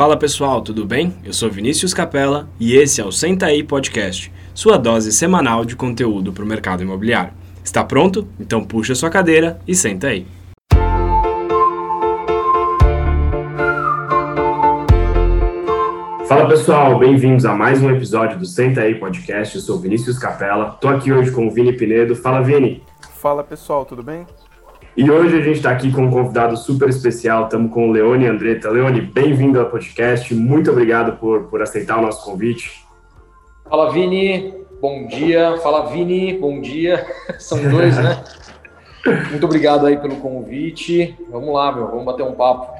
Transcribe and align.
Fala 0.00 0.16
pessoal, 0.16 0.62
tudo 0.62 0.86
bem? 0.86 1.14
Eu 1.22 1.34
sou 1.34 1.50
Vinícius 1.50 1.92
Capella 1.92 2.48
e 2.58 2.74
esse 2.74 3.02
é 3.02 3.04
o 3.04 3.12
Senta 3.12 3.44
aí 3.44 3.62
Podcast, 3.62 4.32
sua 4.54 4.78
dose 4.78 5.12
semanal 5.12 5.62
de 5.62 5.76
conteúdo 5.76 6.32
para 6.32 6.42
o 6.42 6.46
mercado 6.46 6.82
imobiliário. 6.82 7.34
Está 7.62 7.84
pronto? 7.84 8.26
Então 8.40 8.64
puxa 8.64 8.94
sua 8.94 9.10
cadeira 9.10 9.60
e 9.68 9.74
senta 9.74 10.06
aí. 10.06 10.26
Fala 16.26 16.48
pessoal, 16.48 16.98
bem-vindos 16.98 17.44
a 17.44 17.54
mais 17.54 17.82
um 17.82 17.90
episódio 17.90 18.38
do 18.38 18.46
Senta 18.46 18.80
aí 18.80 18.94
Podcast. 18.94 19.54
Eu 19.54 19.60
sou 19.60 19.78
Vinícius 19.78 20.18
Capella, 20.18 20.70
estou 20.76 20.88
aqui 20.88 21.12
hoje 21.12 21.30
com 21.30 21.46
o 21.46 21.50
Vini 21.50 21.74
Pinedo. 21.74 22.16
Fala 22.16 22.40
Vini. 22.40 22.82
Fala 23.18 23.44
pessoal, 23.44 23.84
tudo 23.84 24.02
bem? 24.02 24.26
E 25.00 25.10
hoje 25.10 25.34
a 25.34 25.40
gente 25.40 25.56
está 25.56 25.70
aqui 25.70 25.90
com 25.90 26.02
um 26.02 26.10
convidado 26.10 26.54
super 26.58 26.86
especial, 26.86 27.44
estamos 27.44 27.72
com 27.72 27.88
o 27.88 27.90
Leone 27.90 28.26
Andretta. 28.26 28.68
Leone, 28.68 29.00
bem-vindo 29.00 29.58
ao 29.58 29.64
podcast, 29.70 30.34
muito 30.34 30.70
obrigado 30.70 31.16
por, 31.16 31.44
por 31.44 31.62
aceitar 31.62 31.96
o 31.96 32.02
nosso 32.02 32.22
convite. 32.22 32.84
Fala 33.66 33.90
Vini, 33.90 34.52
bom 34.78 35.06
dia. 35.06 35.56
Fala 35.62 35.86
Vini, 35.86 36.36
bom 36.38 36.60
dia. 36.60 37.06
São 37.40 37.66
dois, 37.66 37.96
né? 37.96 38.22
muito 39.30 39.46
obrigado 39.46 39.86
aí 39.86 39.96
pelo 39.96 40.16
convite. 40.16 41.16
Vamos 41.30 41.54
lá, 41.54 41.72
meu, 41.74 41.86
vamos 41.86 42.04
bater 42.04 42.22
um 42.22 42.34
papo. 42.34 42.70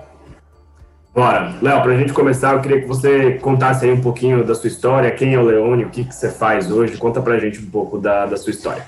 Bora. 1.14 1.54
Léo, 1.62 1.80
para 1.80 1.92
a 1.92 1.96
gente 1.96 2.12
começar, 2.12 2.52
eu 2.52 2.60
queria 2.60 2.82
que 2.82 2.86
você 2.86 3.38
contasse 3.38 3.86
aí 3.86 3.92
um 3.92 4.02
pouquinho 4.02 4.44
da 4.44 4.54
sua 4.54 4.68
história, 4.68 5.10
quem 5.10 5.32
é 5.32 5.38
o 5.38 5.42
Leone, 5.42 5.86
o 5.86 5.88
que, 5.88 6.04
que 6.04 6.14
você 6.14 6.28
faz 6.28 6.70
hoje, 6.70 6.98
conta 6.98 7.22
para 7.22 7.36
a 7.36 7.38
gente 7.38 7.60
um 7.60 7.70
pouco 7.70 7.96
da, 7.96 8.26
da 8.26 8.36
sua 8.36 8.50
história. 8.50 8.84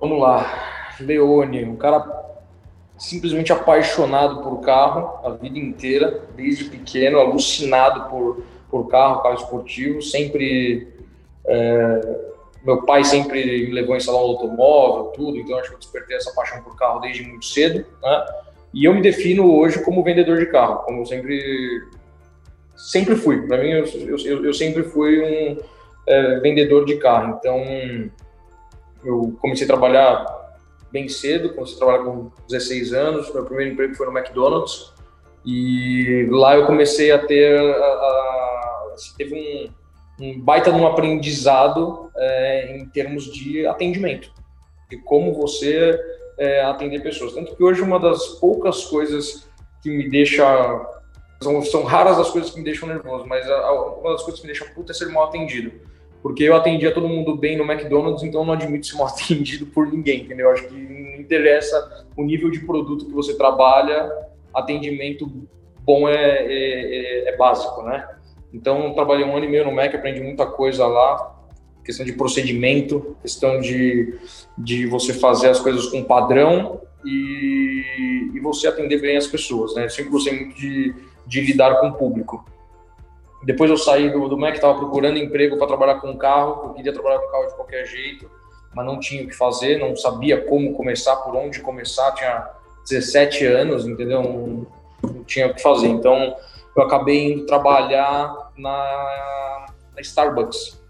Vamos 0.00 0.18
lá. 0.18 0.72
Leone, 1.02 1.64
um 1.64 1.76
cara 1.76 2.22
simplesmente 2.96 3.52
apaixonado 3.52 4.42
por 4.42 4.60
carro 4.60 5.18
a 5.24 5.30
vida 5.30 5.58
inteira, 5.58 6.22
desde 6.36 6.64
pequeno, 6.64 7.18
alucinado 7.18 8.08
por, 8.08 8.44
por 8.70 8.88
carro, 8.88 9.22
carro 9.22 9.34
esportivo, 9.34 10.00
sempre. 10.02 10.88
É, 11.44 12.32
meu 12.64 12.82
pai 12.82 13.02
sempre 13.02 13.66
me 13.66 13.72
levou 13.72 13.96
em 13.96 14.00
salão 14.00 14.20
automóvel, 14.20 15.06
tudo, 15.16 15.36
então 15.36 15.58
acho 15.58 15.70
que 15.70 15.74
eu 15.74 15.80
despertei 15.80 16.16
essa 16.16 16.32
paixão 16.32 16.62
por 16.62 16.76
carro 16.76 17.00
desde 17.00 17.24
muito 17.24 17.44
cedo, 17.44 17.84
né? 18.00 18.26
E 18.72 18.84
eu 18.84 18.94
me 18.94 19.02
defino 19.02 19.52
hoje 19.52 19.82
como 19.82 20.04
vendedor 20.04 20.38
de 20.38 20.46
carro, 20.46 20.84
como 20.84 21.00
eu 21.00 21.06
sempre 21.06 21.82
sempre 22.76 23.16
fui. 23.16 23.46
Para 23.46 23.58
mim, 23.58 23.70
eu, 23.70 23.84
eu, 23.84 24.44
eu, 24.44 24.54
sempre 24.54 24.82
fui 24.82 25.20
um 25.20 25.58
é, 26.06 26.40
vendedor 26.40 26.84
de 26.84 26.96
carro. 26.96 27.38
Então, 27.38 27.62
eu 29.04 29.36
comecei 29.40 29.64
a 29.64 29.68
trabalhar 29.68 30.41
bem 30.92 31.08
cedo, 31.08 31.54
comecei 31.54 31.74
a 31.74 31.78
trabalhar 31.78 32.04
com 32.04 32.30
16 32.48 32.92
anos, 32.92 33.32
meu 33.32 33.44
primeiro 33.44 33.72
emprego 33.72 33.94
foi 33.94 34.06
no 34.06 34.16
McDonald's, 34.16 34.92
e 35.44 36.28
lá 36.30 36.54
eu 36.54 36.66
comecei 36.66 37.10
a 37.10 37.18
ter, 37.18 37.58
a, 37.58 37.84
a, 37.84 38.92
assim, 38.94 39.14
teve 39.16 39.34
um, 40.20 40.24
um 40.24 40.40
baita 40.40 40.70
de 40.70 40.78
um 40.78 40.86
aprendizado 40.86 42.10
é, 42.16 42.76
em 42.76 42.86
termos 42.86 43.24
de 43.24 43.66
atendimento, 43.66 44.30
de 44.90 44.98
como 44.98 45.34
você 45.34 45.98
é, 46.38 46.62
atender 46.64 47.02
pessoas. 47.02 47.32
Tanto 47.32 47.56
que 47.56 47.64
hoje 47.64 47.80
uma 47.80 47.98
das 47.98 48.26
poucas 48.38 48.84
coisas 48.84 49.48
que 49.82 49.90
me 49.90 50.08
deixa 50.08 50.44
são, 51.42 51.62
são 51.62 51.82
raras 51.82 52.18
as 52.18 52.30
coisas 52.30 52.50
que 52.50 52.58
me 52.58 52.64
deixam 52.64 52.88
nervoso, 52.88 53.26
mas 53.26 53.48
a, 53.50 53.72
uma 53.72 54.12
das 54.12 54.22
coisas 54.22 54.40
que 54.40 54.46
me 54.46 54.52
deixa 54.52 54.72
puta 54.72 54.92
é 54.92 54.94
ser 54.94 55.06
mal 55.06 55.24
atendido 55.24 55.72
porque 56.22 56.44
eu 56.44 56.54
atendia 56.54 56.94
todo 56.94 57.08
mundo 57.08 57.36
bem 57.36 57.56
no 57.56 57.70
McDonald's, 57.70 58.22
então 58.22 58.44
não 58.44 58.52
admito 58.52 58.86
ser 58.86 58.96
mal 58.96 59.08
atendido 59.12 59.66
por 59.66 59.90
ninguém, 59.90 60.22
entendeu? 60.22 60.50
Acho 60.50 60.68
que 60.68 60.74
não 60.74 61.20
interessa 61.20 62.06
o 62.16 62.22
nível 62.22 62.50
de 62.50 62.60
produto 62.60 63.06
que 63.06 63.12
você 63.12 63.36
trabalha, 63.36 64.10
atendimento 64.54 65.30
bom 65.80 66.08
é, 66.08 66.14
é, 66.14 67.26
é, 67.26 67.28
é 67.30 67.36
básico, 67.36 67.82
né? 67.82 68.08
Então, 68.54 68.92
trabalhei 68.92 69.24
um 69.24 69.34
ano 69.34 69.46
e 69.46 69.48
meio 69.48 69.64
no 69.64 69.72
Mac, 69.72 69.94
aprendi 69.94 70.20
muita 70.20 70.46
coisa 70.46 70.86
lá, 70.86 71.34
questão 71.84 72.04
de 72.04 72.12
procedimento, 72.12 73.16
questão 73.22 73.60
de, 73.60 74.14
de 74.56 74.86
você 74.86 75.14
fazer 75.14 75.48
as 75.48 75.58
coisas 75.58 75.86
com 75.86 76.04
padrão 76.04 76.80
e, 77.04 78.30
e 78.34 78.40
você 78.40 78.68
atender 78.68 79.00
bem 79.00 79.16
as 79.16 79.26
pessoas, 79.26 79.74
né? 79.74 79.86
Eu 79.86 79.90
sempre 79.90 80.10
gostei 80.10 80.38
muito 80.38 80.54
de, 80.54 80.94
de 81.26 81.40
lidar 81.40 81.80
com 81.80 81.88
o 81.88 81.94
público. 81.94 82.44
Depois 83.42 83.70
eu 83.70 83.76
saí 83.76 84.10
do, 84.10 84.28
do 84.28 84.38
Mac, 84.38 84.54
estava 84.54 84.78
procurando 84.78 85.18
emprego 85.18 85.56
para 85.58 85.66
trabalhar 85.66 86.00
com 86.00 86.16
carro, 86.16 86.66
eu 86.66 86.74
queria 86.74 86.92
trabalhar 86.92 87.18
com 87.18 87.28
carro 87.30 87.46
de 87.46 87.54
qualquer 87.54 87.86
jeito, 87.86 88.30
mas 88.74 88.86
não 88.86 89.00
tinha 89.00 89.24
o 89.24 89.26
que 89.26 89.34
fazer, 89.34 89.78
não 89.78 89.96
sabia 89.96 90.40
como 90.40 90.74
começar, 90.74 91.16
por 91.16 91.34
onde 91.34 91.60
começar, 91.60 92.12
tinha 92.12 92.48
17 92.88 93.44
anos, 93.46 93.86
entendeu? 93.86 94.22
Não, 94.22 94.66
não 95.02 95.24
tinha 95.24 95.48
o 95.48 95.54
que 95.54 95.62
fazer. 95.62 95.88
Então 95.88 96.36
eu 96.76 96.82
acabei 96.82 97.32
indo 97.32 97.46
trabalhar 97.46 98.52
na, 98.56 99.66
na 99.94 100.00
Starbucks, 100.00 100.81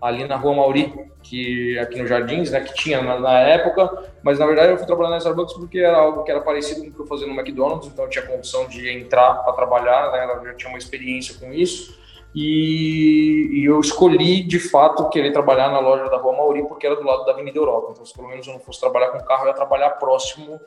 ali 0.00 0.26
na 0.26 0.36
Rua 0.36 0.54
Mauri, 0.54 0.92
que 1.22 1.78
aqui 1.78 1.98
nos 1.98 2.08
Jardins, 2.08 2.50
né, 2.50 2.60
que 2.60 2.74
tinha 2.74 3.02
na, 3.02 3.18
na, 3.18 3.40
época, 3.40 4.12
mas 4.22 4.38
na 4.38 4.46
verdade 4.46 4.72
eu 4.72 4.78
fui 4.78 4.86
trabalhar 4.86 5.10
na 5.10 5.18
Starbucks 5.18 5.54
porque 5.54 5.78
era 5.78 5.96
algo 5.96 6.22
que 6.22 6.30
era 6.30 6.40
parecido 6.40 6.82
com 6.82 6.88
o 6.88 6.92
que 6.92 7.00
eu 7.00 7.06
fazia 7.06 7.26
no 7.26 7.34
McDonald's, 7.34 7.88
então 7.88 8.04
eu 8.04 8.10
tinha 8.10 8.24
condição 8.24 8.68
de 8.68 8.88
entrar 8.90 9.34
para 9.34 9.52
trabalhar, 9.52 10.12
né, 10.12 10.36
eu 10.40 10.46
já 10.46 10.54
tinha 10.54 10.68
uma 10.68 10.78
experiência 10.78 11.34
com 11.38 11.52
isso, 11.52 11.98
e, 12.34 13.48
e, 13.52 13.64
eu 13.64 13.80
escolhi 13.80 14.42
de 14.42 14.58
fato 14.58 15.08
querer 15.08 15.32
trabalhar 15.32 15.70
na 15.70 15.78
loja 15.78 16.10
da 16.10 16.18
Rua 16.18 16.36
Mauri 16.36 16.68
porque 16.68 16.86
era 16.86 16.94
do 16.94 17.02
lado 17.02 17.24
da 17.24 17.32
Avenida 17.32 17.58
Europa, 17.58 17.92
então 17.92 18.04
se 18.04 18.14
pelo 18.14 18.28
menos 18.28 18.46
eu 18.46 18.52
não 18.52 18.60
fosse 18.60 18.78
trabalhar 18.78 19.08
com 19.08 19.18
carro, 19.24 19.44
eu 19.44 19.48
ia 19.48 19.54
trabalhar 19.54 19.90
próximo 19.90 20.60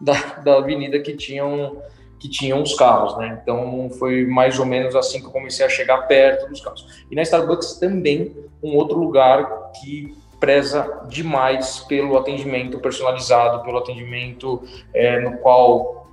da, 0.00 0.14
da 0.42 0.56
avenida 0.56 0.98
que 0.98 1.16
tinham 1.16 1.80
que 2.22 2.28
tinham 2.28 2.62
os 2.62 2.74
carros, 2.74 3.18
né? 3.18 3.36
Então 3.42 3.90
foi 3.98 4.24
mais 4.24 4.56
ou 4.56 4.64
menos 4.64 4.94
assim 4.94 5.18
que 5.18 5.26
eu 5.26 5.32
comecei 5.32 5.66
a 5.66 5.68
chegar 5.68 6.06
perto 6.06 6.48
dos 6.48 6.60
carros. 6.60 7.04
E 7.10 7.16
na 7.16 7.22
Starbucks 7.22 7.80
também 7.80 8.32
um 8.62 8.76
outro 8.76 8.96
lugar 8.96 9.72
que 9.72 10.16
preza 10.38 11.02
demais 11.08 11.80
pelo 11.80 12.16
atendimento 12.16 12.78
personalizado, 12.78 13.64
pelo 13.64 13.78
atendimento 13.78 14.62
é, 14.94 15.18
no 15.18 15.38
qual 15.38 16.06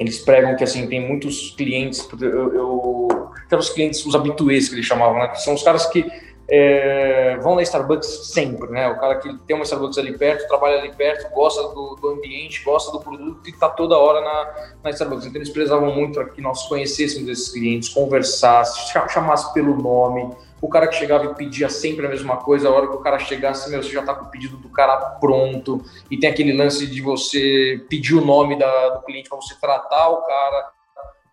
eles 0.00 0.18
pregam 0.18 0.56
que 0.56 0.64
assim 0.64 0.88
tem 0.88 0.98
muitos 1.00 1.52
clientes, 1.52 2.08
eu, 2.20 2.54
eu 2.54 3.08
os 3.52 3.68
clientes 3.68 4.04
os 4.04 4.16
habituês 4.16 4.68
que 4.68 4.74
eles 4.74 4.86
chamavam, 4.86 5.20
né? 5.20 5.28
Que 5.28 5.40
são 5.42 5.54
os 5.54 5.62
caras 5.62 5.86
que 5.86 6.10
é, 6.48 7.36
vão 7.36 7.54
na 7.54 7.62
Starbucks 7.62 8.32
sempre, 8.32 8.70
né? 8.70 8.88
O 8.88 8.98
cara 8.98 9.16
que 9.16 9.36
tem 9.46 9.54
uma 9.54 9.64
Starbucks 9.64 9.98
ali 9.98 10.16
perto, 10.16 10.46
trabalha 10.48 10.78
ali 10.78 10.92
perto, 10.92 11.32
gosta 11.32 11.62
do, 11.68 11.96
do 11.96 12.08
ambiente, 12.08 12.62
gosta 12.64 12.90
do 12.92 13.00
produto 13.00 13.46
e 13.46 13.50
está 13.50 13.68
toda 13.68 13.96
hora 13.96 14.20
na, 14.20 14.72
na 14.84 14.90
Starbucks. 14.90 15.26
Então 15.26 15.38
eles 15.38 15.50
precisavam 15.50 15.94
muito 15.94 16.24
que 16.32 16.40
nós 16.40 16.66
conhecêssemos 16.66 17.28
esses 17.28 17.48
clientes, 17.50 17.88
conversasse, 17.88 18.92
chamasse 19.10 19.52
pelo 19.54 19.76
nome. 19.76 20.34
O 20.60 20.68
cara 20.68 20.86
que 20.86 20.94
chegava 20.94 21.24
e 21.24 21.34
pedia 21.34 21.68
sempre 21.68 22.06
a 22.06 22.08
mesma 22.08 22.36
coisa, 22.36 22.68
a 22.68 22.72
hora 22.72 22.86
que 22.86 22.94
o 22.94 23.00
cara 23.00 23.18
chegasse, 23.18 23.68
meu, 23.70 23.82
você 23.82 23.90
já 23.90 24.00
está 24.00 24.14
com 24.14 24.26
o 24.26 24.30
pedido 24.30 24.56
do 24.56 24.68
cara 24.68 24.96
pronto. 25.20 25.82
E 26.10 26.16
tem 26.18 26.30
aquele 26.30 26.52
lance 26.52 26.86
de 26.86 27.00
você 27.00 27.84
pedir 27.88 28.14
o 28.14 28.24
nome 28.24 28.58
da, 28.58 28.90
do 28.90 29.02
cliente 29.02 29.28
para 29.28 29.38
você 29.38 29.54
tratar 29.60 30.08
o 30.08 30.22
cara 30.22 30.70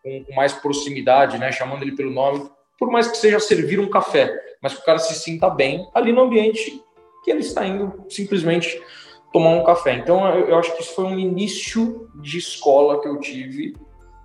com, 0.01 0.23
com 0.23 0.33
mais 0.33 0.53
proximidade, 0.53 1.37
né? 1.37 1.51
Chamando 1.51 1.83
ele 1.83 1.95
pelo 1.95 2.09
nome, 2.09 2.49
por 2.77 2.89
mais 2.89 3.07
que 3.07 3.17
seja 3.17 3.39
servir 3.39 3.79
um 3.79 3.89
café 3.89 4.48
mas 4.61 4.73
que 4.73 4.81
o 4.81 4.85
cara 4.85 4.99
se 4.99 5.15
sinta 5.15 5.49
bem 5.49 5.87
ali 5.93 6.11
no 6.11 6.21
ambiente 6.21 6.83
que 7.23 7.31
ele 7.31 7.39
está 7.39 7.65
indo 7.65 8.05
simplesmente 8.09 8.81
tomar 9.31 9.49
um 9.49 9.63
café. 9.63 9.93
Então, 9.93 10.27
eu, 10.35 10.49
eu 10.49 10.57
acho 10.57 10.75
que 10.75 10.81
isso 10.81 10.95
foi 10.95 11.05
um 11.05 11.19
início 11.19 12.09
de 12.15 12.37
escola 12.37 13.01
que 13.01 13.07
eu 13.07 13.19
tive 13.19 13.75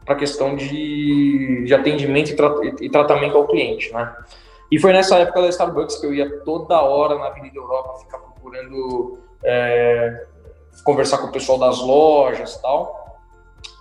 para 0.05 0.15
a 0.15 0.19
questão 0.19 0.55
de, 0.55 1.65
de 1.65 1.75
atendimento 1.75 2.31
e, 2.31 2.37
tra 2.37 2.55
e, 2.81 2.91
tratamento 2.91 3.37
ao 3.37 3.47
cliente, 3.47 3.93
né? 3.93 4.15
E 4.71 4.79
foi 4.79 4.93
nessa 4.93 5.19
época 5.19 5.43
da 5.43 5.49
Starbucks 5.49 5.97
que 5.97 6.07
eu 6.07 6.15
ia 6.15 6.41
toda 6.41 6.81
hora 6.81 7.17
na 7.17 7.27
Avenida 7.27 7.57
Europa 7.57 8.01
ficar 8.01 8.19
procurando 8.19 9.19
é, 9.43 10.27
conversar 10.85 11.19
com 11.19 11.29
o 11.29 11.33
pessoal 11.33 11.59
das 11.59 11.79
lojas 11.81 12.55
e 12.55 12.63
tal. 12.63 13.21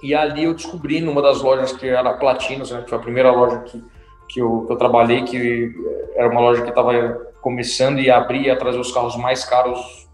E 0.01 0.13
ali 0.13 0.43
eu 0.43 0.53
descobri 0.53 1.01
numa 1.01 1.21
das 1.21 1.41
lojas 1.41 1.71
que 1.73 1.87
era 1.87 2.13
Platinos, 2.13 2.71
né, 2.71 2.81
que 2.81 2.89
foi 2.89 2.97
a 2.97 3.01
primeira 3.01 3.31
loja 3.31 3.59
que 3.59 3.83
que 4.33 4.39
eu, 4.39 4.63
que 4.65 4.73
eu 4.73 4.77
trabalhei, 4.77 5.23
que 5.23 5.71
era 6.15 6.27
uma 6.27 6.41
loja 6.41 6.63
que 6.63 6.69
estava 6.69 6.91
começando 7.39 7.99
e 7.99 8.09
abria 8.09 8.53
a 8.53 8.55
trazer 8.55 8.79
os 8.79 8.91
carros 8.91 9.15
mais 9.15 9.45
caros 9.45 10.09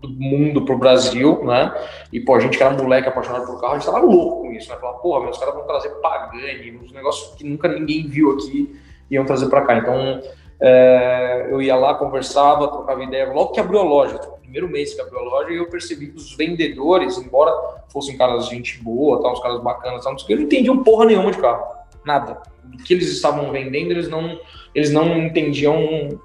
do 0.00 0.08
mundo 0.08 0.64
pro 0.64 0.78
Brasil, 0.78 1.44
né? 1.44 1.74
E, 2.12 2.20
pô, 2.20 2.36
a 2.36 2.40
gente 2.40 2.56
que 2.56 2.62
era 2.62 2.74
moleque 2.74 3.08
apaixonado 3.08 3.46
por 3.46 3.60
carro, 3.60 3.74
a 3.74 3.78
gente 3.78 3.86
tava 3.86 3.98
louco 3.98 4.42
com 4.42 4.52
isso, 4.52 4.70
né? 4.70 4.76
Falar, 4.76 4.94
porra, 4.98 5.24
meus 5.24 5.38
caras 5.38 5.54
vão 5.54 5.66
trazer 5.66 5.90
Pagani, 6.00 6.78
uns 6.80 6.92
negócios 6.92 7.34
que 7.34 7.44
nunca 7.44 7.68
ninguém 7.68 8.06
viu 8.06 8.30
aqui, 8.32 8.80
iam 9.10 9.24
trazer 9.24 9.48
para 9.48 9.62
cá. 9.62 9.76
Então, 9.76 10.22
é, 10.60 11.48
eu 11.50 11.60
ia 11.60 11.74
lá, 11.74 11.94
conversava, 11.94 12.68
trocava 12.68 13.02
ideia. 13.02 13.32
Logo 13.32 13.52
que 13.52 13.60
abriu 13.60 13.80
a 13.80 13.84
loja, 13.84 14.18
tipo, 14.18 14.38
primeiro 14.38 14.68
mês 14.68 14.94
que 14.94 15.00
abriu 15.00 15.18
a 15.18 15.22
loja, 15.22 15.50
eu 15.50 15.68
percebi 15.68 16.06
que 16.06 16.16
os 16.16 16.34
vendedores, 16.36 17.18
embora 17.18 17.52
fossem 17.92 18.16
caras 18.16 18.48
de 18.48 18.54
gente 18.54 18.82
boa, 18.82 19.20
tá, 19.20 19.30
uns 19.30 19.40
caras 19.40 19.60
bacanas, 19.60 20.04
tá, 20.04 20.10
eles 20.10 20.26
não 20.28 20.46
entendiam 20.46 20.82
porra 20.82 21.06
nenhuma 21.06 21.32
de 21.32 21.38
carro. 21.38 21.64
Nada 22.04 22.40
que 22.84 22.94
eles 22.94 23.08
estavam 23.10 23.50
vendendo, 23.50 23.90
eles 23.90 24.08
não, 24.08 24.38
eles 24.74 24.90
não 24.90 25.16
entendiam 25.16 26.20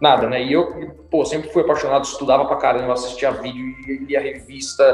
nada, 0.00 0.28
né? 0.28 0.42
E 0.42 0.52
eu, 0.52 0.94
pô, 1.10 1.24
sempre 1.24 1.50
fui 1.50 1.62
apaixonado, 1.62 2.04
estudava 2.04 2.44
pra 2.46 2.56
caramba, 2.56 2.92
assistia 2.92 3.30
vídeo, 3.30 3.74
lia 4.06 4.20
revista 4.20 4.84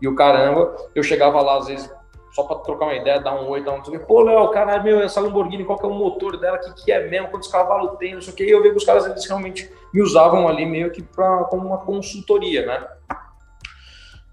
e 0.00 0.08
o 0.08 0.14
caramba. 0.14 0.74
Eu 0.94 1.02
chegava 1.02 1.40
lá, 1.40 1.58
às 1.58 1.68
vezes, 1.68 1.90
só 2.32 2.42
para 2.42 2.58
trocar 2.58 2.86
uma 2.86 2.94
ideia, 2.94 3.20
dar 3.20 3.34
um 3.40 3.48
oi, 3.48 3.64
dar 3.64 3.72
um. 3.72 3.82
Pô, 4.00 4.22
Léo, 4.22 4.48
cara, 4.50 4.82
meu, 4.82 5.00
essa 5.00 5.20
Lamborghini, 5.20 5.64
qual 5.64 5.78
que 5.78 5.86
é 5.86 5.88
o 5.88 5.94
motor 5.94 6.38
dela, 6.38 6.56
o 6.56 6.60
que, 6.60 6.84
que 6.84 6.92
é 6.92 7.08
mesmo, 7.08 7.28
quantos 7.28 7.48
cavalos 7.48 7.98
tem, 7.98 8.14
não 8.14 8.20
sei 8.20 8.32
o 8.32 8.36
que. 8.36 8.44
E 8.44 8.50
eu 8.50 8.62
vi 8.62 8.70
que 8.70 8.76
os 8.76 8.84
caras, 8.84 9.06
eles 9.06 9.26
realmente 9.26 9.70
me 9.92 10.02
usavam 10.02 10.46
ali 10.46 10.66
meio 10.66 10.90
que 10.90 11.02
pra, 11.02 11.44
como 11.44 11.66
uma 11.66 11.78
consultoria, 11.78 12.66
né? 12.66 12.86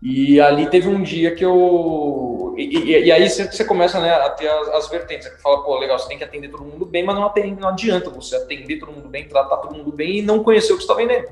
E 0.07 0.39
ali 0.39 0.69
teve 0.69 0.87
um 0.87 1.01
dia 1.01 1.33
que 1.33 1.43
eu. 1.43 2.53
E, 2.55 2.77
e, 2.77 3.05
e 3.05 3.11
aí 3.11 3.27
você 3.27 3.65
começa 3.65 3.99
né, 3.99 4.11
a 4.11 4.29
ter 4.29 4.47
as, 4.47 4.67
as 4.69 4.87
vertentes. 4.87 5.27
Você 5.27 5.37
fala, 5.39 5.63
pô, 5.63 5.79
legal, 5.79 5.97
você 5.97 6.07
tem 6.07 6.15
que 6.15 6.23
atender 6.23 6.47
todo 6.47 6.63
mundo 6.63 6.85
bem, 6.85 7.03
mas 7.03 7.15
não, 7.15 7.25
atende, 7.25 7.59
não 7.59 7.69
adianta 7.69 8.11
você 8.11 8.35
atender 8.35 8.77
todo 8.77 8.91
mundo 8.91 9.09
bem, 9.09 9.27
tratar 9.27 9.57
todo 9.57 9.75
mundo 9.75 9.91
bem 9.91 10.19
e 10.19 10.21
não 10.21 10.43
conhecer 10.43 10.73
o 10.73 10.77
que 10.77 10.83
você 10.83 10.91
está 10.91 10.93
vendendo. 10.93 11.27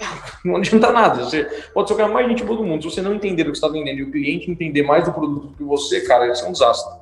Não 0.44 0.56
adianta 0.56 0.90
nada. 0.90 1.22
Você 1.22 1.44
pode 1.72 1.86
ser 1.86 1.94
o 1.94 1.96
cara 1.96 2.10
mais 2.10 2.26
gente 2.26 2.42
boa 2.42 2.58
do 2.58 2.64
mundo. 2.64 2.82
Se 2.82 2.90
você 2.90 3.00
não 3.00 3.14
entender 3.14 3.42
o 3.42 3.52
que 3.52 3.52
está 3.52 3.68
vendendo 3.68 3.98
e 3.98 4.02
o 4.02 4.10
cliente 4.10 4.50
entender 4.50 4.82
mais 4.82 5.04
do 5.04 5.12
produto 5.12 5.54
que 5.56 5.62
você, 5.62 6.00
cara, 6.00 6.32
isso 6.32 6.44
é 6.44 6.48
um 6.48 6.52
desastre. 6.52 6.98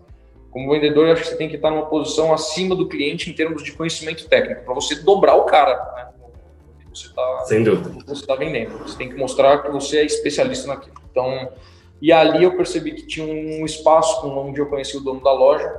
Como 0.50 0.70
vendedor, 0.70 1.06
eu 1.06 1.14
acho 1.14 1.22
que 1.22 1.28
você 1.28 1.36
tem 1.36 1.48
que 1.48 1.56
estar 1.56 1.70
numa 1.70 1.86
posição 1.86 2.30
acima 2.34 2.76
do 2.76 2.86
cliente 2.86 3.30
em 3.30 3.32
termos 3.32 3.62
de 3.62 3.72
conhecimento 3.72 4.28
técnico, 4.28 4.64
para 4.64 4.74
você 4.74 4.96
dobrar 4.96 5.36
o 5.36 5.44
cara. 5.44 5.74
Né? 5.96 6.09
Você 6.92 7.12
tá, 7.14 7.44
Sem 7.44 7.62
dúvida. 7.62 7.90
Você 8.06 8.22
está 8.22 8.34
vendendo. 8.34 8.78
Você 8.78 8.96
tem 8.96 9.08
que 9.08 9.16
mostrar 9.16 9.62
que 9.62 9.70
você 9.70 9.98
é 9.98 10.04
especialista 10.04 10.68
naquilo. 10.68 10.96
Então, 11.10 11.50
e 12.00 12.12
ali 12.12 12.44
eu 12.44 12.56
percebi 12.56 12.92
que 12.92 13.06
tinha 13.06 13.26
um 13.26 13.64
espaço 13.64 14.26
onde 14.26 14.60
eu 14.60 14.66
conheci 14.66 14.96
o 14.96 15.00
dono 15.00 15.22
da 15.22 15.32
loja 15.32 15.72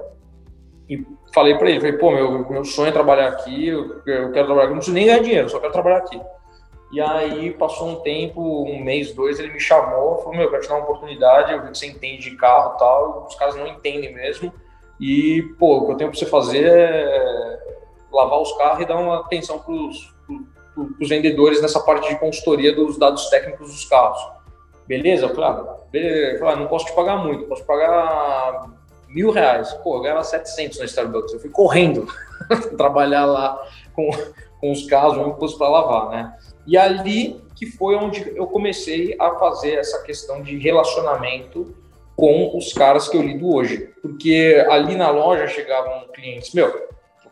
e 0.87 1.05
falei 1.33 1.55
para 1.55 1.69
ele, 1.69 1.79
falei, 1.79 1.97
pô, 1.97 2.11
meu, 2.11 2.49
meu 2.49 2.65
sonho 2.65 2.89
é 2.89 2.91
trabalhar 2.91 3.29
aqui, 3.29 3.67
eu, 3.69 4.01
eu 4.05 4.31
quero 4.31 4.45
trabalhar 4.45 4.63
aqui, 4.63 4.69
não 4.73 4.77
preciso 4.77 4.93
nem 4.93 5.05
ganhar 5.05 5.19
dinheiro, 5.19 5.49
só 5.49 5.59
quero 5.59 5.71
trabalhar 5.71 5.97
aqui. 5.97 6.21
E 6.91 6.99
aí 6.99 7.51
passou 7.53 7.87
um 7.87 7.95
tempo, 8.01 8.41
um 8.63 8.83
mês, 8.83 9.13
dois, 9.13 9.39
ele 9.39 9.53
me 9.53 9.59
chamou, 9.59 10.17
falou, 10.17 10.33
meu, 10.33 10.43
eu 10.43 10.49
quero 10.49 10.61
te 10.61 10.67
dar 10.67 10.75
uma 10.75 10.83
oportunidade, 10.83 11.53
eu 11.53 11.61
vi 11.61 11.71
que 11.71 11.77
você 11.77 11.87
entende 11.87 12.29
de 12.29 12.35
carro 12.35 12.75
e 12.75 12.77
tal, 12.77 13.25
os 13.27 13.35
caras 13.35 13.55
não 13.55 13.65
entendem 13.65 14.13
mesmo. 14.13 14.51
E, 14.99 15.41
pô, 15.57 15.77
o 15.77 15.85
que 15.85 15.91
eu 15.93 15.97
tenho 15.97 16.09
para 16.11 16.19
você 16.19 16.25
fazer 16.25 16.65
é 16.67 17.59
lavar 18.11 18.41
os 18.41 18.51
carros 18.57 18.83
e 18.83 18.85
dar 18.85 18.97
uma 18.97 19.21
atenção 19.21 19.59
para 19.59 19.73
os 19.73 20.13
vendedores 20.99 21.61
nessa 21.61 21.79
parte 21.79 22.09
de 22.09 22.19
consultoria 22.19 22.73
dos 22.73 22.97
dados 22.97 23.29
técnicos 23.29 23.71
dos 23.71 23.85
carros. 23.85 24.21
Beleza? 24.87 25.29
Claro. 25.29 25.69
Ah, 25.69 25.77
beleza. 25.91 26.47
Ah, 26.47 26.55
não 26.55 26.67
posso 26.67 26.85
te 26.85 26.93
pagar 26.93 27.17
muito, 27.17 27.45
posso 27.45 27.63
pagar 27.63 28.69
mil 29.07 29.31
reais. 29.31 29.73
Pô, 29.83 29.97
eu 29.97 30.01
ganhava 30.01 30.23
700 30.23 30.79
na 30.79 30.85
Starbucks. 30.85 31.33
Eu 31.33 31.39
fui 31.39 31.49
correndo 31.49 32.07
trabalhar 32.77 33.25
lá 33.25 33.61
com, 33.93 34.09
com 34.59 34.71
os 34.71 34.85
carros, 34.85 35.17
um 35.17 35.31
custo 35.31 35.57
para 35.57 35.69
lavar, 35.69 36.09
né? 36.09 36.37
E 36.67 36.77
ali 36.77 37.41
que 37.55 37.67
foi 37.67 37.95
onde 37.95 38.35
eu 38.35 38.47
comecei 38.47 39.15
a 39.19 39.35
fazer 39.35 39.75
essa 39.75 40.01
questão 40.01 40.41
de 40.41 40.57
relacionamento 40.57 41.75
com 42.15 42.57
os 42.57 42.73
caras 42.73 43.07
que 43.07 43.15
eu 43.15 43.21
lido 43.21 43.53
hoje. 43.53 43.89
Porque 44.01 44.65
ali 44.67 44.95
na 44.95 45.11
loja 45.11 45.47
chegavam 45.47 46.07
clientes, 46.13 46.53
meu, 46.53 46.67
eu 46.67 46.89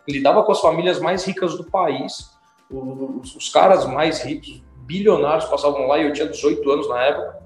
lidava 0.07 0.43
com 0.43 0.51
as 0.51 0.61
famílias 0.61 0.99
mais 0.99 1.25
ricas 1.25 1.57
do 1.57 1.63
país, 1.63 2.28
os, 2.69 3.35
os 3.35 3.49
caras 3.49 3.85
mais 3.85 4.23
ricos, 4.23 4.61
bilionários 4.85 5.45
passavam 5.45 5.87
lá 5.87 5.97
e 5.97 6.05
eu 6.05 6.13
tinha 6.13 6.27
18 6.27 6.71
anos 6.71 6.89
na 6.89 7.03
época. 7.03 7.39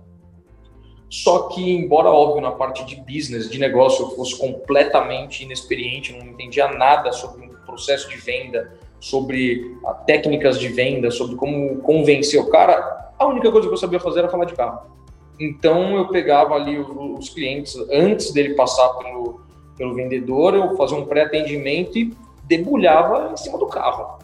Só 1.10 1.50
que, 1.50 1.72
embora 1.72 2.10
óbvio 2.10 2.42
na 2.42 2.52
parte 2.52 2.84
de 2.86 2.96
business, 2.96 3.50
de 3.50 3.60
negócio, 3.60 4.06
eu 4.06 4.10
fosse 4.12 4.36
completamente 4.38 5.44
inexperiente, 5.44 6.12
não 6.12 6.26
entendia 6.26 6.68
nada 6.70 7.12
sobre 7.12 7.46
o 7.46 7.66
processo 7.66 8.10
de 8.10 8.18
venda, 8.18 8.74
sobre 9.00 9.78
técnicas 10.08 10.60
de 10.60 10.70
venda, 10.70 11.12
sobre 11.12 11.36
como 11.36 11.78
convencer 11.82 12.40
o 12.40 12.50
cara, 12.50 13.12
a 13.20 13.28
única 13.28 13.52
coisa 13.52 13.68
que 13.68 13.74
eu 13.74 13.78
sabia 13.78 14.00
fazer 14.00 14.20
era 14.20 14.30
falar 14.30 14.46
de 14.46 14.56
carro. 14.56 14.92
Então 15.40 15.96
eu 15.98 16.08
pegava 16.08 16.56
ali 16.56 16.80
os 16.80 17.30
clientes 17.30 17.76
antes 17.92 18.32
dele 18.32 18.56
passar 18.56 18.90
pelo, 18.94 19.42
pelo 19.78 19.94
vendedor, 19.94 20.56
eu 20.56 20.76
fazia 20.76 20.98
um 20.98 21.06
pré-atendimento 21.06 21.98
e 21.98 22.16
debulhava 22.46 23.32
em 23.34 23.38
cima 23.38 23.58
do 23.58 23.68
carro. 23.68 24.20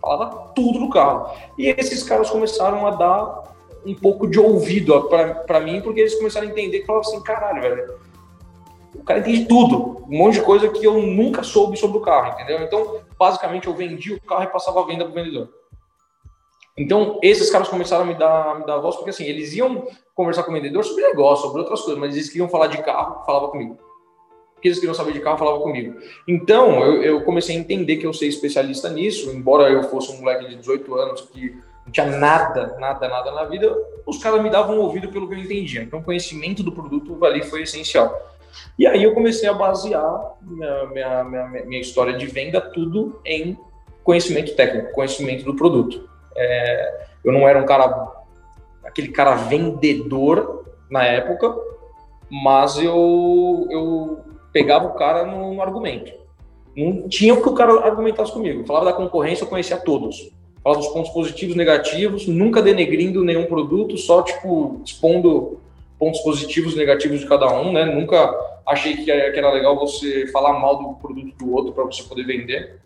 Falava 0.00 0.52
tudo 0.54 0.78
do 0.78 0.90
carro. 0.90 1.30
E 1.58 1.68
esses 1.68 2.02
caras 2.02 2.30
começaram 2.30 2.86
a 2.86 2.90
dar 2.90 3.42
um 3.84 3.94
pouco 3.94 4.26
de 4.26 4.38
ouvido 4.38 5.08
para 5.46 5.60
mim, 5.60 5.80
porque 5.80 6.00
eles 6.00 6.14
começaram 6.14 6.46
a 6.46 6.50
entender 6.50 6.80
que 6.80 6.86
falavam 6.86 7.08
assim, 7.08 7.22
caralho, 7.22 7.62
velho, 7.62 7.94
o 8.94 9.02
cara 9.04 9.20
entende 9.20 9.46
tudo, 9.46 10.04
um 10.08 10.18
monte 10.18 10.34
de 10.34 10.42
coisa 10.42 10.68
que 10.68 10.84
eu 10.84 11.00
nunca 11.00 11.42
soube 11.42 11.76
sobre 11.76 11.98
o 11.98 12.00
carro, 12.00 12.32
entendeu? 12.32 12.62
Então, 12.62 13.00
basicamente, 13.18 13.66
eu 13.66 13.74
vendia 13.74 14.16
o 14.16 14.20
carro 14.20 14.44
e 14.44 14.48
passava 14.48 14.80
a 14.80 14.86
venda 14.86 15.04
para 15.04 15.12
o 15.12 15.14
vendedor. 15.14 15.48
Então, 16.76 17.18
esses 17.22 17.50
caras 17.50 17.68
começaram 17.68 18.04
a 18.04 18.06
me 18.06 18.14
dar, 18.14 18.58
me 18.58 18.66
dar 18.66 18.78
voz, 18.78 18.96
porque 18.96 19.10
assim, 19.10 19.24
eles 19.24 19.54
iam 19.54 19.86
conversar 20.14 20.42
com 20.42 20.50
o 20.50 20.54
vendedor 20.54 20.84
sobre 20.84 21.02
negócio, 21.02 21.46
sobre 21.46 21.60
outras 21.60 21.80
coisas, 21.80 21.98
mas 21.98 22.14
eles 22.14 22.28
queriam 22.28 22.48
falar 22.48 22.66
de 22.68 22.82
carro, 22.82 23.24
falava 23.24 23.48
comigo. 23.48 23.78
Porque 24.60 24.68
eles 24.68 24.78
queriam 24.78 24.92
saber 24.92 25.12
de 25.12 25.20
carro, 25.20 25.38
falava 25.38 25.58
comigo. 25.60 25.98
Então, 26.28 26.84
eu, 26.84 27.02
eu 27.02 27.20
comecei 27.22 27.56
a 27.56 27.58
entender 27.58 27.96
que 27.96 28.06
eu 28.06 28.12
sei 28.12 28.28
especialista 28.28 28.90
nisso, 28.90 29.30
embora 29.30 29.70
eu 29.70 29.84
fosse 29.84 30.12
um 30.12 30.18
moleque 30.18 30.50
de 30.50 30.56
18 30.56 30.94
anos 30.96 31.22
que 31.22 31.56
não 31.86 31.90
tinha 31.90 32.04
nada, 32.04 32.76
nada, 32.78 33.08
nada 33.08 33.32
na 33.32 33.44
vida, 33.44 33.74
os 34.04 34.22
caras 34.22 34.42
me 34.42 34.50
davam 34.50 34.78
ouvido 34.78 35.08
pelo 35.08 35.26
que 35.26 35.34
eu 35.34 35.38
entendia. 35.38 35.82
Então, 35.82 36.02
conhecimento 36.02 36.62
do 36.62 36.72
produto 36.72 37.24
ali 37.24 37.42
foi 37.42 37.62
essencial. 37.62 38.14
E 38.78 38.86
aí 38.86 39.02
eu 39.02 39.14
comecei 39.14 39.48
a 39.48 39.54
basear 39.54 40.34
minha, 40.42 40.84
minha, 40.86 41.24
minha, 41.24 41.64
minha 41.64 41.80
história 41.80 42.12
de 42.12 42.26
venda 42.26 42.60
tudo 42.60 43.18
em 43.24 43.58
conhecimento 44.04 44.54
técnico, 44.54 44.92
conhecimento 44.92 45.42
do 45.42 45.56
produto. 45.56 46.06
É, 46.36 47.06
eu 47.24 47.32
não 47.32 47.48
era 47.48 47.58
um 47.58 47.64
cara, 47.64 48.12
aquele 48.84 49.08
cara 49.08 49.36
vendedor 49.36 50.66
na 50.90 51.02
época, 51.04 51.56
mas 52.30 52.78
eu, 52.78 53.66
eu 53.70 54.20
pegava 54.52 54.86
o 54.86 54.94
cara 54.94 55.24
no, 55.24 55.54
no 55.54 55.62
argumento. 55.62 56.12
Não 56.76 57.08
tinha 57.08 57.34
o 57.34 57.42
que 57.42 57.48
o 57.48 57.54
cara 57.54 57.72
argumentasse 57.84 58.32
comigo. 58.32 58.64
falava 58.64 58.86
da 58.86 58.92
concorrência, 58.92 59.44
eu 59.44 59.48
conhecia 59.48 59.76
todos. 59.76 60.30
Falava 60.62 60.82
dos 60.82 60.92
pontos 60.92 61.10
positivos, 61.10 61.56
negativos, 61.56 62.26
nunca 62.26 62.62
denegrindo 62.62 63.24
nenhum 63.24 63.46
produto, 63.46 63.96
só 63.96 64.22
tipo 64.22 64.80
expondo 64.84 65.58
pontos 65.98 66.20
positivos 66.20 66.74
e 66.74 66.76
negativos 66.76 67.20
de 67.20 67.26
cada 67.26 67.52
um, 67.60 67.72
né? 67.72 67.84
Nunca 67.84 68.34
achei 68.66 68.96
que 68.96 69.10
era 69.10 69.52
legal 69.52 69.78
você 69.78 70.26
falar 70.28 70.58
mal 70.58 70.78
do 70.78 70.94
produto 70.94 71.36
do 71.36 71.52
outro 71.52 71.72
para 71.72 71.84
você 71.84 72.02
poder 72.02 72.24
vender, 72.24 72.78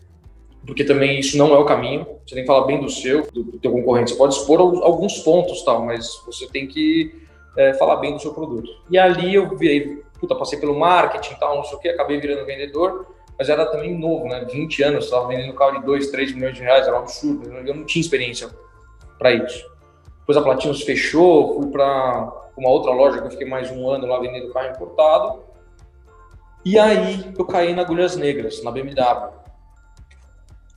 porque 0.65 0.83
também 0.83 1.19
isso 1.19 1.37
não 1.37 1.53
é 1.53 1.57
o 1.57 1.65
caminho. 1.65 2.07
Você 2.25 2.35
tem 2.35 2.43
que 2.43 2.47
falar 2.47 2.65
bem 2.65 2.79
do 2.79 2.89
seu, 2.89 3.27
do, 3.31 3.43
do 3.43 3.59
teu 3.59 3.71
concorrente. 3.71 4.11
Você 4.11 4.17
pode 4.17 4.35
expor 4.35 4.59
alguns 4.59 5.19
pontos, 5.19 5.61
tal, 5.63 5.85
mas 5.85 6.09
você 6.25 6.47
tem 6.47 6.67
que 6.67 7.13
é, 7.57 7.73
falar 7.75 7.97
bem 7.97 8.13
do 8.13 8.21
seu 8.21 8.33
produto. 8.33 8.69
E 8.89 8.97
ali 8.97 9.35
eu 9.35 9.55
virei, 9.55 10.01
puta, 10.19 10.35
passei 10.35 10.59
pelo 10.59 10.77
marketing, 10.77 11.35
tal, 11.35 11.55
não 11.55 11.63
sei 11.63 11.77
o 11.77 11.79
que, 11.79 11.89
acabei 11.89 12.19
virando 12.19 12.45
vendedor, 12.45 13.07
mas 13.37 13.49
era 13.49 13.65
também 13.65 13.97
novo, 13.97 14.27
né? 14.27 14.45
20 14.45 14.83
anos, 14.83 15.05
estava 15.05 15.27
vendendo 15.27 15.53
carro 15.53 15.79
de 15.79 15.85
2, 15.85 16.09
3 16.09 16.33
milhões 16.33 16.55
de 16.55 16.61
reais, 16.61 16.87
era 16.87 16.95
um 16.95 16.99
absurdo. 16.99 17.51
Eu 17.51 17.75
não 17.75 17.85
tinha 17.85 18.01
experiência 18.01 18.49
para 19.17 19.31
isso. 19.31 19.65
Depois 20.19 20.37
a 20.37 20.41
Platinos 20.41 20.81
fechou, 20.81 21.61
fui 21.61 21.71
para 21.71 22.31
uma 22.57 22.69
outra 22.69 22.91
loja 22.91 23.19
que 23.19 23.27
eu 23.27 23.31
fiquei 23.31 23.47
mais 23.47 23.69
um 23.71 23.89
ano 23.89 24.07
lá 24.07 24.19
vendendo 24.19 24.51
carro 24.53 24.69
importado. 24.69 25.43
E 26.63 26.79
aí 26.79 27.31
eu 27.37 27.45
caí 27.45 27.75
na 27.75 27.83
Agulhas 27.83 28.15
Negras, 28.15 28.63
na 28.63 28.71
BMW. 28.71 29.29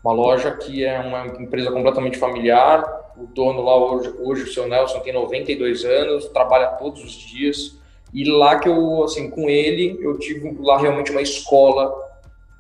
Uma 0.05 0.13
loja 0.13 0.51
que 0.53 0.85
é 0.85 0.99
uma 0.99 1.27
empresa 1.27 1.71
completamente 1.71 2.19
familiar. 2.19 2.85
O 3.17 3.27
dono 3.27 3.63
lá 3.63 3.77
hoje, 3.77 4.15
hoje 4.21 4.43
o 4.45 4.53
seu 4.53 4.69
Nelson, 4.69 5.01
tem 5.01 5.13
92 5.13 5.85
anos, 5.85 6.29
trabalha 6.29 6.69
todos 6.73 7.03
os 7.03 7.13
dias. 7.13 7.78
E 8.13 8.25
lá 8.25 8.59
que 8.59 8.69
eu, 8.69 9.05
assim, 9.05 9.31
com 9.31 9.49
ele, 9.49 9.99
eu 10.01 10.19
tive 10.19 10.57
lá 10.61 10.79
realmente 10.79 11.11
uma 11.11 11.23
escola 11.23 12.09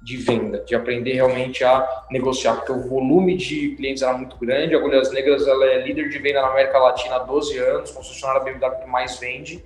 de 0.03 0.17
venda, 0.17 0.61
de 0.61 0.75
aprender 0.75 1.15
realmente 1.15 1.65
a 1.65 2.07
negociar, 2.11 2.55
porque 2.57 2.73
o 2.73 2.89
volume 2.89 3.37
de 3.37 3.71
clientes 3.71 4.03
era 4.03 4.17
muito 4.17 4.37
grande. 4.37 4.75
A 4.75 4.79
Agulhas 4.79 5.13
Negras 5.13 5.47
ela 5.47 5.65
é 5.67 5.83
líder 5.83 6.09
de 6.09 6.19
venda 6.19 6.41
na 6.41 6.49
América 6.49 6.79
Latina 6.79 7.17
há 7.17 7.19
12 7.19 7.59
anos, 7.59 7.91
concessionária 7.91 8.41
BMW 8.43 8.83
que 8.83 8.89
mais 8.89 9.19
vende. 9.19 9.63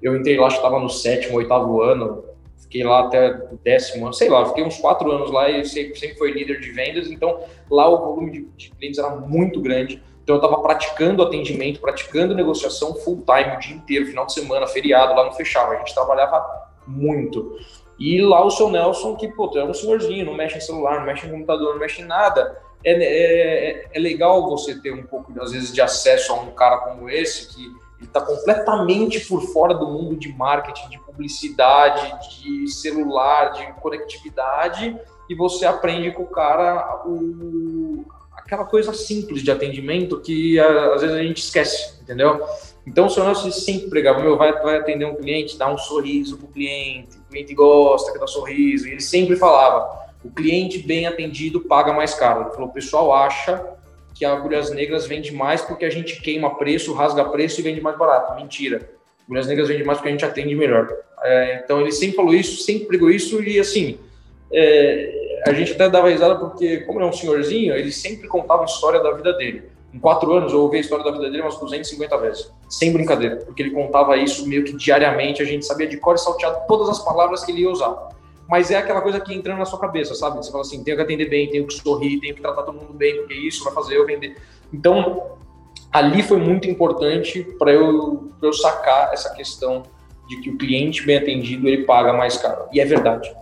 Eu 0.00 0.16
entrei 0.16 0.38
lá, 0.38 0.48
estava 0.48 0.78
no 0.78 0.88
sétimo, 0.88 1.38
oitavo 1.38 1.82
ano, 1.82 2.24
fiquei 2.58 2.84
lá 2.84 3.00
até 3.00 3.30
o 3.30 3.58
décimo 3.62 4.04
ano, 4.04 4.14
sei 4.14 4.28
lá, 4.28 4.46
fiquei 4.46 4.64
uns 4.64 4.78
quatro 4.78 5.10
anos 5.10 5.30
lá 5.30 5.50
e 5.50 5.64
sempre, 5.64 5.98
sempre 5.98 6.18
foi 6.18 6.32
líder 6.32 6.60
de 6.60 6.70
vendas. 6.70 7.10
Então 7.10 7.40
lá 7.70 7.88
o 7.88 7.98
volume 7.98 8.30
de, 8.30 8.40
de 8.56 8.70
clientes 8.70 8.98
era 8.98 9.10
muito 9.10 9.60
grande. 9.60 10.02
Então 10.24 10.36
eu 10.36 10.42
estava 10.42 10.60
praticando 10.62 11.22
atendimento, 11.22 11.80
praticando 11.80 12.34
negociação 12.34 12.94
full 12.94 13.22
time 13.26 13.56
o 13.56 13.60
dia 13.60 13.76
inteiro, 13.76 14.06
final 14.06 14.24
de 14.24 14.32
semana, 14.32 14.66
feriado, 14.66 15.14
lá 15.14 15.22
não 15.22 15.32
fechava. 15.32 15.74
A 15.74 15.76
gente 15.76 15.94
trabalhava 15.94 16.42
muito. 16.86 17.58
E 17.98 18.22
lá 18.22 18.42
o 18.42 18.50
seu 18.50 18.70
Nelson, 18.70 19.16
que, 19.16 19.28
pô, 19.28 19.50
é 19.54 19.64
um 19.64 19.74
senhorzinho, 19.74 20.24
não 20.24 20.34
mexe 20.34 20.56
em 20.56 20.62
celular, 20.62 20.98
não 20.98 21.06
mexe 21.06 21.26
em 21.26 21.30
computador, 21.30 21.74
não 21.74 21.78
mexe 21.78 22.00
em 22.00 22.06
nada. 22.06 22.58
É, 22.82 22.92
é, 22.92 23.70
é, 23.70 23.88
é 23.92 23.98
legal 23.98 24.48
você 24.48 24.80
ter 24.80 24.92
um 24.92 25.04
pouco, 25.04 25.30
às 25.42 25.52
vezes, 25.52 25.72
de 25.72 25.82
acesso 25.82 26.32
a 26.32 26.36
um 26.36 26.50
cara 26.52 26.78
como 26.78 27.08
esse, 27.10 27.54
que 27.54 27.62
ele 27.98 28.06
está 28.08 28.22
completamente 28.22 29.20
por 29.20 29.42
fora 29.52 29.74
do 29.74 29.86
mundo 29.86 30.16
de 30.16 30.32
marketing, 30.32 30.88
de 30.88 30.98
publicidade, 31.00 32.40
de 32.40 32.66
celular, 32.68 33.52
de 33.52 33.72
conectividade, 33.74 34.98
e 35.28 35.34
você 35.34 35.66
aprende 35.66 36.10
com 36.12 36.22
o 36.22 36.26
cara 36.26 37.02
o, 37.06 38.04
aquela 38.54 38.68
coisa 38.68 38.92
simples 38.92 39.42
de 39.42 39.50
atendimento 39.50 40.20
que 40.20 40.58
às 40.58 41.02
vezes 41.02 41.16
a 41.16 41.22
gente 41.22 41.42
esquece, 41.42 41.94
entendeu? 42.00 42.40
Então 42.86 43.06
o 43.06 43.10
seu 43.10 43.24
Nelson 43.24 43.50
sempre 43.50 43.88
pregava, 43.88 44.20
meu, 44.20 44.36
vai, 44.36 44.52
vai 44.62 44.76
atender 44.76 45.04
um 45.04 45.14
cliente, 45.14 45.58
dá 45.58 45.72
um 45.72 45.78
sorriso 45.78 46.36
pro 46.36 46.48
cliente, 46.48 47.18
o 47.18 47.30
cliente 47.30 47.54
gosta 47.54 48.12
que 48.12 48.18
dá 48.18 48.26
sorriso, 48.26 48.86
e 48.86 48.92
ele 48.92 49.00
sempre 49.00 49.36
falava, 49.36 50.04
o 50.22 50.30
cliente 50.30 50.78
bem 50.78 51.06
atendido 51.06 51.60
paga 51.60 51.92
mais 51.92 52.14
caro. 52.14 52.42
Ele 52.42 52.50
falou, 52.50 52.68
o 52.68 52.72
pessoal 52.72 53.12
acha 53.12 53.64
que 54.14 54.24
Agulhas 54.24 54.70
Negras 54.70 55.06
vende 55.06 55.32
mais 55.32 55.60
porque 55.60 55.84
a 55.84 55.90
gente 55.90 56.20
queima 56.20 56.56
preço, 56.56 56.92
rasga 56.92 57.24
preço 57.24 57.60
e 57.60 57.62
vende 57.62 57.80
mais 57.80 57.98
barato. 57.98 58.34
Mentira. 58.36 58.88
Agulhas 59.24 59.46
Negras 59.46 59.68
vende 59.68 59.84
mais 59.84 59.98
porque 59.98 60.08
a 60.08 60.12
gente 60.12 60.24
atende 60.24 60.54
melhor. 60.54 60.88
É, 61.22 61.62
então 61.64 61.80
ele 61.80 61.90
sempre 61.90 62.16
falou 62.16 62.34
isso, 62.34 62.62
sempre 62.62 62.86
pregou 62.86 63.10
isso 63.10 63.42
e 63.42 63.58
assim, 63.58 63.98
é, 64.52 65.33
a 65.46 65.52
gente 65.52 65.72
até 65.72 65.88
dava 65.88 66.08
risada 66.08 66.36
porque, 66.36 66.78
como 66.78 66.98
ele 66.98 67.06
é 67.06 67.08
um 67.08 67.12
senhorzinho, 67.12 67.74
ele 67.74 67.92
sempre 67.92 68.28
contava 68.28 68.62
a 68.62 68.64
história 68.66 69.00
da 69.02 69.12
vida 69.12 69.32
dele. 69.34 69.64
Em 69.92 69.98
quatro 69.98 70.32
anos 70.32 70.52
eu 70.52 70.60
ouvi 70.60 70.78
a 70.78 70.80
história 70.80 71.04
da 71.04 71.10
vida 71.12 71.30
dele 71.30 71.42
umas 71.42 71.58
250 71.58 72.18
vezes, 72.18 72.50
sem 72.68 72.92
brincadeira, 72.92 73.36
porque 73.36 73.62
ele 73.62 73.70
contava 73.70 74.16
isso 74.16 74.46
meio 74.48 74.64
que 74.64 74.76
diariamente, 74.76 75.40
a 75.40 75.44
gente 75.44 75.64
sabia 75.64 75.86
de 75.86 75.96
cor 75.98 76.16
e 76.16 76.18
salteado 76.18 76.66
todas 76.66 76.88
as 76.88 77.04
palavras 77.04 77.44
que 77.44 77.52
ele 77.52 77.60
ia 77.60 77.70
usar 77.70 78.08
mas 78.48 78.70
é 78.70 78.76
aquela 78.76 79.00
coisa 79.00 79.20
que 79.20 79.32
entra 79.32 79.56
na 79.56 79.64
sua 79.64 79.78
cabeça, 79.78 80.14
sabe? 80.14 80.36
Você 80.36 80.50
fala 80.50 80.62
assim, 80.62 80.82
tenho 80.84 80.96
que 80.96 81.02
atender 81.02 81.28
bem, 81.28 81.48
tenho 81.48 81.66
que 81.66 81.74
sorrir, 81.74 82.20
tenho 82.20 82.34
que 82.34 82.42
tratar 82.42 82.62
todo 82.62 82.78
mundo 82.78 82.92
bem, 82.92 83.16
porque 83.16 83.34
isso 83.34 83.64
vai 83.64 83.72
fazer 83.72 83.96
eu 83.96 84.06
vender. 84.06 84.36
Então, 84.72 85.38
ali 85.90 86.22
foi 86.22 86.38
muito 86.38 86.68
importante 86.68 87.42
para 87.58 87.72
eu, 87.72 88.28
eu 88.42 88.52
sacar 88.52 89.12
essa 89.12 89.32
questão 89.34 89.82
de 90.28 90.40
que 90.40 90.50
o 90.50 90.58
cliente 90.58 91.04
bem 91.04 91.16
atendido, 91.16 91.68
ele 91.68 91.84
paga 91.84 92.12
mais 92.12 92.36
caro. 92.36 92.66
E 92.72 92.80
é 92.80 92.84
verdade. 92.84 93.34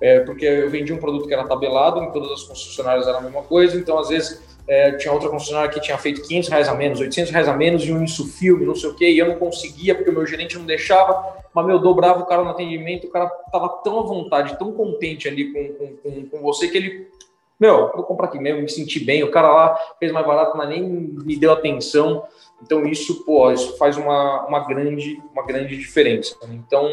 É, 0.00 0.20
porque 0.20 0.44
eu 0.44 0.70
vendi 0.70 0.92
um 0.92 0.98
produto 0.98 1.26
que 1.26 1.34
era 1.34 1.46
tabelado, 1.46 2.02
em 2.02 2.12
todas 2.12 2.30
as 2.30 2.42
concessionárias 2.44 3.06
era 3.06 3.18
a 3.18 3.20
mesma 3.20 3.42
coisa, 3.42 3.76
então 3.76 3.98
às 3.98 4.08
vezes 4.08 4.40
é, 4.68 4.92
tinha 4.92 5.12
outra 5.12 5.28
concessionária 5.28 5.70
que 5.70 5.80
tinha 5.80 5.96
feito 5.98 6.22
500 6.22 6.48
reais 6.50 6.68
a 6.68 6.74
menos, 6.74 7.00
800 7.00 7.32
reais 7.32 7.48
a 7.48 7.56
menos 7.56 7.84
e 7.84 7.92
um 7.92 8.04
isso 8.04 8.26
filme, 8.26 8.66
não 8.66 8.74
sei 8.74 8.90
o 8.90 8.94
que, 8.94 9.08
e 9.08 9.18
eu 9.18 9.26
não 9.26 9.36
conseguia 9.36 9.94
porque 9.94 10.10
o 10.10 10.12
meu 10.12 10.26
gerente 10.26 10.56
não 10.56 10.66
deixava, 10.66 11.36
mas 11.52 11.66
meu, 11.66 11.78
dobrava 11.78 12.20
o 12.20 12.26
cara 12.26 12.44
no 12.44 12.50
atendimento, 12.50 13.06
o 13.06 13.10
cara 13.10 13.26
tava 13.50 13.68
tão 13.82 13.98
à 13.98 14.02
vontade, 14.02 14.58
tão 14.58 14.72
contente 14.72 15.26
ali 15.26 15.52
com, 15.52 15.96
com, 16.02 16.28
com, 16.28 16.40
você 16.42 16.68
que 16.68 16.76
ele, 16.76 17.08
meu, 17.58 17.90
vou 17.92 18.04
comprar 18.04 18.26
aqui 18.26 18.38
mesmo, 18.38 18.60
me 18.60 18.68
senti 18.68 19.00
bem, 19.00 19.24
o 19.24 19.30
cara 19.30 19.50
lá 19.50 19.78
fez 19.98 20.12
mais 20.12 20.26
barato, 20.26 20.56
mas 20.56 20.68
nem 20.68 20.82
me 20.82 21.36
deu 21.36 21.50
atenção, 21.50 22.24
então 22.62 22.84
isso, 22.86 23.24
pô, 23.24 23.50
isso 23.50 23.76
faz 23.78 23.96
uma, 23.96 24.46
uma, 24.46 24.60
grande, 24.66 25.20
uma 25.32 25.46
grande 25.46 25.76
diferença. 25.76 26.36
Então, 26.50 26.88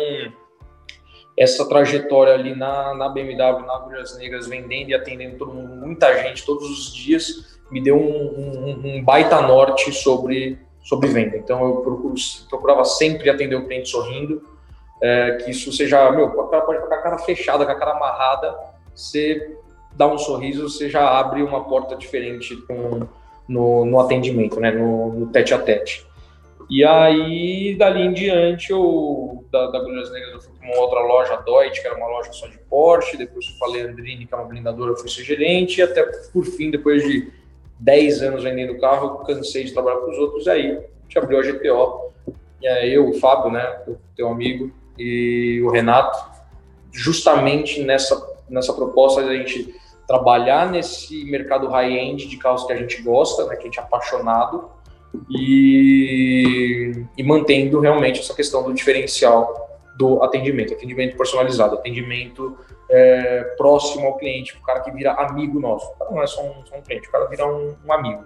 essa 1.37 1.67
trajetória 1.67 2.33
ali 2.33 2.55
na, 2.55 2.93
na 2.93 3.09
BMW, 3.09 3.65
na 3.65 3.75
Agulhas 3.75 4.17
Negras, 4.17 4.47
vendendo 4.47 4.89
e 4.89 4.93
atendendo 4.93 5.37
todo 5.37 5.53
mundo, 5.53 5.75
muita 5.85 6.15
gente, 6.23 6.45
todos 6.45 6.69
os 6.69 6.93
dias, 6.93 7.59
me 7.69 7.81
deu 7.81 7.97
um, 7.97 8.01
um, 8.01 8.81
um 8.85 9.03
baita 9.03 9.41
norte 9.41 9.91
sobre 9.91 10.57
sobre 10.85 11.09
venda. 11.09 11.35
Então 11.35 11.65
eu 11.65 11.77
procuro, 11.77 12.13
procurava 12.47 12.85
sempre 12.85 13.27
atender 13.27 13.55
o 13.55 13.65
cliente 13.65 13.89
sorrindo, 13.89 14.43
é, 15.01 15.31
que 15.37 15.49
isso 15.49 15.73
seja, 15.73 16.11
meu, 16.11 16.29
pode 16.29 16.47
ficar 16.47 16.61
com 16.61 16.93
a 16.93 17.01
cara 17.01 17.17
fechada, 17.17 17.65
com 17.65 17.71
a 17.71 17.75
cara 17.75 17.93
amarrada, 17.93 18.55
você 18.93 19.57
dá 19.93 20.07
um 20.07 20.17
sorriso, 20.17 20.69
você 20.69 20.87
já 20.87 21.19
abre 21.19 21.41
uma 21.41 21.63
porta 21.63 21.95
diferente 21.95 22.55
com, 22.67 23.07
no, 23.47 23.83
no 23.83 23.99
atendimento, 23.99 24.59
né, 24.59 24.71
no, 24.71 25.11
no 25.11 25.27
tete 25.27 25.53
a 25.55 25.57
tete. 25.57 26.05
E 26.69 26.83
aí, 26.83 27.75
dali 27.77 28.01
em 28.01 28.13
diante, 28.13 28.71
eu, 28.71 29.45
da, 29.51 29.67
da 29.67 29.77
Agulhas 29.77 30.11
Negras, 30.11 30.33
eu 30.33 30.41
fui 30.41 30.53
para 30.57 30.67
uma 30.67 30.81
outra 30.81 30.99
loja, 31.01 31.37
Deutsche, 31.37 31.81
que 31.81 31.87
era 31.87 31.95
uma 31.95 32.07
loja 32.07 32.31
só 32.33 32.47
de 32.47 32.57
Porsche, 32.57 33.17
depois 33.17 33.45
eu 33.47 33.57
falei 33.57 33.83
Andrini, 33.83 34.25
que 34.25 34.33
é 34.33 34.37
uma 34.37 34.47
blindadora, 34.47 34.91
eu 34.91 34.97
fui 34.97 35.09
ser 35.09 35.23
gerente, 35.23 35.79
e 35.79 35.83
até 35.83 36.03
por 36.33 36.43
fim, 36.45 36.71
depois 36.71 37.03
de 37.03 37.31
10 37.79 38.21
anos 38.23 38.43
vendendo 38.43 38.79
carro, 38.79 39.23
cansei 39.25 39.63
de 39.63 39.73
trabalhar 39.73 39.99
com 39.99 40.09
os 40.09 40.17
outros, 40.17 40.47
e 40.47 40.49
aí 40.49 40.71
a 40.71 40.81
gente 41.03 41.17
abriu 41.19 41.39
a 41.39 41.43
GTO. 41.43 42.11
E 42.61 42.67
aí 42.67 42.93
eu, 42.93 43.09
o 43.09 43.13
Fábio, 43.19 43.51
né, 43.51 43.81
o 43.87 43.97
teu 44.15 44.27
amigo, 44.29 44.71
e 44.97 45.61
o 45.63 45.69
Renato, 45.69 46.17
justamente 46.91 47.83
nessa, 47.83 48.27
nessa 48.49 48.73
proposta 48.73 49.21
da 49.21 49.35
gente 49.35 49.75
trabalhar 50.07 50.71
nesse 50.71 51.25
mercado 51.25 51.67
high-end 51.67 52.27
de 52.27 52.37
carros 52.37 52.63
que 52.63 52.73
a 52.73 52.75
gente 52.75 53.01
gosta, 53.01 53.45
né, 53.45 53.55
que 53.55 53.63
a 53.63 53.65
gente 53.65 53.79
é 53.79 53.83
apaixonado, 53.83 54.69
e, 55.29 57.05
e 57.17 57.23
mantendo 57.23 57.79
realmente 57.79 58.19
essa 58.19 58.33
questão 58.33 58.63
do 58.63 58.73
diferencial 58.73 59.65
do 59.97 60.21
atendimento, 60.23 60.73
atendimento 60.73 61.15
personalizado, 61.15 61.75
atendimento 61.75 62.57
é, 62.89 63.43
próximo 63.57 64.07
ao 64.07 64.17
cliente, 64.17 64.57
o 64.57 64.61
cara 64.61 64.81
que 64.81 64.91
vira 64.91 65.13
amigo 65.13 65.59
nosso. 65.59 65.89
O 65.91 65.97
cara 65.97 66.11
não 66.11 66.23
é 66.23 66.27
só 66.27 66.43
um, 66.43 66.65
só 66.65 66.75
um 66.75 66.81
cliente, 66.81 67.07
o 67.07 67.11
cara 67.11 67.25
vira 67.25 67.45
um, 67.47 67.75
um 67.85 67.93
amigo. 67.93 68.23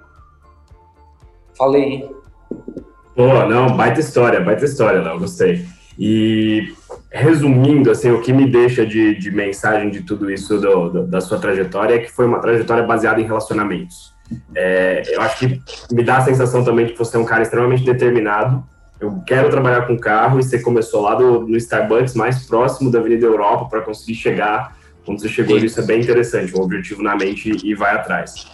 Falei, 1.56 1.84
hein? 1.84 2.16
Pô, 3.16 3.28
não, 3.46 3.76
baita 3.76 4.00
história, 4.00 4.40
baita 4.40 4.66
história, 4.66 5.02
Léo, 5.02 5.20
gostei. 5.20 5.66
E 5.98 6.74
resumindo, 7.12 7.92
assim, 7.92 8.10
o 8.12 8.22
que 8.22 8.32
me 8.32 8.50
deixa 8.50 8.86
de, 8.86 9.16
de 9.16 9.32
mensagem 9.32 9.90
de 9.90 10.02
tudo 10.04 10.32
isso 10.32 10.58
do, 10.58 10.90
do, 10.90 11.08
da 11.08 11.20
sua 11.20 11.38
trajetória 11.38 11.96
é 11.96 12.00
que 12.00 12.10
foi 12.10 12.26
uma 12.26 12.40
trajetória 12.40 12.84
baseada 12.84 13.20
em 13.20 13.26
relacionamentos. 13.26 14.14
É, 14.56 15.04
eu 15.08 15.22
acho 15.22 15.40
que 15.40 15.62
me 15.92 16.04
dá 16.04 16.18
a 16.18 16.22
sensação 16.22 16.64
também 16.64 16.86
de 16.86 16.94
que 16.94 17.00
você 17.00 17.18
é 17.18 17.20
um 17.20 17.26
cara 17.26 17.42
extremamente 17.42 17.84
determinado, 17.84 18.64
eu 19.00 19.22
quero 19.26 19.50
trabalhar 19.50 19.88
com 19.88 19.98
carro 19.98 20.40
e 20.40 20.44
você 20.44 20.60
começou 20.60 21.02
lá 21.02 21.16
do, 21.16 21.48
no 21.48 21.56
Starbucks 21.56 22.16
mais 22.16 22.46
próximo 22.46 22.92
da 22.92 23.00
Avenida 23.00 23.26
Europa 23.26 23.66
para 23.66 23.82
conseguir 23.82 24.16
chegar 24.16 24.78
quando 25.06 25.22
você 25.22 25.30
chegou 25.30 25.58
isso 25.58 25.80
é 25.80 25.84
bem 25.84 26.02
interessante, 26.02 26.56
um 26.56 26.62
objetivo 26.62 27.02
na 27.02 27.16
mente 27.16 27.58
e 27.64 27.74
vai 27.74 27.96
atrás. 27.96 28.46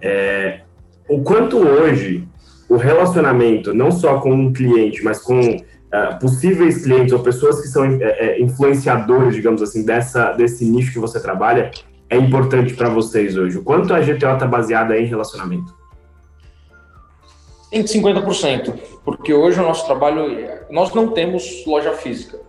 É, 0.00 0.60
o 1.08 1.22
quanto 1.22 1.56
hoje 1.56 2.28
o 2.68 2.76
relacionamento, 2.76 3.72
não 3.72 3.90
só 3.90 4.20
com 4.20 4.30
um 4.30 4.52
cliente, 4.52 5.02
mas 5.02 5.20
com 5.20 5.40
uh, 5.40 6.18
possíveis 6.20 6.82
clientes 6.82 7.12
ou 7.12 7.20
pessoas 7.20 7.62
que 7.62 7.68
são 7.68 7.84
é, 7.84 8.40
influenciadores, 8.40 9.34
digamos 9.34 9.62
assim, 9.62 9.86
dessa, 9.86 10.32
desse 10.32 10.64
nicho 10.64 10.92
que 10.92 10.98
você 10.98 11.18
trabalha, 11.18 11.70
é 12.08 12.16
importante 12.16 12.74
para 12.74 12.88
vocês 12.88 13.36
hoje? 13.36 13.58
O 13.58 13.64
quanto 13.64 13.92
a 13.92 14.00
GTO 14.00 14.14
está 14.14 14.46
baseada 14.46 14.98
em 14.98 15.06
relacionamento? 15.06 15.74
150%, 17.72 18.74
porque 19.04 19.34
hoje 19.34 19.60
o 19.60 19.62
nosso 19.62 19.84
trabalho, 19.86 20.48
nós 20.70 20.94
não 20.94 21.08
temos 21.08 21.64
loja 21.66 21.92
física, 21.92 22.40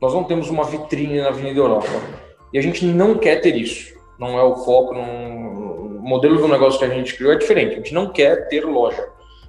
nós 0.00 0.14
não 0.14 0.24
temos 0.24 0.48
uma 0.48 0.64
vitrine 0.64 1.20
na 1.20 1.28
Avenida 1.28 1.60
Europa 1.60 1.88
e 2.52 2.58
a 2.58 2.62
gente 2.62 2.84
não 2.84 3.16
quer 3.16 3.40
ter 3.40 3.56
isso. 3.56 3.96
Não 4.18 4.38
é 4.38 4.42
o 4.42 4.56
foco, 4.56 4.94
não... 4.94 5.02
o 5.02 6.00
modelo 6.00 6.38
do 6.38 6.48
negócio 6.48 6.78
que 6.78 6.84
a 6.84 6.88
gente 6.88 7.14
criou 7.14 7.32
é 7.32 7.36
diferente. 7.36 7.72
A 7.72 7.76
gente 7.76 7.94
não 7.94 8.10
quer 8.10 8.48
ter 8.48 8.64
loja, 8.64 9.06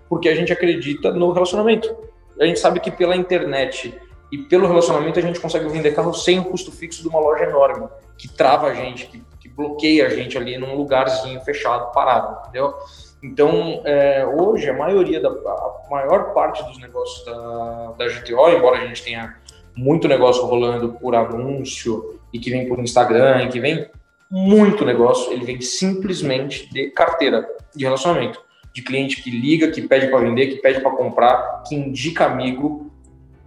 porque 0.08 0.30
a 0.30 0.36
gente 0.36 0.52
acredita 0.52 1.12
no 1.12 1.32
relacionamento. 1.32 1.96
A 2.40 2.46
gente 2.46 2.60
sabe 2.60 2.80
que 2.80 2.92
pela 2.92 3.16
internet 3.16 3.98
e 4.32 4.38
pelo 4.38 4.68
relacionamento 4.68 5.18
a 5.18 5.22
gente 5.22 5.40
consegue 5.40 5.68
vender 5.70 5.96
carro 5.96 6.14
sem 6.14 6.40
o 6.40 6.46
custo 6.46 6.72
fixo 6.72 7.02
de 7.02 7.08
uma 7.08 7.20
loja 7.20 7.46
enorme, 7.46 7.88
que 8.18 8.28
trava 8.28 8.68
a 8.68 8.74
gente, 8.74 9.08
que, 9.08 9.24
bloqueia 9.60 10.08
a 10.08 10.10
gente 10.10 10.38
ali 10.38 10.58
num 10.58 10.74
lugarzinho 10.74 11.42
fechado, 11.42 11.92
parado, 11.92 12.40
entendeu? 12.40 12.74
Então, 13.22 13.82
é, 13.84 14.26
hoje, 14.26 14.70
a 14.70 14.74
maioria, 14.74 15.20
da, 15.20 15.28
a 15.28 15.82
maior 15.92 16.34
parte 16.34 16.64
dos 16.64 16.80
negócios 16.80 17.26
da, 17.26 17.92
da 17.98 18.08
GTO, 18.08 18.50
embora 18.50 18.78
a 18.78 18.88
gente 18.88 19.04
tenha 19.04 19.36
muito 19.76 20.08
negócio 20.08 20.46
rolando 20.46 20.94
por 20.94 21.14
anúncio 21.14 22.18
e 22.32 22.40
que 22.40 22.50
vem 22.50 22.70
por 22.70 22.80
Instagram, 22.80 23.44
e 23.44 23.50
que 23.50 23.60
vem 23.60 23.90
muito 24.32 24.86
negócio, 24.86 25.34
ele 25.34 25.44
vem 25.44 25.60
simplesmente 25.60 26.72
de 26.72 26.92
carteira 26.92 27.46
de 27.76 27.84
relacionamento, 27.84 28.42
de 28.74 28.82
cliente 28.82 29.22
que 29.22 29.30
liga, 29.30 29.70
que 29.72 29.82
pede 29.82 30.08
para 30.08 30.20
vender, 30.20 30.48
que 30.48 30.62
pede 30.62 30.80
para 30.80 30.92
comprar, 30.92 31.64
que 31.68 31.76
indica 31.76 32.26
amigo, 32.26 32.90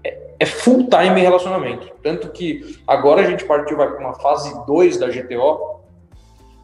é, 0.05 0.35
é 0.41 0.45
full 0.45 0.89
time 0.91 1.19
relacionamento. 1.19 1.91
Tanto 2.03 2.29
que 2.29 2.79
agora 2.87 3.23
a 3.23 3.25
gente 3.25 3.47
partiu 3.47 3.79
vai 3.79 3.89
para 3.89 4.01
uma 4.01 4.15
fase 4.15 4.53
2 4.67 4.99
da 4.99 5.09
GTO, 5.09 5.82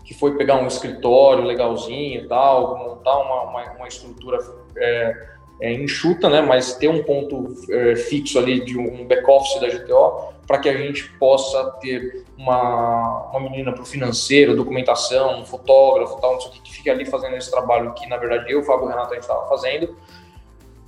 que 0.09 0.15
foi 0.15 0.39
pegar 0.39 0.57
um 0.57 0.67
escritório 0.67 1.45
legalzinho 1.45 2.23
e 2.23 2.27
tal, 2.27 2.79
montar 2.79 3.19
uma, 3.19 3.43
uma, 3.43 3.73
uma 3.75 3.87
estrutura 3.87 4.39
é, 4.75 5.27
é, 5.61 5.73
enxuta, 5.75 6.31
né, 6.31 6.41
mas 6.41 6.73
ter 6.77 6.89
um 6.89 7.03
ponto 7.05 7.55
é, 7.71 7.95
fixo 7.95 8.39
ali 8.39 8.65
de 8.65 8.79
um 8.79 9.07
back-office 9.07 9.61
da 9.61 9.69
GTO 9.69 10.33
para 10.47 10.61
que 10.61 10.69
a 10.71 10.75
gente 10.79 11.13
possa 11.19 11.63
ter 11.73 12.25
uma, 12.39 13.29
uma 13.29 13.39
menina 13.39 13.71
para 13.71 13.83
o 13.83 13.85
financeiro, 13.85 14.57
documentação, 14.57 15.43
um 15.43 15.45
fotógrafo, 15.45 16.19
tal, 16.23 16.33
não 16.33 16.41
sei 16.41 16.49
o 16.49 16.53
que, 16.55 16.63
que 16.63 16.73
fique 16.73 16.89
ali 16.89 17.05
fazendo 17.05 17.37
esse 17.37 17.51
trabalho 17.51 17.93
que, 17.93 18.07
na 18.07 18.17
verdade, 18.17 18.51
eu, 18.51 18.63
Fábio 18.63 18.89
Renato, 18.89 19.11
a 19.11 19.15
gente 19.15 19.25
estava 19.25 19.47
fazendo. 19.47 19.95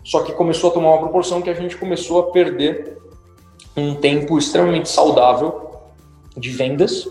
Só 0.02 0.22
que 0.22 0.32
começou 0.32 0.70
a 0.70 0.72
tomar 0.72 0.92
uma 0.92 1.00
proporção 1.00 1.42
que 1.42 1.50
a 1.50 1.54
gente 1.54 1.76
começou 1.76 2.20
a 2.20 2.32
perder 2.32 2.96
um 3.76 3.94
tempo 3.94 4.38
extremamente 4.38 4.88
saudável 4.88 5.72
de 6.34 6.48
vendas 6.48 7.06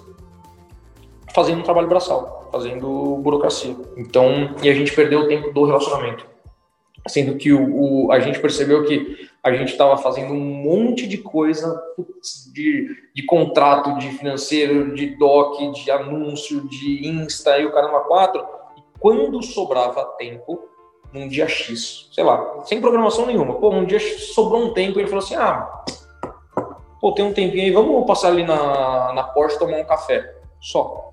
fazendo 1.34 1.60
um 1.60 1.64
trabalho 1.64 1.88
braçal, 1.88 2.50
fazendo 2.52 3.18
burocracia. 3.18 3.76
Então, 3.98 4.56
e 4.62 4.70
a 4.70 4.74
gente 4.74 4.94
perdeu 4.94 5.22
o 5.22 5.28
tempo 5.28 5.52
do 5.52 5.66
relacionamento. 5.66 6.26
Sendo 7.08 7.36
que 7.38 7.52
o, 7.54 8.06
o 8.06 8.12
a 8.12 8.20
gente 8.20 8.40
percebeu 8.40 8.86
que 8.86 9.30
a 9.42 9.52
gente 9.54 9.72
estava 9.72 9.98
fazendo 9.98 10.34
um 10.34 10.40
monte 10.40 11.08
de 11.08 11.18
coisa 11.18 11.82
de, 12.54 12.90
de 13.16 13.26
contrato, 13.26 13.98
de 13.98 14.10
financeiro, 14.10 14.94
de 14.94 15.16
doc, 15.18 15.60
de 15.74 15.90
anúncio, 15.90 16.68
de 16.68 17.08
Insta 17.08 17.58
e 17.58 17.66
o 17.66 17.72
caramba 17.72 18.02
quatro. 18.02 18.46
E 18.78 18.82
quando 19.00 19.42
sobrava 19.42 20.04
tempo, 20.18 20.60
num 21.14 21.28
dia 21.28 21.48
X, 21.48 22.10
sei 22.12 22.24
lá, 22.24 22.62
sem 22.66 22.82
programação 22.82 23.26
nenhuma. 23.26 23.56
Pô, 23.56 23.70
um 23.70 23.86
dia 23.86 24.00
sobrou 24.00 24.62
um 24.62 24.74
tempo 24.74 25.00
e 25.00 25.02
ele 25.02 25.10
falou 25.10 25.24
assim: 25.24 25.36
ah, 25.36 25.84
pô, 27.00 27.14
tem 27.14 27.26
um 27.26 27.34
tempinho 27.34 27.64
aí, 27.64 27.72
vamos 27.72 28.06
passar 28.06 28.28
ali 28.28 28.44
na, 28.44 29.14
na 29.14 29.24
Porsche 29.24 29.58
tomar 29.58 29.78
um 29.78 29.86
café. 29.86 30.36
Só. 30.60 31.09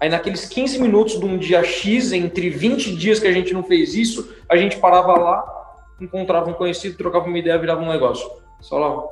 Aí 0.00 0.08
naqueles 0.08 0.46
15 0.46 0.80
minutos 0.80 1.18
de 1.18 1.24
um 1.24 1.38
dia 1.38 1.62
X, 1.62 2.12
entre 2.12 2.50
20 2.50 2.94
dias 2.96 3.20
que 3.20 3.26
a 3.26 3.32
gente 3.32 3.54
não 3.54 3.62
fez 3.62 3.94
isso, 3.94 4.34
a 4.48 4.56
gente 4.56 4.76
parava 4.78 5.18
lá, 5.18 5.44
encontrava 6.00 6.50
um 6.50 6.54
conhecido, 6.54 6.96
trocava 6.96 7.26
uma 7.26 7.38
ideia, 7.38 7.58
virava 7.58 7.82
um 7.82 7.88
negócio. 7.88 8.28
Só 8.60 8.78
lá. 8.78 9.02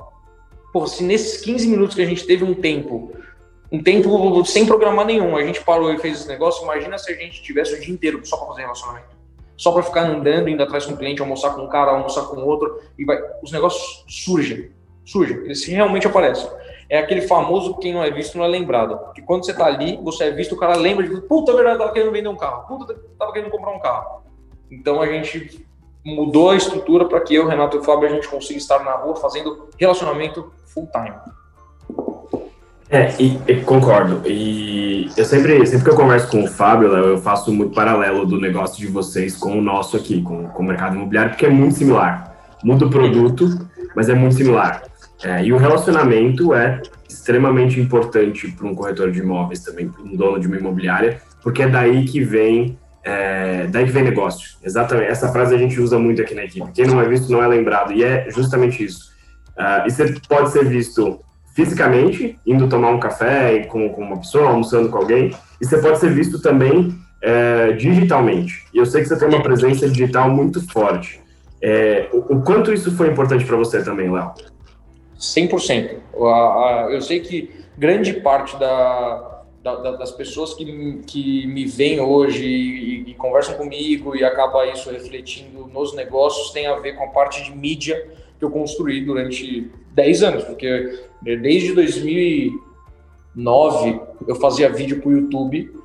Pô, 0.72 0.86
se 0.86 1.04
nesses 1.04 1.40
15 1.42 1.68
minutos 1.68 1.94
que 1.94 2.02
a 2.02 2.06
gente 2.06 2.26
teve 2.26 2.44
um 2.44 2.54
tempo, 2.54 3.12
um 3.70 3.82
tempo 3.82 4.44
sem 4.44 4.66
programar 4.66 5.06
nenhum, 5.06 5.36
a 5.36 5.44
gente 5.44 5.62
parou 5.62 5.92
e 5.92 5.98
fez 5.98 6.20
esse 6.20 6.28
negócio, 6.28 6.64
imagina 6.64 6.98
se 6.98 7.12
a 7.12 7.14
gente 7.14 7.42
tivesse 7.42 7.74
o 7.74 7.80
dia 7.80 7.92
inteiro 7.92 8.20
só 8.24 8.36
para 8.36 8.48
fazer 8.48 8.62
relacionamento. 8.62 9.22
Só 9.56 9.70
para 9.70 9.82
ficar 9.82 10.02
andando, 10.02 10.48
indo 10.48 10.62
atrás 10.62 10.84
com 10.84 10.92
um 10.92 10.96
cliente, 10.96 11.20
almoçar 11.20 11.54
com 11.54 11.62
um 11.62 11.68
cara, 11.68 11.92
almoçar 11.92 12.22
com 12.22 12.40
outro, 12.42 12.80
e 12.98 13.04
vai, 13.04 13.18
os 13.42 13.52
negócios 13.52 14.04
surgem. 14.08 14.70
Surgem, 15.04 15.36
eles 15.38 15.64
realmente 15.64 16.06
aparecem 16.06 16.48
é 16.92 16.98
aquele 16.98 17.22
famoso 17.22 17.78
quem 17.78 17.94
não 17.94 18.04
é 18.04 18.10
visto 18.10 18.36
não 18.36 18.44
é 18.44 18.48
lembrado. 18.48 19.00
Que 19.14 19.22
quando 19.22 19.46
você 19.46 19.54
tá 19.54 19.64
ali, 19.64 19.98
você 20.02 20.24
é 20.24 20.30
visto, 20.30 20.54
o 20.54 20.58
cara 20.58 20.76
lembra 20.76 21.08
de 21.08 21.22
puta, 21.22 21.50
é 21.50 21.54
verdade, 21.54 21.78
tava 21.78 21.90
querendo 21.90 22.12
vender 22.12 22.28
um 22.28 22.36
carro, 22.36 22.66
puta, 22.68 22.94
tava 23.18 23.32
querendo 23.32 23.50
comprar 23.50 23.70
um 23.70 23.80
carro. 23.80 24.22
Então 24.70 25.00
a 25.00 25.06
gente 25.06 25.66
mudou 26.04 26.50
a 26.50 26.56
estrutura 26.56 27.06
para 27.06 27.18
que 27.22 27.34
eu, 27.34 27.46
Renato 27.46 27.78
e 27.78 27.80
o 27.80 27.82
Fábio, 27.82 28.08
a 28.08 28.12
gente 28.12 28.28
consiga 28.28 28.58
estar 28.58 28.84
na 28.84 28.92
rua 28.92 29.16
fazendo 29.16 29.70
relacionamento 29.78 30.52
full 30.66 30.86
time. 30.92 31.14
É, 32.90 33.10
e, 33.18 33.40
e, 33.48 33.62
concordo. 33.62 34.20
E 34.28 35.10
eu 35.16 35.24
sempre, 35.24 35.64
sempre 35.64 35.84
que 35.84 35.90
eu 35.90 35.96
converso 35.96 36.30
com 36.30 36.44
o 36.44 36.46
Fábio, 36.46 36.88
eu 36.88 37.16
faço 37.16 37.50
muito 37.50 37.74
paralelo 37.74 38.26
do 38.26 38.38
negócio 38.38 38.78
de 38.78 38.86
vocês 38.86 39.34
com 39.34 39.58
o 39.58 39.62
nosso 39.62 39.96
aqui, 39.96 40.20
com, 40.20 40.46
com 40.48 40.62
o 40.62 40.66
mercado 40.66 40.94
imobiliário, 40.94 41.30
porque 41.30 41.46
é 41.46 41.50
muito 41.50 41.74
similar. 41.74 42.36
Muda 42.62 42.84
o 42.84 42.90
produto, 42.90 43.48
mas 43.96 44.10
é 44.10 44.14
muito 44.14 44.34
similar. 44.34 44.91
É, 45.24 45.44
e 45.44 45.52
o 45.52 45.56
relacionamento 45.56 46.54
é 46.54 46.82
extremamente 47.08 47.80
importante 47.80 48.48
para 48.50 48.66
um 48.66 48.74
corretor 48.74 49.10
de 49.10 49.20
imóveis 49.20 49.60
também, 49.60 49.88
para 49.88 50.02
um 50.02 50.16
dono 50.16 50.40
de 50.40 50.46
uma 50.46 50.56
imobiliária, 50.56 51.20
porque 51.42 51.62
é 51.62 51.68
daí 51.68 52.04
que 52.04 52.20
vem 52.20 52.78
é, 53.04 53.66
daí 53.66 53.84
que 53.84 53.90
vem 53.90 54.04
negócio. 54.04 54.56
Exatamente. 54.62 55.10
Essa 55.10 55.32
frase 55.32 55.54
a 55.54 55.58
gente 55.58 55.80
usa 55.80 55.98
muito 55.98 56.22
aqui 56.22 56.34
na 56.34 56.44
equipe. 56.44 56.70
Quem 56.72 56.86
não 56.86 57.00
é 57.00 57.08
visto 57.08 57.30
não 57.30 57.42
é 57.42 57.46
lembrado. 57.48 57.92
E 57.92 58.04
é 58.04 58.30
justamente 58.30 58.84
isso. 58.84 59.10
Uh, 59.58 59.86
e 59.86 59.90
você 59.90 60.14
pode 60.28 60.50
ser 60.50 60.64
visto 60.64 61.20
fisicamente, 61.54 62.38
indo 62.46 62.68
tomar 62.68 62.90
um 62.90 63.00
café 63.00 63.60
com, 63.64 63.88
com 63.90 64.02
uma 64.02 64.18
pessoa, 64.18 64.48
almoçando 64.48 64.88
com 64.88 64.98
alguém, 64.98 65.34
e 65.60 65.66
você 65.66 65.78
pode 65.78 65.98
ser 65.98 66.10
visto 66.10 66.40
também 66.40 66.94
é, 67.20 67.72
digitalmente. 67.72 68.64
E 68.72 68.78
eu 68.78 68.86
sei 68.86 69.02
que 69.02 69.08
você 69.08 69.18
tem 69.18 69.28
uma 69.28 69.42
presença 69.42 69.86
digital 69.88 70.30
muito 70.30 70.66
forte. 70.72 71.20
É, 71.60 72.08
o, 72.12 72.36
o, 72.36 72.42
quanto 72.42 72.72
isso 72.72 72.90
foi 72.96 73.08
importante 73.08 73.44
para 73.44 73.56
você 73.56 73.82
também, 73.82 74.10
Léo? 74.10 74.32
100%. 75.22 75.96
Eu 76.90 77.00
sei 77.00 77.20
que 77.20 77.48
grande 77.78 78.12
parte 78.14 78.58
da, 78.58 79.44
da, 79.62 79.92
das 79.92 80.10
pessoas 80.10 80.52
que, 80.54 81.00
que 81.06 81.46
me 81.46 81.64
veem 81.64 82.00
hoje 82.00 82.44
e, 82.44 83.10
e, 83.10 83.14
conversam 83.14 83.54
comigo 83.54 84.16
e 84.16 84.24
acaba 84.24 84.66
isso 84.66 84.90
refletindo 84.90 85.68
nos 85.68 85.94
negócios 85.94 86.50
tem 86.50 86.66
a 86.66 86.74
ver 86.74 86.94
com 86.94 87.04
a 87.04 87.08
parte 87.08 87.44
de 87.44 87.56
mídia 87.56 88.10
que 88.38 88.44
eu 88.44 88.50
construí 88.50 89.04
durante 89.04 89.70
10 89.92 90.22
anos, 90.24 90.42
porque 90.44 91.04
desde 91.22 91.72
2009 91.74 94.00
eu 94.26 94.34
fazia 94.36 94.68
vídeo 94.68 95.00
para 95.00 95.08
o 95.08 95.12
YouTube 95.12 95.81